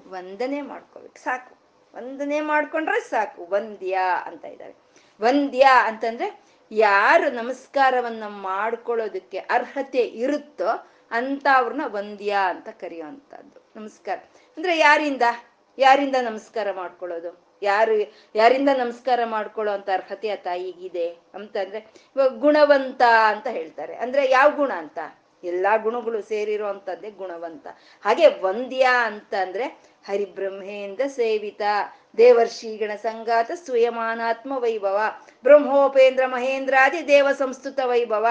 [0.10, 1.24] ವಂದನೆ ಮಾಡ್ಕೋಬೇಕು.
[1.24, 1.56] ಸಾಕು.
[1.98, 3.48] ವಂದನೆ ಮಾಡ್ಕೊಂಡ್ರೆ ಸಾಕು.
[3.50, 4.76] ವಂದ್ಯ ಅಂತ ಇದ್ದಾರೆ.
[5.22, 6.42] ವಂದ್ಯ ಅಂತಂದ್ರೆ
[6.72, 13.80] ಯಾರು ನಮಸ್ಕಾರವನ್ನ ಮಾಡ್ಕೊಳ್ಳೋದಕ್ಕೆ ಅರ್ಹತೆ ಇರುತ್ತೋ ಅಂತ ಅವ್ರನ್ನ ವಂದ್ಯ ಅಂತ ಕರೆಯುವಂಥದ್ದು.
[13.80, 14.20] ನಮಸ್ಕಾರ.
[14.60, 15.22] ಅಂದ್ರೆ ಯಾರಿಂದ?
[15.78, 17.58] ಯಾರಿಂದ ನಮಸ್ಕಾರ ಮಾಡ್ಕೊಳ್ಳೋದು?
[17.62, 23.96] ಯಾರು, ಯಾರಿಂದ ನಮಸ್ಕಾರ ಮಾಡ್ಕೊಳ್ಳೋ ಅಂತ ಅರ್ಹತೆ ಆ ತಾಯಿಗಿದೆ ಅಂತಂದ್ರೆ ಇವಾಗ ಗುಣವಂತ ಅಂತ ಹೇಳ್ತಾರೆ.
[23.96, 25.00] ಅಂದ್ರೆ ಯಾವ ಗುಣ ಅಂತ?
[25.44, 27.68] ಎಲ್ಲಾ ಗುಣಗಳು ಸೇರಿರೋ ಅಂತದ್ದೇ ಗುಣವಂತ.
[28.06, 29.64] ಹಾಗೆ ವಂದ್ಯ ಅಂತ ಅಂದ್ರೆ
[30.08, 31.62] ಹರಿಬ್ರಹ್ಮೇಂದ್ರ ಸೇವಿತ,
[32.18, 35.02] ದೇವರ್ಷಿಗಣ ಸಂಗಾತ ಸ್ವಯಮಾನಾತ್ಮ ವೈಭವ,
[35.44, 38.26] ಬ್ರಹ್ಮೋಪೇಂದ್ರ ಮಹೇಂದ್ರಾದಿ ದೇವ ಸಂಸ್ತುತ ವೈಭವ.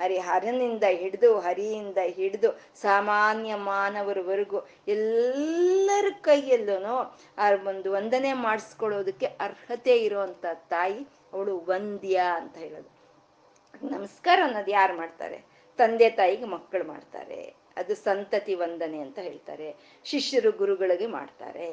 [0.00, 2.50] ಹರಿ ಹರನಿಂದ ಹಿಡಿದು ಹರಿಯಿಂದ ಹಿಡಿದು
[2.82, 4.60] ಸಾಮಾನ್ಯ ಮಾನವರವರೆಗೂ
[4.94, 6.96] ಎಲ್ಲರ ಕೈಯಲ್ಲೂ
[7.38, 10.44] ಆ ಒಂದು ವಂದನೆ ಮಾಡಿಸ್ಕೊಳ್ಳೋದಕ್ಕೆ ಅರ್ಹತೆ ಇರುವಂತ
[10.74, 11.00] ತಾಯಿ
[11.32, 12.90] ಅವಳು ವಂದ್ಯ ಅಂತ ಹೇಳೋದು.
[13.94, 15.38] ನಮಸ್ಕಾರ ಅನ್ನೋದು ಯಾರು ಮಾಡ್ತಾರೆ?
[15.78, 17.40] ತಂದೆ ತಾಯಿಗೆ ಮಕ್ಕಳು ಮಾಡ್ತಾರೆ.
[17.76, 19.68] ಅದು ಸಂತತಿ ವಂದನೆ ಅಂತ ಹೇಳ್ತಾರೆ.
[20.06, 21.68] ಶಿಷ್ಯರು ಗುರುಗಳಿಗೆ ಮಾಡ್ತಾರೆ.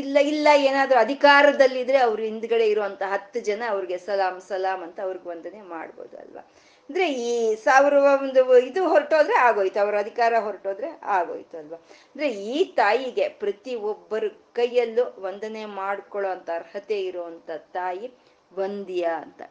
[0.00, 5.60] ಇಲ್ಲ ಇಲ್ಲ ಏನಾದ್ರೂ ಅಧಿಕಾರದಲ್ಲಿದ್ರೆ ಅವ್ರ ಹಿಂದ್ಗಡೆ ಇರುವಂತ ಹತ್ತು ಜನ ಅವ್ರಿಗೆ ಸಲಾಂ ಸಲಾಂ ಅಂತ ಅವ್ರಿಗೆ ವಂದನೆ
[5.74, 6.42] ಮಾಡ್ಬೋದು ಅಲ್ವಾ?
[6.90, 11.76] ಅಂದ್ರೆ ಈ ಸಾವಿರ ಒಂದು ಇದು ಹೊರಟೋದ್ರೆ ಆಗೋಯ್ತು, ಅವರ ಅಧಿಕಾರ ಹೊರಟೋದ್ರೆ ಆಗೋಯ್ತು ಅಲ್ವಾ?
[12.06, 18.06] ಅಂದ್ರೆ ಈ ತಾಯಿಗೆ ಪ್ರತಿ ಒಬ್ಬರ ಕೈಯಲ್ಲೂ ವಂದನೆ ಮಾಡ್ಕೊಳ್ಳೋ ಅಂತ ಅರ್ಹತೆ ಇರುವಂತ ತಾಯಿ
[18.52, 19.42] ವಂದ್ಯ ಅಂತ.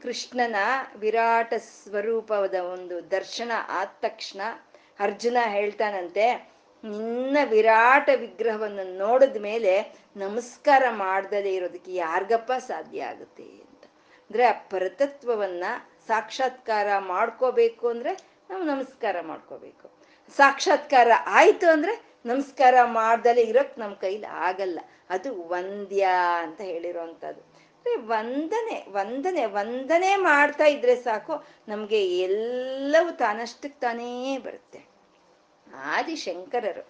[0.00, 0.60] ಕೃಷ್ಣನ
[0.96, 4.40] ವಿರಾಟ ಸ್ವರೂಪದ ಒಂದು ದರ್ಶನ ಆದ ತಕ್ಷಣ
[5.00, 6.26] ಅರ್ಜುನ ಹೇಳ್ತಾನಂತೆ,
[6.84, 9.74] ನಿನ್ನ ವಿರಾಟ ವಿಗ್ರಹವನ್ನು ನೋಡಿದ ಮೇಲೆ
[10.16, 13.84] ನಮಸ್ಕಾರ ಮಾಡ್ದಲೇ ಇರೋದಕ್ಕೆ ಯಾರಿಗಪ್ಪ ಸಾಧ್ಯ ಆಗುತ್ತೆ ಅಂತ.
[14.30, 15.64] ಅಂದ್ರೆ ಆ ಪರತತ್ವವನ್ನ
[16.08, 18.12] ಸಾಕ್ಷಾತ್ಕಾರ ಮಾಡ್ಕೋಬೇಕು ಅಂದ್ರೆ
[18.50, 19.90] ನಾವು ನಮಸ್ಕಾರ ಮಾಡ್ಕೋಬೇಕು.
[20.36, 21.94] ಸಾಕ್ಷಾತ್ಕಾರ ಆಯ್ತು ಅಂದ್ರೆ
[22.26, 24.78] ನಮಸ್ಕಾರ ಮಾಡ್ದಲೇ ಇರೋಕ್ ನಮ್ಮ ಕೈಲಿ ಆಗಲ್ಲ.
[25.10, 26.08] ಅದು ವಂದ್ಯ
[26.42, 27.42] ಅಂತ ಹೇಳಿರೋಂಥದ್ದು
[28.06, 34.86] ವಂದನೆ ವಂದನೆ ವಂದನೆ ಮಾಡ್ತಾ ಇದ್ರೆ ಸಾಕು, ನಮ್ಗೆ ಎಲ್ಲವೂ ತಾನಷ್ಟಕ್ಕೆ ತಾನೇ ಬರುತ್ತೆ.
[35.74, 36.82] ಆದಿಶಂಕರರು,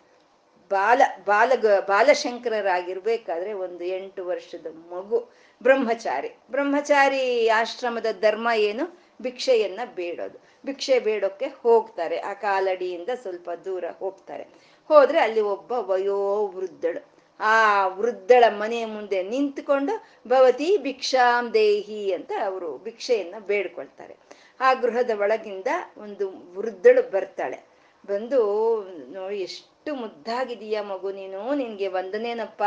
[0.71, 1.53] ಬಾಲ ಬಾಲ
[1.89, 5.19] ಬಾಲಶಂಕರರಾಗಿರ್ಬೇಕಾದ್ರೆ ಒಂದು ಎಂಟು ವರ್ಷದ ಮಗು
[5.63, 6.31] ಬ್ರಹ್ಮಚಾರಿ.
[6.51, 9.06] ಬ್ರಹ್ಮಚಾರಿ ಆಶ್ರಮದ ಧರ್ಮ ಏನು?
[9.23, 10.39] ಭಿಕ್ಷೆಯನ್ನ ಬೇಡೋದು.
[10.67, 12.19] ಭಿಕ್ಷೆ ಬೇಡೋಕ್ಕೆ ಹೋಗ್ತಾರೆ.
[12.19, 14.43] ಆ ಕಾಲಡಿಯಿಂದ ಸ್ವಲ್ಪ ದೂರ ಹೋಗ್ತಾರೆ.
[14.89, 17.05] ಹೋದ್ರೆ ಅಲ್ಲಿ ಒಬ್ಬ ವಯೋ ವೃದ್ಧಳು
[17.41, 24.17] ಆ ವೃದ್ಧಳ ಮನೆಯ ಮುಂದೆ ನಿಂತ್ಕೊಂಡು ಭವತಿ ಭಿಕ್ಷಾಂ ದೇಹಿ ಅಂತ ಅವರು ಭಿಕ್ಷೆಯನ್ನ ಬೇಡ್ಕೊಳ್ತಾರೆ.
[24.61, 25.67] ಆ ಗೃಹದ ಒಳಗಿಂದ
[25.99, 27.59] ಒಂದು ವೃದ್ಧಳು ಬರ್ತಾಳೆ.
[28.07, 31.55] ಬಂದು, ನೋಡಿ, ಎಷ್ಟು ಮುದ್ದಾಗಿದೀಯ ಮಗು ನೀನು.
[31.55, 32.63] ನಿನ್ಗೆ ವಂದನೇನಪ್ಪ.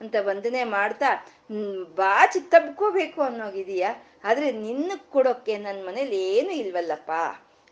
[0.00, 1.26] ಅಂತ ವಂದನೆ ಮಾಡ್ತಾ
[1.94, 3.86] ಬಾ ತಬ್ಕೋಬೇಕು ಅನ್ನೋಗಿದೀಯ
[4.24, 7.10] ಆದ್ರೆ ನಿನ್ನ ಕೊಡೋಕೆ ನನ್ನ ಮನೇಲಿ ಏನು ಇಲ್ವಲ್ಲಪ್ಪ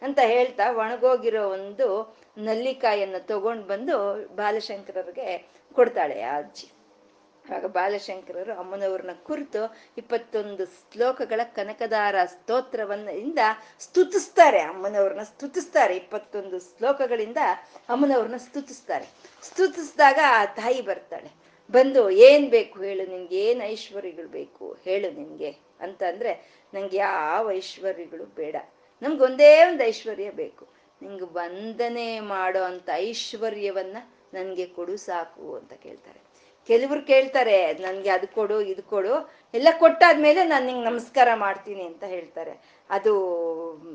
[0.03, 6.71] ಅಂತ ಹೇಳ್ತಾ ಒಣಗೋಗಿರೋ ಒಂದು ನಲ್ಲಿಕಾಯನ್ನು ತಗೊಂಡು ಬಂದು ಬಾಲಶಂಕರರಿಗೆ ಕೊಡ್ತಾಳೆ ಆ ಅಜ್ಜಿ.
[7.57, 13.39] ಆಗ ಬಾಲಶಂಕರರು ಅಮ್ಮನವ್ರನ್ನ ಕುರಿತು ಇಪ್ಪತ್ತೊಂದು ಶ್ಲೋಕಗಳ ಕನಕದಾರ ಸ್ತೋತ್ರವನ್ನ ಇಂದ
[13.81, 14.61] ಸ್ತುತಿಸ್ತಾರೆ.
[14.61, 15.97] ಅಮ್ಮನವ್ರನ್ನ ಸ್ತುತಿಸ್ತಾರೆ.
[15.97, 17.37] ಇಪ್ಪತ್ತೊಂದು ಶ್ಲೋಕಗಳಿಂದ
[17.89, 19.07] ಅಮ್ಮನವ್ರನ್ನ ಸ್ತುತಿಸ್ತಾರೆ.
[19.43, 21.31] ಸ್ತುತಿಸಿದಾಗ ಆ ತಾಯಿ ಬರ್ತಾಳೆ.
[21.73, 24.77] ಬಂದು, ಏನ್ ಬೇಕು ಹೇಳು ನಿನ್ಗೆ ಏನ್ ಐಶ್ವರ್ಯಗಳು ಬೇಕು?
[24.85, 25.66] ಹೇಳು ನಿನ್ಗೆ.
[25.81, 28.57] ಅಂತ ಅಂದ್ರೆ ನಂಗೆ ಯಾವ ಐಶ್ವರ್ಯಗಳು ಬೇಡ.
[29.21, 30.67] ಒಂದೇ ಒಂದು ಐಶ್ವರ್ಯ ಬೇಕು.
[31.03, 33.97] ನಿಂಗೆ ವಂದನೆ ಮಾಡೋ ಅಂತ ಐಶ್ವರ್ಯವನ್ನ
[34.35, 36.27] ನನ್ಗೆ ಕೊಡು ಸಾಕು ಅಂತ ಕೇಳ್ತಾರೆ.
[36.67, 39.31] ಕೆಲವ್ರು ಕೇಳ್ತಾರೆ, ನನ್ಗೆ ಅದು ಕೊಡು, ಇದು ಕೊಡು.
[39.55, 42.81] ಎಲ್ಲ ಕೊಟ್ಟಾದ್ಮೇಲೆ ನಾನು ನಿಂಗೆ ನಮಸ್ಕಾರ ಮಾಡ್ತೀನಿ ಅಂತ ಹೇಳ್ತಾರೆ.
[42.91, 43.15] ಅದು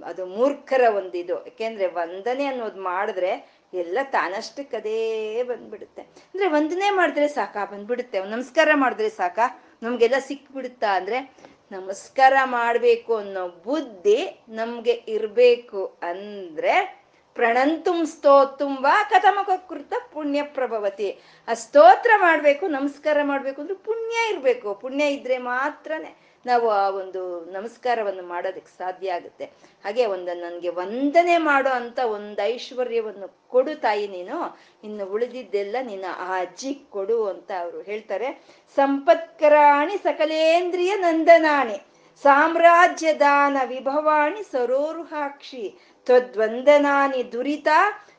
[0.05, 6.01] ಅದು ಮೂರ್ಖರ ಒಂದಿದು ಯಾಕೆಂದ್ರೆ ವಂದನೆ ಅನ್ನೋದು ಮಾಡಿದ್ರೆ ಎಲ್ಲ ತಾನಷ್ಟಕ್ಕೆ ಅದೇ ಬಂದ್ಬಿಡುತ್ತೆ.
[6.01, 7.65] ಅಂದ್ರೆ ವಂದನೆ ಮಾಡಿದ್ರೆ ಸಾಕಾ?
[7.65, 8.19] ಬಂದ್ಬಿಡುತ್ತೆ.
[8.19, 9.63] ನಮಸ್ಕಾರ ಮಾಡಿದ್ರೆ ಸಾಕಾ?
[9.83, 10.95] ನಮ್ಗೆಲ್ಲ ಸಿಕ್ಬಿಡುತ್ತಾ?
[10.95, 11.33] ಅಂದ್ರೆ
[11.71, 17.03] ನಮಸ್ಕಾರ ಮಾಡಬೇಕು ಅನ್ನೋ ಬುದ್ಧಿ ನಮ್ಗೆ ಇರಬೇಕು ಅಂದ್ರೆ
[17.35, 21.19] ಪ್ರಣಂತುಂ ಸ್ತೋತುಂ ವಾ ಕಥಮಕ ಕೃತ ಪುಣ್ಯ ಪ್ರಭವತಿ.
[21.47, 24.75] ಆ ಸ್ತೋತ್ರ ಮಾಡಬೇಕು, ನಮಸ್ಕಾರ ಮಾಡಬೇಕು ಅಂದ್ರೆ ಪುಣ್ಯ ಇರಬೇಕು.
[24.75, 26.30] ಪುಣ್ಯ ಇದ್ರೆ ಮಾತ್ರನೇ.
[26.45, 29.45] ನಾವು ಆ ಒಂದು ನಮಸ್ಕಾರವನ್ನು ಮಾಡೋದಕ್ಕೆ ಸಾಧ್ಯ ಆಗುತ್ತೆ.
[29.83, 34.59] ಹಾಗೆ ಒಂದು ನನಗೆ ವಂದನೆ ಮಾಡೋ ಅಂತ ಒಂದು ಐಶ್ವರ್ಯವನ್ನು ಕೊಡು ತಾಯಿ ನೀನು.
[34.83, 38.45] ಇನ್ನು ಉಳಿದಿದ್ದೆಲ್ಲ ನಿನ್ನ ಆ ಅಜ್ಜಿ ಕೊಡು ಅಂತ ಅವರು ಹೇಳ್ತಾರೆ.
[38.75, 41.77] ಸಂಪತ್ಕರಾಣಿ ಸಕಲೇಂದ್ರಿಯ ನಂದನಾಣಿ.
[42.23, 45.75] ಸಾಮ್ರಾಜ್ಯದಾನ ವಿಭವಾಣಿ ಸರೋರುಹಾಕ್ಷಿ
[46.05, 47.67] ತ್ವದ್ವಂದನಾನಿ ದುರಿತ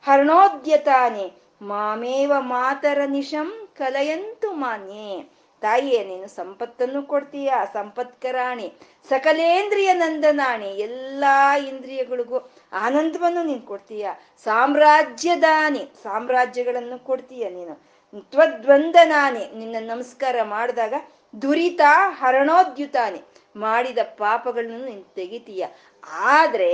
[0.02, 1.32] ಹರಣೋದ್ಯತಾನಿ.
[1.62, 5.41] ಮಾಮೇವ ಮಾತರ ನಿಶಂ ಕಲಯಂತು ಮಾನ್ಯೇ.
[5.62, 7.52] ತಾಯಿಯೇ, ನೀನು ಸಂಪತ್ತನ್ನು ಕೊಡ್ತೀಯ?
[7.72, 8.72] ಸಂಪತ್ಕರಾಣಿ,
[9.08, 12.38] ಸಕಲೇಂದ್ರಿಯ ನಂದನಾಣಿ, ಎಲ್ಲಾ ಇಂದ್ರಿಯಗಳಿಗೂ
[12.72, 14.08] ಆನಂದವನ್ನು ನೀನು ಕೊಡ್ತೀಯ?
[14.44, 17.74] ಸಾಮ್ರಾಜ್ಯದಾನಿ, ಸಾಮ್ರಾಜ್ಯಗಳನ್ನು ಕೊಡ್ತೀಯ ನೀನು?
[18.20, 20.94] ತ್ವದ್ವಂದನಾನಿ, ನಿನ್ನ ನಮಸ್ಕಾರ ಮಾಡಿದಾಗ
[21.42, 21.80] ದುರಿತ
[22.20, 23.20] ಹರಣೋದ್ಯುತಾನಿ
[23.56, 25.66] ಮಾಡಿದ ಪಾಪಗಳನ್ನು ನೀನು ತೆಗಿತೀಯ?
[26.10, 26.70] ಆದ್ರೆ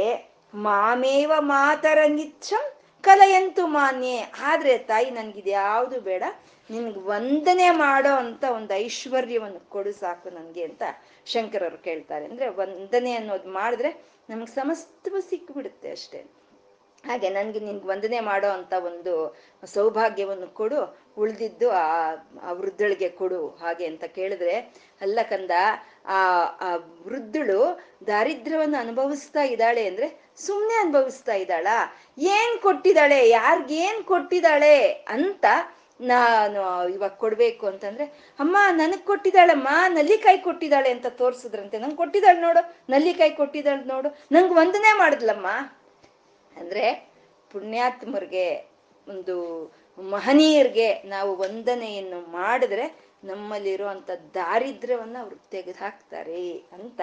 [0.55, 2.65] ಮಾಮೇವ ಮಾತರಂಗಿಚ್ಛಂ,
[3.01, 4.33] ಕಲೆಯಂತು ಮಾನ್ಯೆ.
[4.43, 6.23] ಆದ್ರೆ ತಾಯಿ, ನನ್ಗಿದ್ಯಾವುದು ಬೇಡ.
[6.71, 10.83] ನಿನ್ಗೆ ವಂದನೆ ಮಾಡೋ ಅಂತ ಒಂದು ಐಶ್ವರ್ಯವನ್ನು ಕೊಡು ಸಾಕು ನನಗೆ ಅಂತ
[11.27, 12.25] ಶಂಕರರು ಕೇಳ್ತಾರೆ.
[12.25, 16.25] ಅಂದ್ರೆ ವಂದನೆ ಅನ್ನೋದು ಮಾಡಿದ್ರೆ ನಮ್ಗೆ ಸಮಸ್ತವ ಸಿಕ್ಬಿಡುತ್ತೆ ಅಷ್ಟೇ.
[17.07, 22.13] ಹಾಗೆ ನನ್ಗೆ ನಿನ್ಗೆ ವಂದನೆ ಮಾಡೋ ಅಂತ ಒಂದು ಸೌಭಾಗ್ಯವನ್ನು ಕೊಡು, ಉಳಿದಿದ್ದು ಆ
[22.53, 24.61] ವೃದ್ಧಳಿಗೆ ಕೊಡು ಹಾಗೆ ಅಂತ ಕೇಳಿದ್ರೆ,
[25.01, 25.51] ಅಲ್ಲ ಕಂದ,
[26.07, 31.67] ಆ ಆ ವೃದ್ಧಳು ದಾರಿದ್ರ್ಯವನ್ನು ಅನುಭವಿಸ್ತಾ ಇದ್ದಾಳೆ ಅಂದ್ರೆ ಸುಮ್ಮನೆ ಅನುಭವಿಸ್ತಾ ಇದ್ದಾಳ?
[32.19, 33.29] ಏನ್ ಕೊಟ್ಟಿದ್ದಾಳೆ?
[33.29, 34.89] ಯಾರಿಗೇನ್ ಕೊಟ್ಟಿದ್ದಾಳೆ?
[34.89, 35.45] ಅಂತ
[36.01, 38.05] ನಾನು ಇವಾಗ ಕೊಡ್ಬೇಕು ಅಂತಂದ್ರೆ,
[38.39, 41.79] ಅಮ್ಮ, ನನಗ್ ಕೊಟ್ಟಿದ್ದಾಳಮ್ಮ, ನಲ್ಲಿಕಾಯಿ ಕೊಟ್ಟಿದ್ದಾಳೆ ಅಂತ ತೋರ್ಸಿದ್ರಂತೆ.
[41.79, 44.19] ನಂಗೆ ಕೊಟ್ಟಿದ್ದಾಳೆ ನೋಡು, ನಲ್ಲಿಕಾಯಿ ಕೊಟ್ಟಿದ್ದಾಳೆ ನೋಡು.
[44.33, 45.47] ನಂಗೆ ವಂದನೆ ಮಾಡಿದ್ಲಮ್ಮ.
[46.57, 47.13] ಅಂದ್ರೆ
[47.53, 48.71] ಪುಣ್ಯಾತ್ಮರಿಗೆ
[49.09, 49.65] ಒಂದು
[50.11, 57.01] ಮಹನೀಯರಿಗೆ ನಾವು ವಂದನೆಯನ್ನು ಮಾಡಿದ್ರೆ ನಮ್ಮಲ್ಲಿರುವಂತ ದಾರಿದ್ರ್ಯವನ್ನ ಅವ್ರು ತೆಗೆದು ಹಾಕ್ತಾರೆ ಅಂತ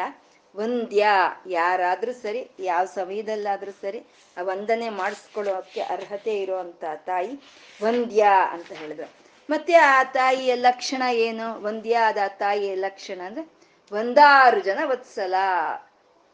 [0.56, 1.08] ವಂದ್ಯ
[1.48, 4.00] ಯಾರಾದ್ರೂ ಸರಿ, ಯಾವ ಸಮಯದಲ್ಲಾದ್ರೂ ಸರಿ,
[4.38, 7.40] ಆ ವಂದನೆ ಮಾಡಿಸ್ಕೊಳ್ಳೋಕೆ ಅರ್ಹತೆ ಇರುವಂತ ತಾಯಿ
[7.84, 9.10] ವಂದ್ಯ ಅಂತ ಹೇಳಿದ್ರು.
[9.50, 11.62] ಮತ್ತೆ ಆ ತಾಯಿಯ ಲಕ್ಷಣ ಏನು?
[11.62, 13.52] ವಂದ್ಯ ಆದ ತಾಯಿಯ ಲಕ್ಷಣ ಅಂದ್ರೆ,
[13.92, 15.34] ಒಂದಾರು ಜನ ವತ್ಸಲ,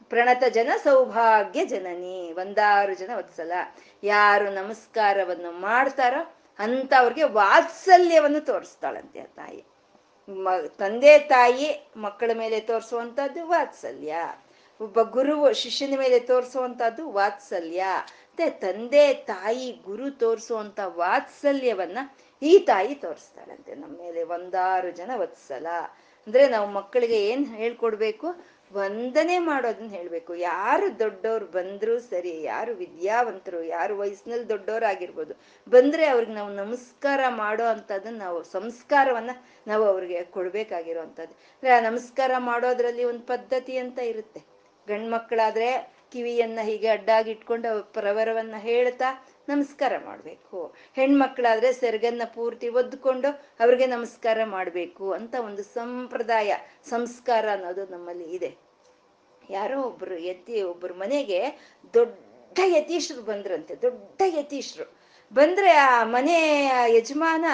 [0.10, 3.52] ಪ್ರಣತ ಜನ ಸೌಭಾಗ್ಯ ಜನನಿ, ಒಂದಾರು ಜನ ವತ್ಸಲ.
[4.04, 6.38] ಯಾರು ನಮಸ್ಕಾರವನ್ನು ಮಾಡ್ತಾರೋ
[6.98, 9.71] ಅವ್ರಿಗೆ ವಾತ್ಸಲ್ಯವನ್ನು ತೋರಿಸ್ತಾಳಂತೆ ಆ ತಾಯಿ.
[10.32, 14.16] ಮ, ತಂದೆ ತಾಯಿ ಮಕ್ಕಳ ಮೇಲೆ ತೋರಿಸುವಂಥದ್ದು ವಾತ್ಸಲ್ಯ.
[14.82, 17.86] ಒಬ್ಬ ಗುರುವು ಶಿಷ್ಯನ ಮೇಲೆ ತೋರಿಸುವಂಥದ್ದು ವಾತ್ಸಲ್ಯ.
[18.08, 21.98] ಮತ್ತೆ ತಂದೆ ತಾಯಿ ಗುರು ತೋರಿಸುವಂತ ವಾತ್ಸಲ್ಯವನ್ನ
[22.42, 23.76] ಈ ತಾಯಿ ತೋರಿಸ್ತಾಳಂತೆ.
[23.76, 25.68] ನಮ್ಮ ಮೇಲೆ ಒಂದಾರು ಜನ ವತ್ಸಲ.
[26.28, 28.28] ಅಂದ್ರೆ ನಾವು ಮಕ್ಕಳಿಗೆ ಏನ್ ಹೇಳ್ಕೊಡ್ಬೇಕು?
[28.74, 30.36] ವಂದನೆ ಮಾಡೋದನ್ನ ಹೇಳ್ಬೇಕು.
[30.44, 35.34] ಯಾರು ದೊಡ್ಡವ್ರು ಬಂದ್ರು ಸರಿ, ಯಾರು ವಿದ್ಯಾವಂತರು, ಯಾರು ವಯಸ್ಸಿನಲ್ಲಿ ದೊಡ್ಡವರಾಗಿರ್ಬೋದು,
[35.68, 39.32] ಬಂದ್ರೆ ಅವ್ರಿಗೆ ನಾವು ನಮಸ್ಕಾರ ಮಾಡೋ ಅಂತದನ್ನ ನಾವು, ಸಂಸ್ಕಾರವನ್ನ
[39.68, 41.36] ನಾವು ಅವ್ರಿಗೆ ಕೊಡ್ಬೇಕಾಗಿರೋ ಅಂತದ್ದು
[41.90, 44.42] ನಮಸ್ಕಾರ ಮಾಡೋದ್ರಲ್ಲಿ ಒಂದು ಪದ್ಧತಿ ಅಂತ ಇರುತ್ತೆ.
[44.88, 45.68] ಗಂಡ್ ಮಕ್ಕಳಾದ್ರೆ
[46.14, 49.10] ಕಿವಿಯನ್ನ ಹೀಗೆ ಅಡ್ಡಾಗಿ ಇಟ್ಕೊಂಡು ಪ್ರವರವನ್ನ ಹೇಳ್ತಾ
[49.52, 50.76] ನಮಸ್ಕಾರ ಮಾಡಬೇಕು.
[50.96, 53.30] ಹೆಣ್ಮಕ್ಳಾದ್ರೆ ಸೆರಗನ್ನ ಪೂರ್ತಿ ಒದ್ಕೊಂಡು
[53.60, 56.56] ಅವ್ರಿಗೆ ನಮಸ್ಕಾರ ಮಾಡಬೇಕು ಅಂತ ಒಂದು ಸಂಪ್ರದಾಯ,
[56.90, 58.58] ಸಂಸ್ಕಾರ ಅನ್ನೋದು ನಮ್ಮಲ್ಲಿ ಇದೆ.
[59.50, 61.40] ಯಾರೋ ಒಬ್ರು ಯತಿ, ಒಬ್ರು ಮನೆಗೆ
[61.94, 64.86] ದೊಡ್ಡ ಯತೀಶ್ರು ಬಂದ್ರಂತೆ, ದೊಡ್ಡ ಯತೀಶ್ರು.
[65.34, 66.38] ಬಂದ್ರೆ ಆ ಮನೆ
[66.88, 67.46] ಯಜಮಾನ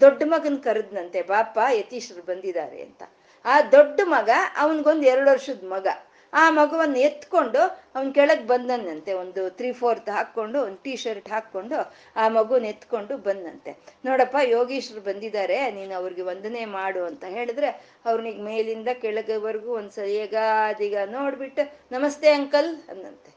[0.00, 3.02] ದೊಡ್ಡ ಮಗನ್ ಕರೆದ್ನಂತೆ, ಬಾಪ, ಯತೀಶ್ರು ಬಂದಿದ್ದಾರೆ ಅಂತ.
[3.44, 5.86] ಆ ದೊಡ್ಡ ಮಗ ಅವನಿಗೊಂದು ಎರಡು ವರ್ಷದ ಮಗ.
[6.32, 7.60] ಆ ಮಗುವನ್ನು ಎತ್ಕೊಂಡು
[7.94, 9.12] ಅವನ್ ಕೆಳಗೆ ಬಂದನಂತೆ.
[9.12, 11.78] ಒಂದು ತ್ರೀ ಫೋರ್ತ್ ಹಾಕೊಂಡು ಒಂದು ಟೀ ಶರ್ಟ್ ಹಾಕೊಂಡು
[12.16, 13.72] ಆ ಮಗುನ ಎತ್ಕೊಂಡು ಬಂದಂತೆ
[14.06, 17.70] ನೋಡಪ್ಪ, ಯೋಗೀಶ್ರು ಬಂದಿದ್ದಾರೆ, ನೀನು ಅವ್ರಿಗೆ ವಂದನೆ ಮಾಡು ಅಂತ ಹೇಳಿದ್ರೆ
[18.06, 23.30] ಅವ್ರನಿಗೆ ಮೇಲಿಂದ ಕೆಳಗವರೆಗೂ ಒಂದ್ ಸರಿಯಗಾದಿಗ ನೋಡ್ಬಿಟ್ಟು, ನಮಸ್ತೆ ಅಂಕಲ್ ಅಂದಂತೆ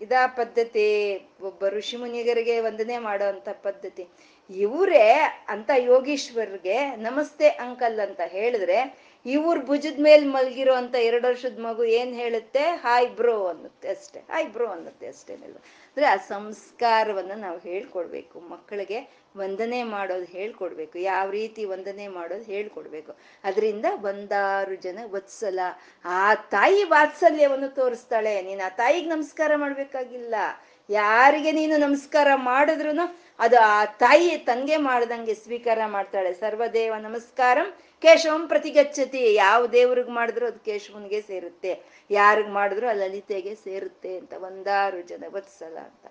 [0.00, 0.88] ಇದಾ ಪದ್ಧತಿ,
[1.40, 4.04] ಒಬ್ಬ ಋಷಿ ಮುನಿಗರಿಗೆ ವಂದನೆ ಮಾಡೋ ಅಂತ ಪದ್ಧತಿ.
[4.50, 5.06] ಇವರೇ
[5.48, 8.78] ಅಂತ ಯೋಗೀಶ್ವರ್ಗೆ ನಮಸ್ತೆ ಅಂಕಲ್ ಅಂತ ಹೇಳಿದ್ರೆ
[9.26, 12.60] ಇವ್ರ ಭುಜದ ಮೇಲೆ ಮಲಗಿರೋ ಅಂತ ಎರಡು ವರ್ಷದ ಮಗು ಏನ್ ಹೇಳುತ್ತೆ?
[12.60, 14.20] ಹಾಯ್ ಬ್ರೋ ಅನ್ನುತ್ತೆ ಅಷ್ಟೇ.
[14.20, 18.40] ಹಾಯ್ ಬ್ರೋ ಅನ್ನುತ್ತೆ ಅಷ್ಟೇನಿಲ್ಲ ಅಂದ್ರೆ ಆ ಸಂಸ್ಕಾರವನ್ನ ನಾವು ಹೇಳ್ಕೊಡ್ಬೇಕು.
[18.40, 20.98] ಮಕ್ಕಳಿಗೆ ವಂದನೆ ಮಾಡೋದು ಹೇಳ್ಕೊಡ್ಬೇಕು.
[20.98, 23.16] ಯಾವ ರೀತಿ ವಂದನೆ ಮಾಡೋದು ಹೇಳ್ಕೊಡ್ಬೇಕು.
[23.44, 25.58] ಅದರಿಂದ ಒಂದಾರು ಜನ ವತ್ಸಲ.
[26.04, 28.42] ಆ ತಾಯಿ ವಾತ್ಸಲ್ಯವನ್ನು ತೋರಿಸ್ತಾಳೆ.
[28.42, 30.34] ನೀನು ಆ ತಾಯಿಗೆ ನಮಸ್ಕಾರ ಮಾಡ್ಬೇಕಾಗಿಲ್ಲ.
[30.90, 36.34] ಯಾರಿಗೆ ನೀನು ನಮಸ್ಕಾರ ಮಾಡಿದ್ರು ಅದು ಆ ತಾಯಿ ತಂಗೆ ಮಾಡ್ದಂಗೆ ಸ್ವೀಕಾರ ಮಾಡ್ತಾಳೆ.
[36.34, 39.34] ಸರ್ವದೇವ ನಮಸ್ಕಾರಂ ಕೇಶವಂ ಪ್ರತಿಗಚ್ಚತಿ.
[39.34, 41.72] ಯಾವ ದೇವ್ರಿಗೆ ಮಾಡಿದ್ರು ಅದು ಕೇಶವನ್ಗೆ ಸೇರುತ್ತೆ.
[42.10, 46.04] ಯಾರಿಗ್ ಮಾಡಿದ್ರು ಆ ಲಲಿತೆಗೆ ಸೇರುತ್ತೆ ಅಂತ ಒಂದಾರು ಜನ ವತ್ಸಲ ಅಂತ.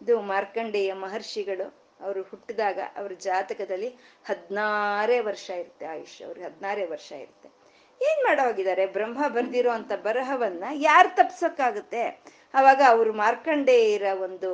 [0.00, 1.66] ಇದು ಮಾರ್ಕಂಡೇಯ ಮಹರ್ಷಿಗಳು
[2.00, 3.88] ಅವರು ಹುಟ್ಟಿದಾಗ ಅವ್ರ ಜಾತಕದಲ್ಲಿ
[4.24, 7.48] ಹದಿನಾರೇ ವರ್ಷ ಇರುತ್ತೆ ಆಯುಷ್ ಅವ್ರಿಗೆ ಹದಿನಾರೇ ವರ್ಷ ಇರುತ್ತೆ.
[8.00, 12.02] ಏನ್ ಮಾಡೋ ಹೋಗಿದ್ದಾರೆ ಬ್ರಹ್ಮ ಬರ್ದಿರೋ ಅಂತ ಬರಹವನ್ನ ಯಾರು ತಪ್ಸಕ್ಕಾಗುತ್ತೆ?
[12.54, 14.50] ಅವಾಗ ಅವರು ಮಾರ್ಕಂಡೇಯರ ಒಂದು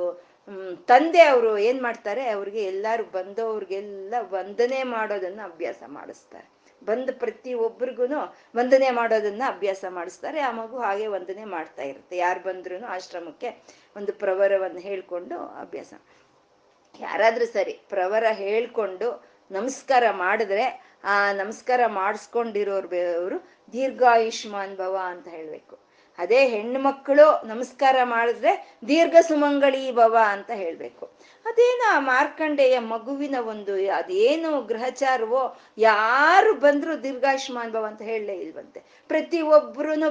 [0.87, 2.23] ತಂದೆ ಅವರು ಏನ್ ಮಾಡ್ತಾರೆ?
[2.29, 6.47] ಅವ್ರಿಗೆ ಎಲ್ಲಾರು ಬಂದವ್ರಿಗೆಲ್ಲ ವಂದನೆ ಮಾಡೋದನ್ನ ಅಭ್ಯಾಸ ಮಾಡಿಸ್ತಾರೆ.
[6.83, 8.05] ಬಂದ ಪ್ರತಿ ಒಬ್ರಿಗೂ
[8.55, 10.39] ವಂದನೆ ಮಾಡೋದನ್ನ ಅಭ್ಯಾಸ ಮಾಡಿಸ್ತಾರೆ.
[10.39, 12.17] ಆ ಮಗು ಹಾಗೆ ವಂದನೆ ಮಾಡ್ತಾ ಇರುತ್ತೆ.
[12.17, 13.63] ಯಾರು ಬಂದ್ರು ಆಶ್ರಮಕ್ಕೆ
[13.97, 15.93] ಒಂದು ಪ್ರವರವನ್ನು ಹೇಳ್ಕೊಂಡು ಅಭ್ಯಾಸ.
[16.99, 23.39] ಯಾರಾದ್ರೂ ಸರಿ ಪ್ರವರ ಹೇಳ್ಕೊಂಡು ನಮಸ್ಕಾರ ಮಾಡಿದ್ರೆ ಆ ನಮಸ್ಕಾರ ಮಾಡಿಸ್ಕೊಂಡಿರೋರು ಅವರು
[23.71, 25.88] ದೀರ್ಘಾಯುಷ್ಮಾನ್ ಭವ ಅಂತ ಹೇಳ್ಬೇಕು.
[26.19, 28.51] ಅದೇ ಹೆಣ್ಮಕ್ಳು ನಮಸ್ಕಾರ ಮಾಡಿದ್ರೆ
[28.87, 31.05] ದೀರ್ಘ ಸುಮಂಗಳಿ ಭವ ಅಂತ ಹೇಳ್ಬೇಕು.
[31.45, 38.81] ಅದೇನು ಆ ಮಾರ್ಕಂಡೆಯ ಮಗುವಿನ ಒಂದು ಅದೇನು ಗ್ರಹಚಾರವೋ ಯಾರು ಬಂದ್ರು ದೀರ್ಘಾಯುಷ್ಮಾನ್ ಭವ ಅಂತ ಹೇಳಲೇ ಇಲ್ವಂತೆ.
[39.07, 39.39] ಪ್ರತಿ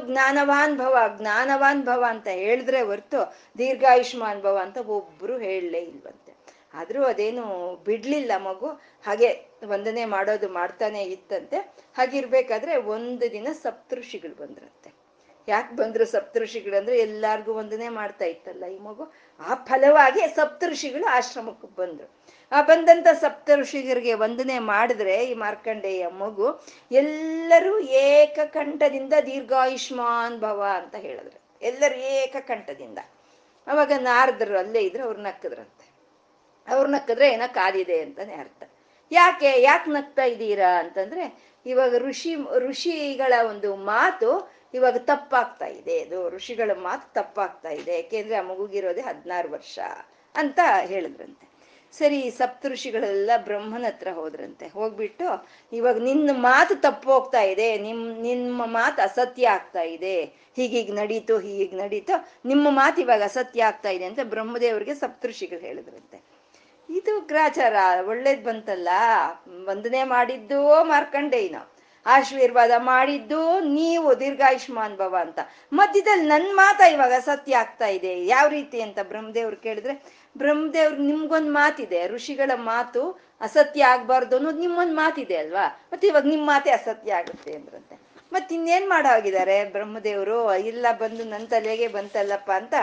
[0.07, 3.21] ಜ್ಞಾನವಾನ್ ಭವ ಜ್ಞಾನವಾನ್ ಭವ ಅಂತ ಹೇಳಿದ್ರೆ ಹೊರ್ತು
[3.59, 6.33] ದೀರ್ಘಾಯುಷ್ಮಾನ್ ಭವ ಅಂತ ಒಬ್ರು ಹೇಳಲೇ ಇಲ್ವಂತೆ.
[6.75, 7.45] ಆದ್ರೂ ಅದೇನು
[7.85, 8.67] ಬಿಡ್ಲಿಲ್ಲ ಮಗು,
[9.07, 9.29] ಹಾಗೆ
[9.65, 11.57] ವಂದನೆ ಮಾಡೋದು ಮಾಡ್ತಾನೆ ಇತ್ತಂತೆ.
[11.99, 14.78] ಹಾಗಿರ್ಬೇಕಾದ್ರೆ ಒಂದು ದಿನ ಸಪ್ತಋಷಿಗಳು ಬಂದ್ರಂತೆ.
[15.49, 19.13] ಯಾಕೆ ಬಂದ್ರು ಸಪ್ತಋಷಿಗಳು ಅಂದ್ರೆ ಎಲ್ಲಾರ್ಗು ಒಂದನೇ ಮಾಡ್ತಾ ಇತ್ತಲ್ಲ ಈ ಮಗು?
[19.41, 22.19] ಆ ಫಲವಾಗಿ ಸಪ್ತಋಷಿಗಳು ಆಶ್ರಮಕ್ಕೆ ಬಂದ್ರು.
[22.53, 31.59] ಆ ಬಂದಂತ ಸಪ್ತಋಷಿಗರಿಗೆ ವಂದನೆ ಮಾಡಿದ್ರೆ ಈ ಮಾರ್ಕಂಡೇಯ ಮಗು ಎಲ್ಲರೂ ಏಕಕಂಠದಿಂದ ದೀರ್ಘಾಯುಷ್ಮಾನ್ ಭವ ಅಂತ ಹೇಳಿದ್ರು.
[31.63, 32.99] ಎಲ್ಲರೂ ಏಕಕಂಠದಿಂದ.
[33.67, 35.89] ಅವಾಗ ನಾರದರು ಅಲ್ಲೇ ಇದ್ರು, ಅವ್ರು ನಕ್ಕದ್ರಂತೆ.
[36.69, 38.71] ಅವ್ರು ನಕ್ಕಿದ್ರೆ ಏನೋ ಕಾದಿದೆ ಅಂತಾನೆ ಅರ್ಥ.
[39.11, 46.01] ಯಾಕೆ ಯಾಕೆ ನಗ್ತಾ ಇದ್ದೀರಾ ಅಂತಂದ್ರೆ ಇವಾಗ ಋಷಿ, ಋಷಿಗಳ ಒಂದು ಮಾತು ಇವಾಗ ತಪ್ಪಾಗ್ತಾ ಇದೆ.
[46.01, 47.97] ಅದು ಋಷಿಗಳ ಮಾತು ತಪ್ಪಾಗ್ತಾ ಇದೆ.
[47.97, 49.79] ಯಾಕೆಂದ್ರೆ ಆ ಮಗುಗಿರೋದೇ ಹದಿನಾರು ವರ್ಷ
[50.35, 51.49] ಅಂತ ಹೇಳಿದ್ರಂತೆ.
[51.93, 54.69] ಸರಿ ಸಪ್ತ ಋಷಿಗಳೆಲ್ಲ ಬ್ರಹ್ಮನ ಹತ್ರ ಹೋದ್ರಂತೆ.
[54.69, 57.79] ಹೋಗ್ಬಿಟ್ಟು ಇವಾಗ ನಿನ್ನ ಮಾತು ತಪ್ಪು ಹೋಗ್ತಾ ಇದೆ.
[57.79, 60.25] ನಿಮ್, ನಿಮ್ಮ ಮಾತು ಅಸತ್ಯ ಆಗ್ತಾ ಇದೆ.
[60.57, 62.49] ಹೀಗೀಗ ನಡೀತು ಹೀಗೀಗ ನಡೀತು.
[62.49, 66.23] ನಿಮ್ಮ ಮಾತು ಇವಾಗ ಅಸತ್ಯ ಆಗ್ತಾ ಇದೆ ಅಂತ ಬ್ರಹ್ಮದೇವ್ರಿಗೆ ಸಪ್ತಋಷಿಗಳು ಹೇಳಿದ್ರಂತೆ.
[66.91, 67.75] ಇದು ಗ್ರಾಚಾರ,
[68.09, 68.89] ಒಳ್ಳೇದ್ ಬಂತಲ್ಲ.
[69.65, 71.57] ವಂದನೆ ಮಾರ್ಕಂಡೆ ಮಾರ್ಕಂಡೇಯ್ನ.
[72.07, 75.39] ಆಶೀರ್ವಾದ ಮಾಡಿದ್ದು ನೀವು ದೀರ್ಘಾಯುಷ್ಮಾನ್ ಭವ ಅಂತ.
[75.73, 78.27] ಮಧ್ಯದಲ್ಲಿ ನನ್ ಮಾತ ಇವಾಗ ಸತ್ಯ ಆಗ್ತಾ ಇದೆ.
[78.27, 80.05] ಯಾವ ರೀತಿ ಅಂತ ಬ್ರಹ್ಮದೇವ್ರು ಕೇಳಿದ್ರೆ,
[80.39, 85.87] ಬ್ರಹ್ಮದೇವ್ರು ನಿಮ್ಗೊಂದು ಮಾತಿದೆ, ಋಷಿಗಳ ಮಾತು ಅಸತ್ಯ ಆಗ್ಬಾರ್ದು ಅನ್ನೋದು ನಿಮ್ಮೊಂದ್ ಮಾತಿದೆ ಅಲ್ವಾ?
[85.93, 87.99] ಮತ್ತೆ ಇವಾಗ ನಿಮ್ಮ ಮಾತೆ ಅಸತ್ಯ ಆಗುತ್ತೆ ಅಂದ್ರಂತೆ.
[88.33, 90.55] ಮತ್ತೆ ಇನ್ನೇನ್ ಮಾಡೋ ಹೋಗಿದ್ದಾರೆ ಬ್ರಹ್ಮದೇವರು?
[90.55, 92.75] ಇಲ್ಲ, ಬಂದು ನನ್ನ ತಲೆಗೆ ಬಂತಲ್ಲಪ್ಪ ಅಂತ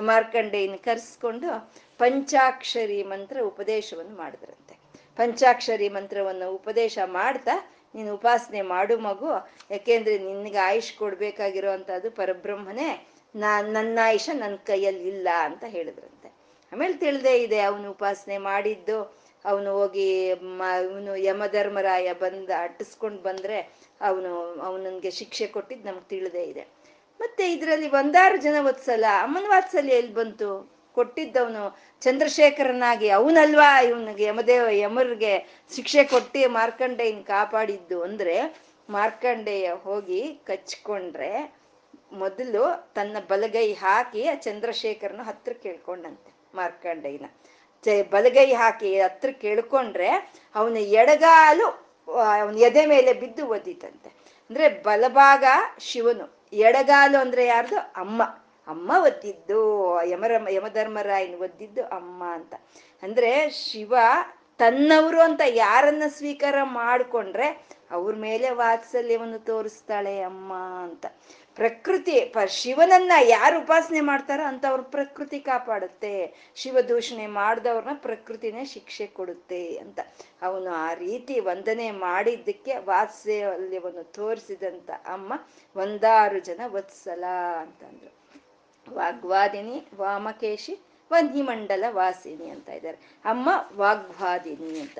[0.00, 4.78] ಮಾರ್ಕಂಡೆಯನ್ನ ಕರ್ಸ್ಕೊಂಡು ಪಂಚಾಕ್ಷರಿ ಮಂತ್ರ ಉಪದೇಶವನ್ನು ಮಾಡಿದ್ರಂತೆ.
[5.16, 9.26] ಪಂಚಾಕ್ಷರಿ ಮಂತ್ರವನ್ನು ಉಪದೇಶ ಮಾಡ್ತಾ ನೀನು ಉಪಾಸನೆ ಮಾಡು ಮಗು.
[9.70, 13.08] ಯಾಕೆಂದ್ರೆ ನಿನ್ಗೆ ಆಯುಷ್ ಕೊಡ್ಬೇಕಾಗಿರುವಂತಹದ್ದು ಪರಬ್ರಹ್ಮನೇ.
[13.36, 16.32] ನಾ, ನನ್ನ ಆಯುಷ ನನ್ನ ಕೈಯಲ್ಲಿ ಇಲ್ಲ ಅಂತ ಹೇಳಿದ್ರಂತೆ.
[16.72, 23.60] ಆಮೇಲೆ ತಿಳಿದೇ ಇದೆ, ಅವನು ಉಪಾಸನೆ ಮಾಡಿದ್ದು, ಅವನು ಹೋಗಿ ಅವನು ಯಮಧರ್ಮರಾಯ ಬಂದ, ಅಟ್ಟಿಸ್ಕೊಂಡು ಬಂದ್ರೆ
[24.00, 26.66] ಅವನು ಅವನಿಗೆ ಶಿಕ್ಷೆ ಕೊಟ್ಟಿದ್ದು ನಮ್ಗೆ ತಿಳಿದೇ ಇದೆ.
[27.20, 30.77] ಮತ್ತೆ ಇದರಲ್ಲಿ ಒಂದಾರು ಜನ ವತ್ಸಲ ಅಮ್ಮನ ವಾತ್ಸಲ್ಯ ಎಲ್ಲಿ ಬಂತು?
[30.98, 31.64] ಕೊಟ್ಟಿದ್ದವನು
[32.02, 35.34] ಚಂದ್ರಶೇಖರನಾಗಿ, ಅವನಲ್ವಾ ಇವನಿಗೆ ಯಮದೇವ ಯಮರ್ಗೆ
[35.72, 38.36] ಶಿಕ್ಷೆ ಕೊಟ್ಟಿ ಮಾರ್ಕಂಡೇಯನ್ ಕಾಪಾಡಿದ್ದು ಅಂದ್ರೆ
[38.88, 41.32] ಮಾರ್ಕಂಡೇಯ ಹೋಗಿ ಕಚ್ಕೊಂಡ್ರೆ
[42.20, 42.62] ಮೊದಲು
[42.96, 47.26] ತನ್ನ ಬಲಗೈ ಹಾಕಿ ಆ ಚಂದ್ರಶೇಖರನ ಹತ್ರ ಕೇಳ್ಕೊಂಡಂತೆ ಮಾರ್ಕಂಡೇಯನ.
[48.12, 50.08] ಬಲಗೈ ಹಾಕಿ ಹತ್ರ ಕೇಳ್ಕೊಂಡ್ರೆ
[50.54, 51.66] ಅವನ ಎಡಗಾಲು,
[52.38, 54.10] ಅವನ ಎದೆ ಮೇಲೆ ಬಿದ್ದು ಒದ್ದಿತಂತೆ.
[54.50, 55.44] ಅಂದ್ರೆ ಬಲಭಾಗ
[55.88, 56.26] ಶಿವನು,
[56.66, 57.78] ಎಡಗಾಲು ಅಂದ್ರೆ ಯಾರ್ದು?
[58.02, 58.22] ಅಮ್ಮ.
[58.68, 62.54] ಅಮ್ಮ ಒದ್ದಿದ್ದು, ಯಮರ, ಯಮಧರ್ಮರಾಯನ್ ಒದ್ದಿದ್ದು ಅಮ್ಮ ಅಂತ.
[63.02, 63.94] ಅಂದ್ರೆ ಶಿವ
[64.58, 70.52] ತನ್ನವರು ಅಂತ ಯಾರನ್ನ ಸ್ವೀಕಾರ ಮಾಡಿಕೊಂಡ್ರೆ ಅವ್ರ ಮೇಲೆ ವಾತ್ಸಲ್ಯವನ್ನು ತೋರಿಸ್ತಾಳೆ ಅಮ್ಮ
[70.82, 71.06] ಅಂತ.
[71.54, 76.34] ಪ್ರಕೃತಿ, ಪ, ಶಿವನನ್ನ ಯಾರು ಉಪಾಸನೆ ಮಾಡ್ತಾರೋ ಅಂತವ್ರ ಪ್ರಕೃತಿ ಕಾಪಾಡುತ್ತೆ.
[76.54, 80.00] ಶಿವ ದೂಷಣೆ ಮಾಡಿದವ್ರನ್ನ ಪ್ರಕೃತಿನೇ ಶಿಕ್ಷೆ ಕೊಡುತ್ತೆ ಅಂತ.
[80.42, 85.32] ಅವನು ಆ ರೀತಿ ವಂದನೆ ಮಾಡಿದ್ದಕ್ಕೆ ವಾತ್ಸಲ್ಯವನ್ನು ತೋರಿಸಿದಂತ ಅಮ್ಮ,
[85.76, 87.24] ಒಂದಾರು ಜನ ವತ್ಸಲ
[87.60, 88.17] ಅಂತಂದ್ರು.
[88.94, 90.78] ವಾಗ್ವಾದಿನಿ ವಾಮಕೇಶಿ
[91.12, 92.98] ವನ್ಹಿಮಂಡಲ ವಾಸಿನಿ ಅಂತ ಇದ್ದಾರೆ.
[93.24, 94.98] ಅಮ್ಮ ವಾಗ್ವಾದಿನಿ ಅಂತ.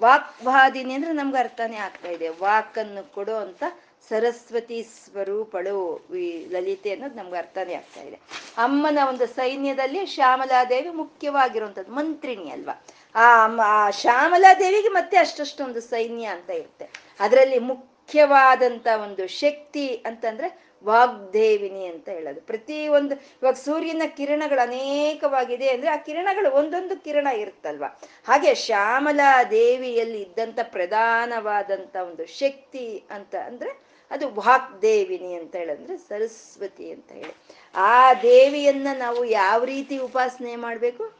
[0.00, 2.28] ವಾಗ್ವಾದಿನಿ ಅಂದ್ರೆ ನಮ್ಗೆ ಅರ್ಥನೇ ಆಗ್ತಾ ಇದೆ.
[2.28, 3.64] ವಾಕನ್ನು ಕೊಡೋ ಅಂತ
[4.08, 6.06] ಸರಸ್ವತಿ ಸ್ವರೂಪಳು
[6.50, 8.16] ಲಲಿತೆ ಅನ್ನೋದು ನಮ್ಗೆ ಅರ್ಥನೇ ಆಗ್ತಾ ಇದೆ.
[8.58, 12.86] ಅಮ್ಮನ ಒಂದು ಸೈನ್ಯದಲ್ಲಿ ಶ್ಯಾಮಲಾದೇವಿ ಮುಖ್ಯವಾಗಿರುವಂಥದ್ದು ಮಂತ್ರಿಣಿ ಅಲ್ವಾ?
[13.14, 16.90] ಆ ಆ ಶ್ಯಾಮಲಾದೇವಿಗೆ ಮತ್ತೆ ಅಷ್ಟಷ್ಟೊಂದು ಸೈನ್ಯ ಅಂತ ಇರುತ್ತೆ.
[17.20, 22.40] ಅದರಲ್ಲಿ ಮುಖ್ಯವಾದಂತ ಒಂದು ಶಕ್ತಿ ಅಂತಂದ್ರೆ ವಾಗ್ದೇವಿನಿ ಅಂತ ಹೇಳೋದು.
[22.40, 27.84] ಪ್ರತಿ ಒಂದು ಇವಾಗ ಸೂರ್ಯನ ಕಿರಣಗಳು ಅನೇಕವಾಗಿದೆ ಅಂದ್ರೆ ಆ ಕಿರಣಗಳು ಒಂದೊಂದು ಕಿರಣ ಇರುತ್ತಲ್ವ?
[28.26, 37.12] ಹಾಗೆ ಶ್ಯಾಮಲಾ ದೇವಿಯಲ್ಲಿ ಇದ್ದಂತ ಪ್ರಧಾನವಾದಂತ ಒಂದು ಶಕ್ತಿ ಅಂತ ಅಂದ್ರೆ ಅದು ವಾಗ್ದೇವಿನಿ ಅಂತ ಹೇಳಂದ್ರೆ ಸರಸ್ವತಿ ಅಂತ
[37.12, 37.34] ಹೇಳಿ.
[37.74, 41.12] ಆ ದೇವಿಯನ್ನ ನಾವು ಯಾವ ರೀತಿ ಉಪಾಸನೆ ಮಾಡ್ಬೇಕು?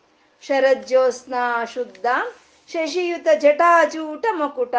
[0.42, 1.34] ಶರಜ್ಯೋತ್ಸ್ನ
[1.74, 2.06] ಶುದ್ಧ
[2.68, 4.74] ಶಶಿಯುತ ಜಟಾಜೂಟ ಮಕುಟ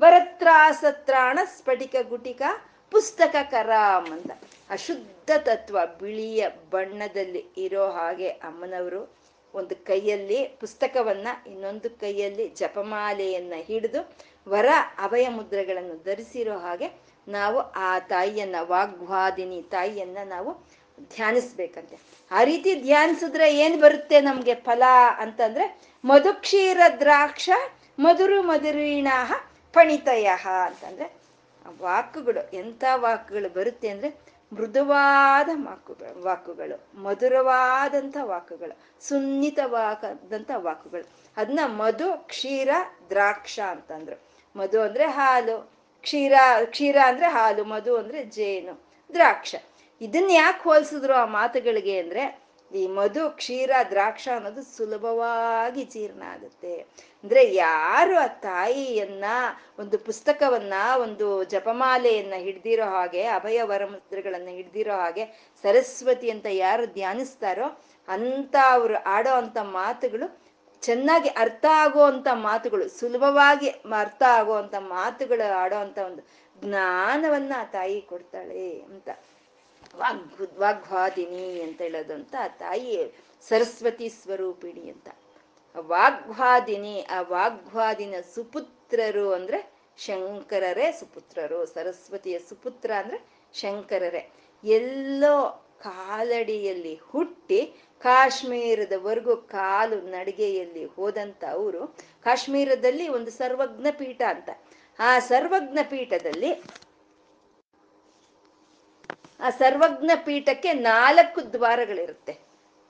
[0.00, 2.42] ವರತ್ರಾಸತ್ರಾಣ ಸ್ಫಟಿಕ ಗುಟಿಕ
[2.90, 4.30] ಪುಸ್ತಕ ಕರಾಮ್ ಅಂತ.
[4.70, 9.16] ಅಶುದ್ಧ ತತ್ವ ಬಿಳಿಯ ಬಣ್ಣದಲ್ಲಿ ಇರೋ ಹಾಗೆ ಅಮ್ಮನವರು
[9.54, 14.14] ಒಂದು ಕೈಯಲ್ಲಿ ಪುಸ್ತಕವನ್ನ, ಇನ್ನೊಂದು ಕೈಯಲ್ಲಿ ಜಪಮಾಲೆಯನ್ನ ಹಿಡಿದು
[14.48, 14.66] ವರ
[14.98, 16.88] ಅಭಯ ಮುದ್ರೆಗಳನ್ನು ಧರಿಸಿರೋ ಹಾಗೆ
[17.28, 20.66] ನಾವು ಆ ತಾಯಿಯನ್ನ, ವಾಗ್ವಾದಿನಿ ತಾಯಿಯನ್ನ ನಾವು
[21.14, 21.98] ಧ್ಯಾನಿಸ್ಬೇಕಂತೆ.
[22.30, 24.82] ಆ ರೀತಿ ಧ್ಯಾನಿಸಿದ್ರೆ ಏನ್ ಬರುತ್ತೆ ನಮ್ಗೆ ಫಲ
[25.18, 27.50] ಅಂತಂದ್ರೆ ಮಧುಕ್ಷೀರ ದ್ರಾಕ್ಷ
[27.98, 29.32] ಮಧುರು ಮಧುರೀಣಾಹ
[29.72, 30.26] ಪಣಿತಯ
[30.66, 31.23] ಅಂತಂದ್ರೆ
[31.80, 41.08] ವಾಕುಗಳು, ಎಂಥ ವಾಕುಗಳು ಬರುತ್ತೆ ಅಂದ್ರೆ ಮೃದುವಾದ ವಾಕುಗಳು ವಾಕುಗಳು, ಮಧುರವಾದಂಥ ವಾಕುಗಳು, ಸುನ್ನಿತವಾದಂಥ ವಾಕುಗಳು.
[41.36, 42.68] ಅದನ್ನ ಮಧು, ಕ್ಷೀರ,
[43.10, 44.20] ದ್ರಾಕ್ಷ ಅಂತಂದ್ರು.
[44.56, 46.32] ಮಧು ಅಂದ್ರೆ ಹಾಲು, ಕ್ಷೀರ
[46.64, 49.54] ಕ್ಷೀರ ಅಂದ್ರೆ ಹಾಲು, ಮಧು ಅಂದ್ರೆ ಜೇನು, ದ್ರಾಕ್ಷ.
[50.00, 52.43] ಇದನ್ನ ಯಾಕೆ ಹೋಲಿಸಿದ್ರು ಆ ಮಾತುಗಳಿಗೆ ಅಂದ್ರೆ
[52.74, 56.76] ಈ ಮಧು ಕ್ಷೀರ ದ್ರಾಕ್ಷ ಅನ್ನೋದು ಸುಲಭವಾಗಿ ಜೀರ್ಣ ಆಗುತ್ತೆ.
[57.24, 59.24] ಅಂದ್ರೆ ಯಾರು ಆ ತಾಯಿಯನ್ನ
[59.78, 65.24] ಒಂದು ಪುಸ್ತಕವನ್ನ, ಒಂದು ಜಪಮಾಲೆಯನ್ನ ಹಿಡ್ದಿರೋ ಹಾಗೆ, ಅಭಯ ವರಮುದ್ರೆಗಳನ್ನ ಹಿಡ್ದಿರೋ ಹಾಗೆ,
[65.62, 70.40] ಸರಸ್ವತಿ ಅಂತ ಯಾರು ಧ್ಯಾನಿಸ್ತಾರೋ ಅಂತ ಅವ್ರು ಆಡೋ ಅಂತ ಮಾತುಗಳು,
[70.82, 76.22] ಚೆನ್ನಾಗಿ ಅರ್ಥ ಆಗುವಂತ ಮಾತುಗಳು, ಸುಲಭವಾಗಿ ಅರ್ಥ ಆಗುವಂತ ಮಾತುಗಳು ಆಡೋ ಅಂತ ಒಂದು
[76.62, 79.08] ಜ್ಞಾನವನ್ನ ಆ ತಾಯಿ ಕೊಡ್ತಾಳೆ ಅಂತ.
[79.96, 83.14] ವಾಗ್ ವಾಗ್ವಾದಿನಿ ಅಂತ ಹೇಳೋದು ತಾಯಿ
[83.48, 85.08] ಸರಸ್ವತಿ ಸ್ವರೂಪಿಣಿ ಅಂತ.
[85.78, 93.18] ವಾಗ್ವಾದಿನಿ, ಆ ವಾಗ್ವಾದಿನ ಸುಪುತ್ರರು ಅಂದ್ರೆ ಶಂಕರರೇ ಸುಪುತ್ರರು, ಸರಸ್ವತಿಯ ಸುಪುತ್ರ ಅಂದ್ರೆ
[93.54, 94.30] ಶಂಕರರೇ.
[94.64, 101.86] ಎಲ್ಲೋ ಕಾಲಡಿಯಲ್ಲಿ ಹುಟ್ಟಿ ಕಾಶ್ಮೀರದವರೆಗೂ ಕಾಲು ನಡಿಗೆಯಲ್ಲಿ ಹೋದಂತ ಅವರು
[102.24, 104.50] ಕಾಶ್ಮೀರದಲ್ಲಿ ಒಂದು ಸರ್ವಜ್ಞ ಪೀಠ ಅಂತ.
[104.98, 106.62] ಆ ಸರ್ವಜ್ಞ ಪೀಠದಲ್ಲಿ
[109.40, 112.38] ಆ ಸರ್ವಜ್ಞ ಪೀಠಕ್ಕೆ ನಾಲ್ಕು ದ್ವಾರಗಳಿರುತ್ತೆ.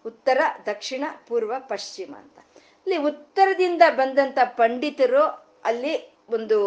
[0.07, 2.39] ಉತ್ತರ, ದಕ್ಷಿಣ, ಪೂರ್ವ, ಪಶ್ಚಿಮ ಅಂತ.
[2.39, 5.23] ಅಲ್ಲಿ ಉತ್ತರದಿಂದ ಬಂದಂತ ಪಂಡಿತರು
[5.65, 6.59] ಅಲ್ಲಿ ಒಂದು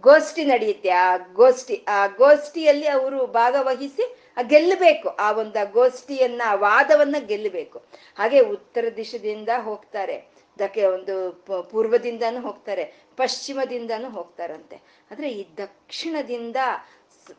[0.00, 0.90] ಗೋಷ್ಠಿ ನಡೆಯುತ್ತೆ.
[0.90, 5.08] ಆ ಗೋಷ್ಠಿ, ಆ ಗೋಷ್ಠಿಯಲ್ಲಿ ಅವರು ಭಾಗವಹಿಸಿ ಗೆಲ್ಲಬೇಕು.
[5.08, 7.78] ಆ ಒಂದು ಗೋಷ್ಠಿಯನ್ನ, ಆ ವಾದವನ್ನ ಗೆಲ್ಲಬೇಕು.
[8.18, 10.34] ಹಾಗೆ ಉತ್ತರ ದಿಶದಿಂದ ಹೋಗ್ತಾರೆ.
[10.58, 11.32] ದಕ್ಕೆ ಒಂದು
[11.70, 12.84] ಪೂರ್ವದಿಂದನೂ ಹೋಗ್ತಾರೆ.
[13.16, 14.76] ಪಶ್ಚಿಮದಿಂದನೂ ಹೋಗ್ತಾರಂತೆ.
[15.10, 16.56] ಆದ್ರೆ ಈ ದಕ್ಷಿಣದಿಂದ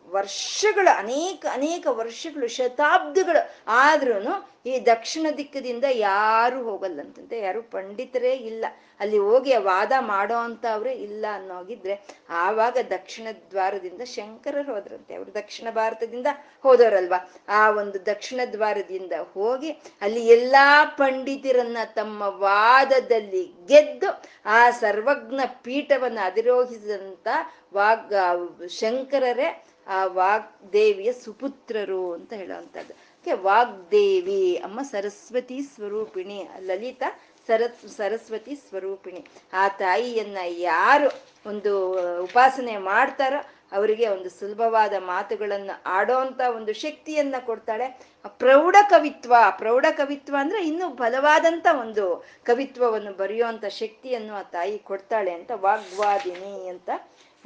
[0.08, 4.18] ವರ್ಷಗಳು ಅನೇಕ ಅನೇಕ ವರ್ಷಗಳು ಶತಾಬ್ದಗಳು ಆದ್ರೂ
[4.66, 8.66] ಈ ದಕ್ಷಿಣ ದಿಕ್ಕದಿಂದ ಯಾರು ಹೋಗಲ್ಲಂತಂತೆ, ಯಾರು ಪಂಡಿತರೇ ಇಲ್ಲ.
[9.00, 15.16] ಅಲ್ಲಿ ಹೋಗಿ ವಾದ ಮಾಡೋ ಅಂತವ್ರೆ ಇಲ್ಲ ಅನ್ನೋಗಿದ್ರೆ, ಆವಾಗ ದಕ್ಷಿಣ ದ್ವಾರದಿಂದ ಶಂಕರರು ಹೋದ್ರಂತೆ.
[15.16, 16.28] ಅವರು ದಕ್ಷಿಣ ಭಾರತದಿಂದ
[16.64, 17.32] ಹೋದವರಲ್ವಾ?
[17.48, 27.28] ಆ ಒಂದು ದಕ್ಷಿಣ ದ್ವಾರದಿಂದ ಹೋಗಿ ಅಲ್ಲಿ ಎಲ್ಲಾ ಪಂಡಿತರನ್ನ ತಮ್ಮ ವಾದದಲ್ಲಿ ಗೆದ್ದು, ಆ ಸರ್ವಜ್ಞ ಪೀಠವನ್ನು ಅಧಿರೋಹಿಸಿದಂತ
[27.74, 32.94] ವಾಗ್ ಶಂಕರರೇ, ಆ ವಾಗ್ದೇವಿಯ ಸುಪುತ್ರರು ಅಂತ ಹೇಳುವಂಥದ್ದು.
[33.34, 36.48] ವಾಗ್ದೇವಿ ಅಮ್ಮ ಸರಸ್ವತಿ ಸ್ವರೂಪಿಣಿ.
[36.60, 39.26] ಲಲಿತಾ ಸರಸ್, ಸರಸ್ವತಿ ಸ್ವರೂಪಿಣಿ.
[39.54, 41.12] ಆ ತಾಯಿಯನ್ನ ಯಾರು
[41.50, 41.92] ಒಂದು
[42.24, 48.00] ಉಪಾಸನೆ ಮಾಡ್ತಾರೋ ಅವರಿಗೆ ಒಂದು ಸುಲಭವಾದ ಮಾತುಗಳನ್ನು ಆಡೋಂತ ಒಂದು ಶಕ್ತಿಯನ್ನ ಕೊಡ್ತಾಳೆ.
[48.28, 55.52] ಪ್ರೌಢ ಕವಿತ್ವ ಪ್ರೌಢ ಕವಿತ್ವ ಅಂದ್ರೆ ಇನ್ನೂ ಬಲವಾದಂತ ಒಂದು ಕವಿತ್ವವನ್ನು ಬರೆಯುವಂತ ಶಕ್ತಿಯನ್ನು ಆ ತಾಯಿ ಕೊಡ್ತಾಳೆ ಅಂತ
[55.56, 56.90] ವಾಗ್ವಾದಿನಿ ಅಂತ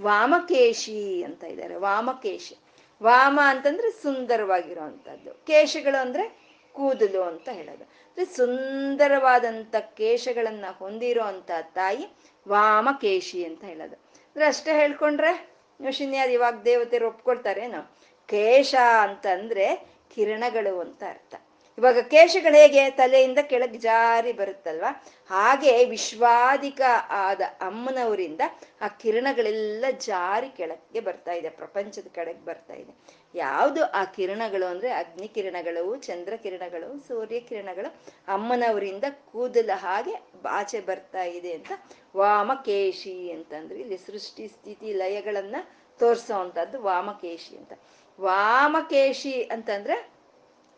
[0.01, 1.75] ವಾಮಕೇಶಿ ಅಂತ ಇದ್ದಾರೆ.
[1.75, 2.57] ವಾಮಕೇಶಿ.
[3.03, 7.83] ವಾಮ ಅಂತಂದ್ರೆ ಸುಂದರವಾಗಿರುವಂತದ್ದು ಕೇಶಗಳು ಅಂದ್ರೆ ಕೂದಲು ಅಂತ ಹೇಳೋದು.
[7.83, 12.07] ಅಂದ್ರೆ ಸುಂದರವಾದಂತ ಕೇಶಗಳನ್ನ ಹೊಂದಿರೋ ಅಂತ ತಾಯಿ
[12.47, 13.95] ವಾಮಕೇಶಿ ಅಂತ ಹೇಳೋದು.
[13.95, 15.59] ಅಂದ್ರೆ ಅಷ್ಟೇ ಹೇಳ್ಕೊಂಡ್ರೆ
[15.91, 17.95] ಶಿನ್ಯಾದ ಇವಾಗ ದೇವತೆರು ಒಪ್ಕೊಳ್ತಾರೇನು
[18.27, 21.35] ಕೇಶ ಅಂತಂದ್ರೆ ಕಿರಣಗಳು ಅಂತ ಅರ್ಥ.
[21.79, 22.89] ಇವಾಗ ಕೇಶಗಳು ಹೇಗೆ?
[22.89, 25.03] ತಲೆಯಿಂದ ಕೆಳಗೆ ಜಾರಿ ಬರುತ್ತಲ್ವಾ?
[25.29, 28.41] ಹಾಗೆ ವಿಶ್ವಾದಿಕ ಆದ ಅಮ್ಮನವರಿಂದ
[28.81, 32.93] ಆ ಕಿರಣಗಳೆಲ್ಲ ಜಾರಿ ಕೆಳಗೆ ಬರ್ತಾ ಇದೆ, ಪ್ರಪಂಚದ ಕಡೆಗೆ ಬರ್ತಾ ಇದೆ.
[33.35, 34.91] ಯಾವುದು ಆ ಕಿರಣಗಳು ಅಂದ್ರೆ?
[34.91, 37.89] ಅಗ್ನಿ ಕಿರಣಗಳು, ಚಂದ್ರ ಕಿರಣಗಳು, ಸೂರ್ಯ ಕಿರಣಗಳು
[38.27, 40.15] ಅಮ್ಮನವರಿಂದ ಕೂದಲ ಹಾಗೆ
[40.49, 41.71] ಆಚೆ ಬರ್ತಾ ಇದೆ ಅಂತ
[42.17, 45.55] ವಾಮಕೇಶಿ ಅಂತಂದ್ರೆ ಇಲ್ಲಿ ಸೃಷ್ಟಿ ಸ್ಥಿತಿ ಲಯಗಳನ್ನ
[45.99, 47.73] ತೋರ್ಸೋ ಅಂತದ್ದು ವಾಮಕೇಶಿ ಅಂತ.
[48.19, 50.18] ವಾಮಕೇಶಿ ಅಂತಂದ್ರೆ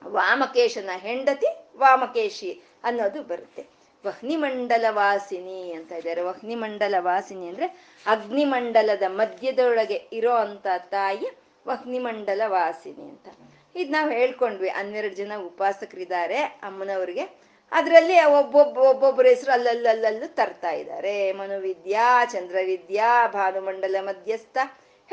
[0.05, 1.45] ವಾಮಕೇಶನ ಹೆಂಡತಿ
[1.77, 3.65] ವಾಮಕೇಶಿ ಅನ್ನೋದು ಬರುತ್ತೆ.
[4.05, 6.21] ವಹ್ನಿಮಂಡಲ ವಾಸಿನಿ ಅಂತ ಇದ್ದಾರೆ.
[6.21, 7.67] ವಹ್ನಿಮಂಡಲ ವಾಸಿನಿ ಅಂದ್ರೆ
[8.05, 11.37] ಅಗ್ನಿಮಂಡಲದ ಮಧ್ಯದೊಳಗೆ ಇರೋ ಅಂತ ತಾಯಿ
[11.67, 13.27] ವಹ್ನಿಮಂಡಲ ವಾಸಿನಿ ಅಂತ.
[13.75, 14.69] ಇದ್ ನಾವು ಹೇಳ್ಕೊಂಡ್ವಿ.
[14.69, 17.51] ಹನ್ನೆರಡು ಜನ ಉಪಾಸಕರಿದ್ದಾರೆ ಅಮ್ಮನವ್ರಿಗೆ.
[17.71, 21.31] ಅದರಲ್ಲಿ ಒಬ್ಬೊಬ್ಬ, ಒಬ್ಬೊಬ್ಬರ ಹೆಸರು ಅಲ್ಲಲ್ಲಲ್ಲಲ್ಲೂ ತರ್ತಾ ಇದ್ದಾರೆ.
[21.31, 24.57] ಮನುವಿದ್ಯಾ, ಚಂದ್ರವಿದ್ಯಾ, ಭಾನುಮಂಡಲ ಮಧ್ಯಸ್ಥ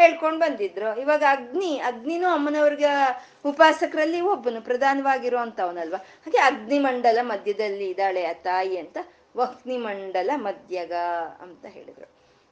[0.00, 1.00] ಹೇಳ್ಕೊಂಡು ಬಂದಿದ್ರು.
[1.00, 2.84] ಇವಾಗ ಅಗ್ನಿ, ಅಗ್ನಿನೂ ಅಮ್ಮನವ್ರಿಗೆ
[3.44, 5.96] ಉಪಾಸಕರಲ್ಲಿ ಒಬ್ಬನು ಪ್ರಧಾನವಾಗಿರುವಂತವನಲ್ವಾ?
[5.96, 8.98] ಹಾಗೆ ಅಗ್ನಿಮಂಡಲ ಮಧ್ಯದಲ್ಲಿ ಇದ್ದಾಳೆ ಆ ತಾಯಿ ಅಂತ
[9.36, 10.92] ವಹ್ನಿಮಂಡಲ ಮಧ್ಯಗ
[11.40, 12.10] ಅಂತ ಹೇಳಿದ್ರು.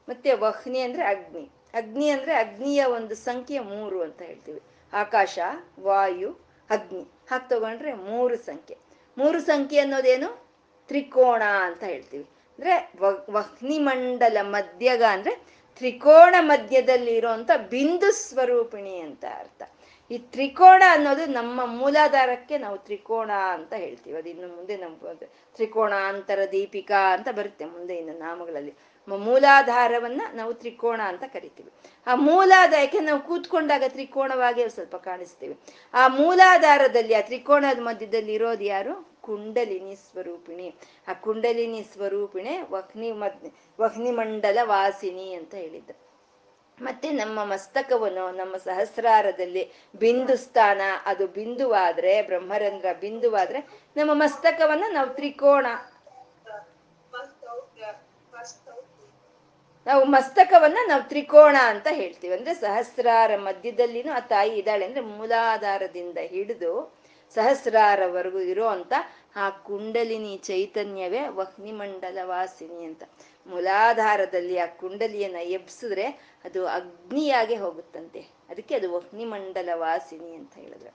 [0.09, 1.51] ಮತ್ತೆ ವಹ್ನಿ ಅಂದ್ರೆ ಅಗ್ನಿ.
[1.75, 4.63] ಅಗ್ನಿ ಅಂದ್ರೆ ಅಗ್ನಿಯ ಒಂದು ಸಂಖ್ಯೆ ಮೂರು ಅಂತ ಹೇಳ್ತೀವಿ.
[4.93, 5.39] ಆಕಾಶ,
[5.81, 6.31] ವಾಯು,
[6.71, 7.07] ಅಗ್ನಿ.
[7.31, 8.79] ಹಾಗೆ ತಗೊಂಡ್ರೆ ಮೂರು ಸಂಖ್ಯೆ.
[9.19, 10.47] ಮೂರು ಸಂಖ್ಯೆ ಅನ್ನೋದೇನು?
[10.89, 12.25] ತ್ರಿಕೋಣ ಅಂತ ಹೇಳ್ತೀವಿ.
[12.25, 12.93] ಅಂದ್ರೆ
[13.31, 19.63] ವಹ್ನಿಮಂಡಲ ಮಧ್ಯಗ ಅಂದ್ರೆ ತ್ರಿಕೋಣ ಮಧ್ಯದಲ್ಲಿ ಇರುವಂತ ಬಿಂದು ಸ್ವರೂಪಿಣಿ ಅಂತ ಅರ್ಥ.
[20.11, 24.19] ಈ ತ್ರಿಕೋಣ ಅನ್ನೋದು ನಮ್ಮ ಮೂಲಾಧಾರಕ್ಕೆ ನಾವು ತ್ರಿಕೋಣ ಅಂತ ಹೇಳ್ತೀವಿ.
[24.19, 25.13] ಅದು ಇನ್ನು ಮುಂದೆ ನಮ್ಮ
[25.55, 28.75] ತ್ರಿಕೋಣಾಂತರ ದೀಪಿಕಾ ಅಂತ ಬರುತ್ತೆ ಮುಂದೆ ಇನ್ನು ನಾಮಗಳಲ್ಲಿ.
[29.09, 31.71] ಮೂಲಾಧಾರವನ್ನ ನಾವು ತ್ರಿಕೋಣ ಅಂತ ಕರಿತೀವಿ.
[32.07, 35.59] ಆ ಮೂಲಾಧಾರಕ್ಕೆ ನಾವು ಕೂತ್ಕೊಂಡಾಗ ತ್ರಿಕೋಣವಾಗಿ ಸ್ವಲ್ಪ ಕಾಣಿಸ್ತೀವಿ.
[35.95, 39.16] ಆ ಮೂಲಾಧಾರದಲ್ಲಿ, ಆ ತ್ರಿಕೋಣದ ಮಧ್ಯದಲ್ಲಿ ಇರೋದು ಯಾರು?
[39.27, 40.69] ಕುಂಡಲಿನಿ ಸ್ವರೂಪಿಣಿ.
[41.09, 43.47] ಆ ಕುಂಡಲಿನಿ ಸ್ವರೂಪಿಣಿ ವಹ್ನಿ ಮದ್
[43.81, 45.91] ವಹ್ನಿ ಮಂಡಲ ವಾಸಿನಿ ಅಂತ ಹೇಳಿದ್ದ.
[46.79, 49.63] ಮತ್ತೆ ನಮ್ಮ ಮಸ್ತಕವನ್ನು ನಮ್ಮ ಸಹಸ್ರಾರದಲ್ಲಿ
[49.97, 53.61] ಬಿಂದು ಸ್ಥಾನ, ಅದು ಬಿಂದುವಾದ್ರೆ ಬ್ರಹ್ಮರಂಧ್ರ ಬಿಂದುವಾದ್ರೆ
[53.97, 55.67] ನಮ್ಮ ಮಸ್ತಕವನ್ನ ನಾವು ತ್ರಿಕೋಣ.
[59.87, 62.35] ನಾವು ಮಸ್ತಕವನ್ನ ನಾವು ತ್ರಿಕೋಣ ಅಂತ ಹೇಳ್ತೀವಿ.
[62.35, 64.85] ಅಂದ್ರೆ ಸಹಸ್ರಾರ ಮಧ್ಯದಲ್ಲಿನೂ ಆ ತಾಯಿ ಇದ್ದಾಳೆ.
[64.85, 66.73] ಅಂದ್ರೆ ಮೂಲಾಧಾರದಿಂದ ಹಿಡಿದು
[67.35, 68.93] ಸಹಸ್ರಾರವರೆಗೂ ಇರೋ ಅಂತ
[69.37, 73.03] ಆ ಕುಂಡಲಿನಿ ಚೈತನ್ಯವೇ ವಹ್ನಿಮಂಡಲ ವಾಸಿನಿ ಅಂತ.
[73.47, 76.05] ಮೂಲಾಧಾರದಲ್ಲಿ ಆ ಕುಂಡಲಿಯನ್ನ ಎಬ್ಸಿದ್ರೆ
[76.45, 78.21] ಅದು ಅಗ್ನಿಯಾಗೆ ಹೋಗುತ್ತಂತೆ.
[78.49, 80.89] ಅದಕ್ಕೆ ಅದು ವಹ್ನಿಮಂಡಲ ವಾಸಿನಿ ಅಂತ ಹೇಳಿದ್ರು.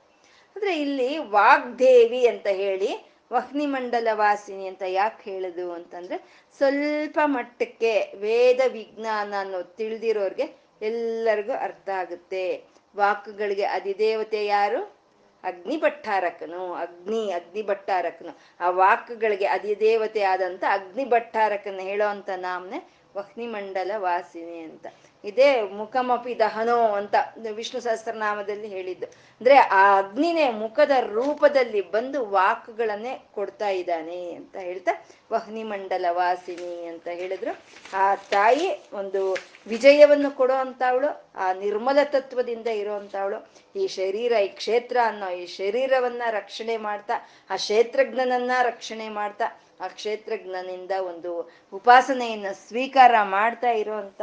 [0.55, 9.33] ಅಂದ್ರೆ ಇಲ್ಲಿ ವಾಗ್ದೇವಿ ಅಂತ ಹೇಳಿ ವಹ್ನಿಮಂಡಲ ವಾಸಿನಿ ಅಂತ ಯಾಕೆ ಹೇಳುದು ಅಂತಂದ್ರೆ ಸ್ವಲ್ಪ ಮಟ್ಟಕ್ಕೆ ವೇದ ವಿಜ್ಞಾನ
[9.39, 12.63] ಅನ್ನೋ ತಿಳಿದಿರೋರ್ಗೆ ಎಲ್ಲರಿಗೂ ಅರ್ಥ ಆಗುತ್ತೆ.
[12.95, 15.00] ವಾಕ್ಗಳಿಗೆ ಅಧಿದೇವತೆ ಯಾರು?
[15.43, 22.79] ಅಗ್ನಿ ಭಟ್ಟಾರಕನು ಅಗ್ನಿ ಅಗ್ನಿ ಭಟ್ಟಾರಕನು ಆ ವಾಕ್ಗಳಿಗೆ ಅಧಿದೇವತೆ ಆದಂತ ಅಗ್ನಿ ಭಟ್ಟಾರಕನ ಹೇಳೋ ಅಂತ ನಾಮ್ನೆ
[23.17, 24.87] ವಹ್ನಿಮಂಡಲ ವಾಸಿನಿ ಅಂತ.
[25.23, 27.15] ಇದೇ ಮುಖಮಪಿ ದಹನೋ ಅಂತ
[27.51, 29.05] ವಿಷ್ಣು ಸಹಸ್ರನಾಮದಲ್ಲಿ ಹೇಳಿದ್ದು.
[29.05, 37.59] ಅಂದ್ರೆ ಆ ಅಗ್ನಿನೇ ಮುಖದ ರೂಪದಲ್ಲಿ ಬಂದು ವಾಕ್ಗಳನ್ನೇ ಕೊಡ್ತಾ ಇದ್ದಾನೆ ಅಂತ ಹೇಳ್ತಾ ವಹ್ನಿಮಂಡಲ ವಾಸಿನಿ ಅಂತ ಹೇಳಿದ್ರು.
[37.97, 39.37] ಆ ತಾಯಿ ಒಂದು
[39.67, 46.77] ವಿಜಯವನ್ನು ಕೊಡೋ ಅಂತವಳು ಆ ನಿರ್ಮಲ ತತ್ವದಿಂದ ಇರೋಂಥವಳು ಈ ಶರೀರ, ಈ ಕ್ಷೇತ್ರ ಅನ್ನೋ ಈ ಶರೀರವನ್ನ ರಕ್ಷಣೆ
[46.77, 47.13] ಮಾಡ್ತಾ,
[47.49, 49.45] ಆ ಕ್ಷೇತ್ರಜ್ಞನನ್ನ ರಕ್ಷಣೆ ಮಾಡ್ತಾ
[49.81, 54.21] ಆ ಕ್ಷೇತ್ರಜ್ಞನಿಂದ ಒಂದು ಉಪಾಸನೆಯನ್ನ ಸ್ವೀಕಾರ ಮಾಡ್ತಾ ಇರುವಂತ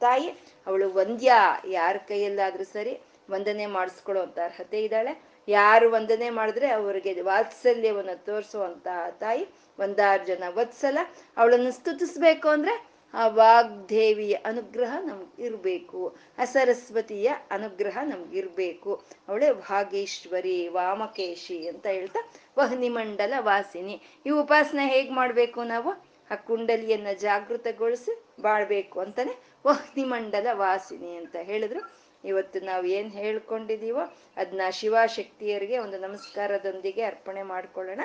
[0.00, 0.28] ತಾಯಿ.
[0.66, 1.32] ಅವಳು ವಂದ್ಯ.
[1.68, 5.22] ಯಾರ ಕೈಯಲ್ಲಾದ್ರೂ ಸರಿ ವಂದನೆ ಮಾಡಿಸ್ಕೊಳ್ಳೋ ಅರ್ಹತೆ ಇದ್ದಾಳೆ.
[5.48, 9.48] ಯಾರು ವಂದನೆ ಮಾಡಿದ್ರೆ ಅವರಿಗೆ ವಾತ್ಸಲ್ಯವನ್ನು ತೋರಿಸುವಂತಹ ತಾಯಿ.
[9.78, 10.98] ಒಂದಾರು ಜನ ವತ್ಸಲ.
[11.36, 16.16] ಅವಳನ್ನು ಸ್ತುತಿಸ್ಬೇಕು ಅಂದ್ರೆ ಆ ವಾಗ್ದೇವಿಯ ಅನುಗ್ರಹ ನಮ್ಗೆ ಇರಬೇಕು.
[16.38, 17.98] ಆ ಸರಸ್ವತಿಯ ಅನುಗ್ರಹ
[18.32, 19.04] ಇರಬೇಕು.
[19.28, 24.02] ಅವಳೆ ಭಾಗೇಶ್ವರಿ ವಾಮಕೇಶಿ ಅಂತ ಹೇಳ್ತಾ ವಹ್ನಿಮಂಡಲ ವಾಸಿನಿ.
[24.26, 26.12] ಈ ಉಪಾಸನೆ ಹೇಗೆ ಮಾಡಬೇಕು ನಾವು?
[26.30, 29.32] ಆ ಕುಂಡಲಿಯನ್ನ ಜಾಗೃತಗೊಳಿಸಿ ಬಾಳ್ಬೇಕು ಅಂತಾನೆ
[29.66, 32.02] ವಹ್ನಿಮಂಡಲ ವಾಸಿನಿ ಅಂತ ಹೇಳಿದ್ರು.
[32.24, 38.00] ಇವತ್ತು ನಾವು ಏನ್ ಹೇಳ್ಕೊಂಡಿದೀವೋ ಅದನ್ನ ಶಿವಶಕ್ತಿಯರಿಗೆ ಒಂದು ನಮಸ್ಕಾರದೊಂದಿಗೆ ಅರ್ಪಣೆ ಮಾಡ್ಕೊಳ್ಳೋಣ.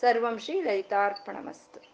[0.00, 1.89] ಸರ್ವಂ ಶ್ರೀ ಲಲಿತಾರ್ಪಣ ಮಸ್ತು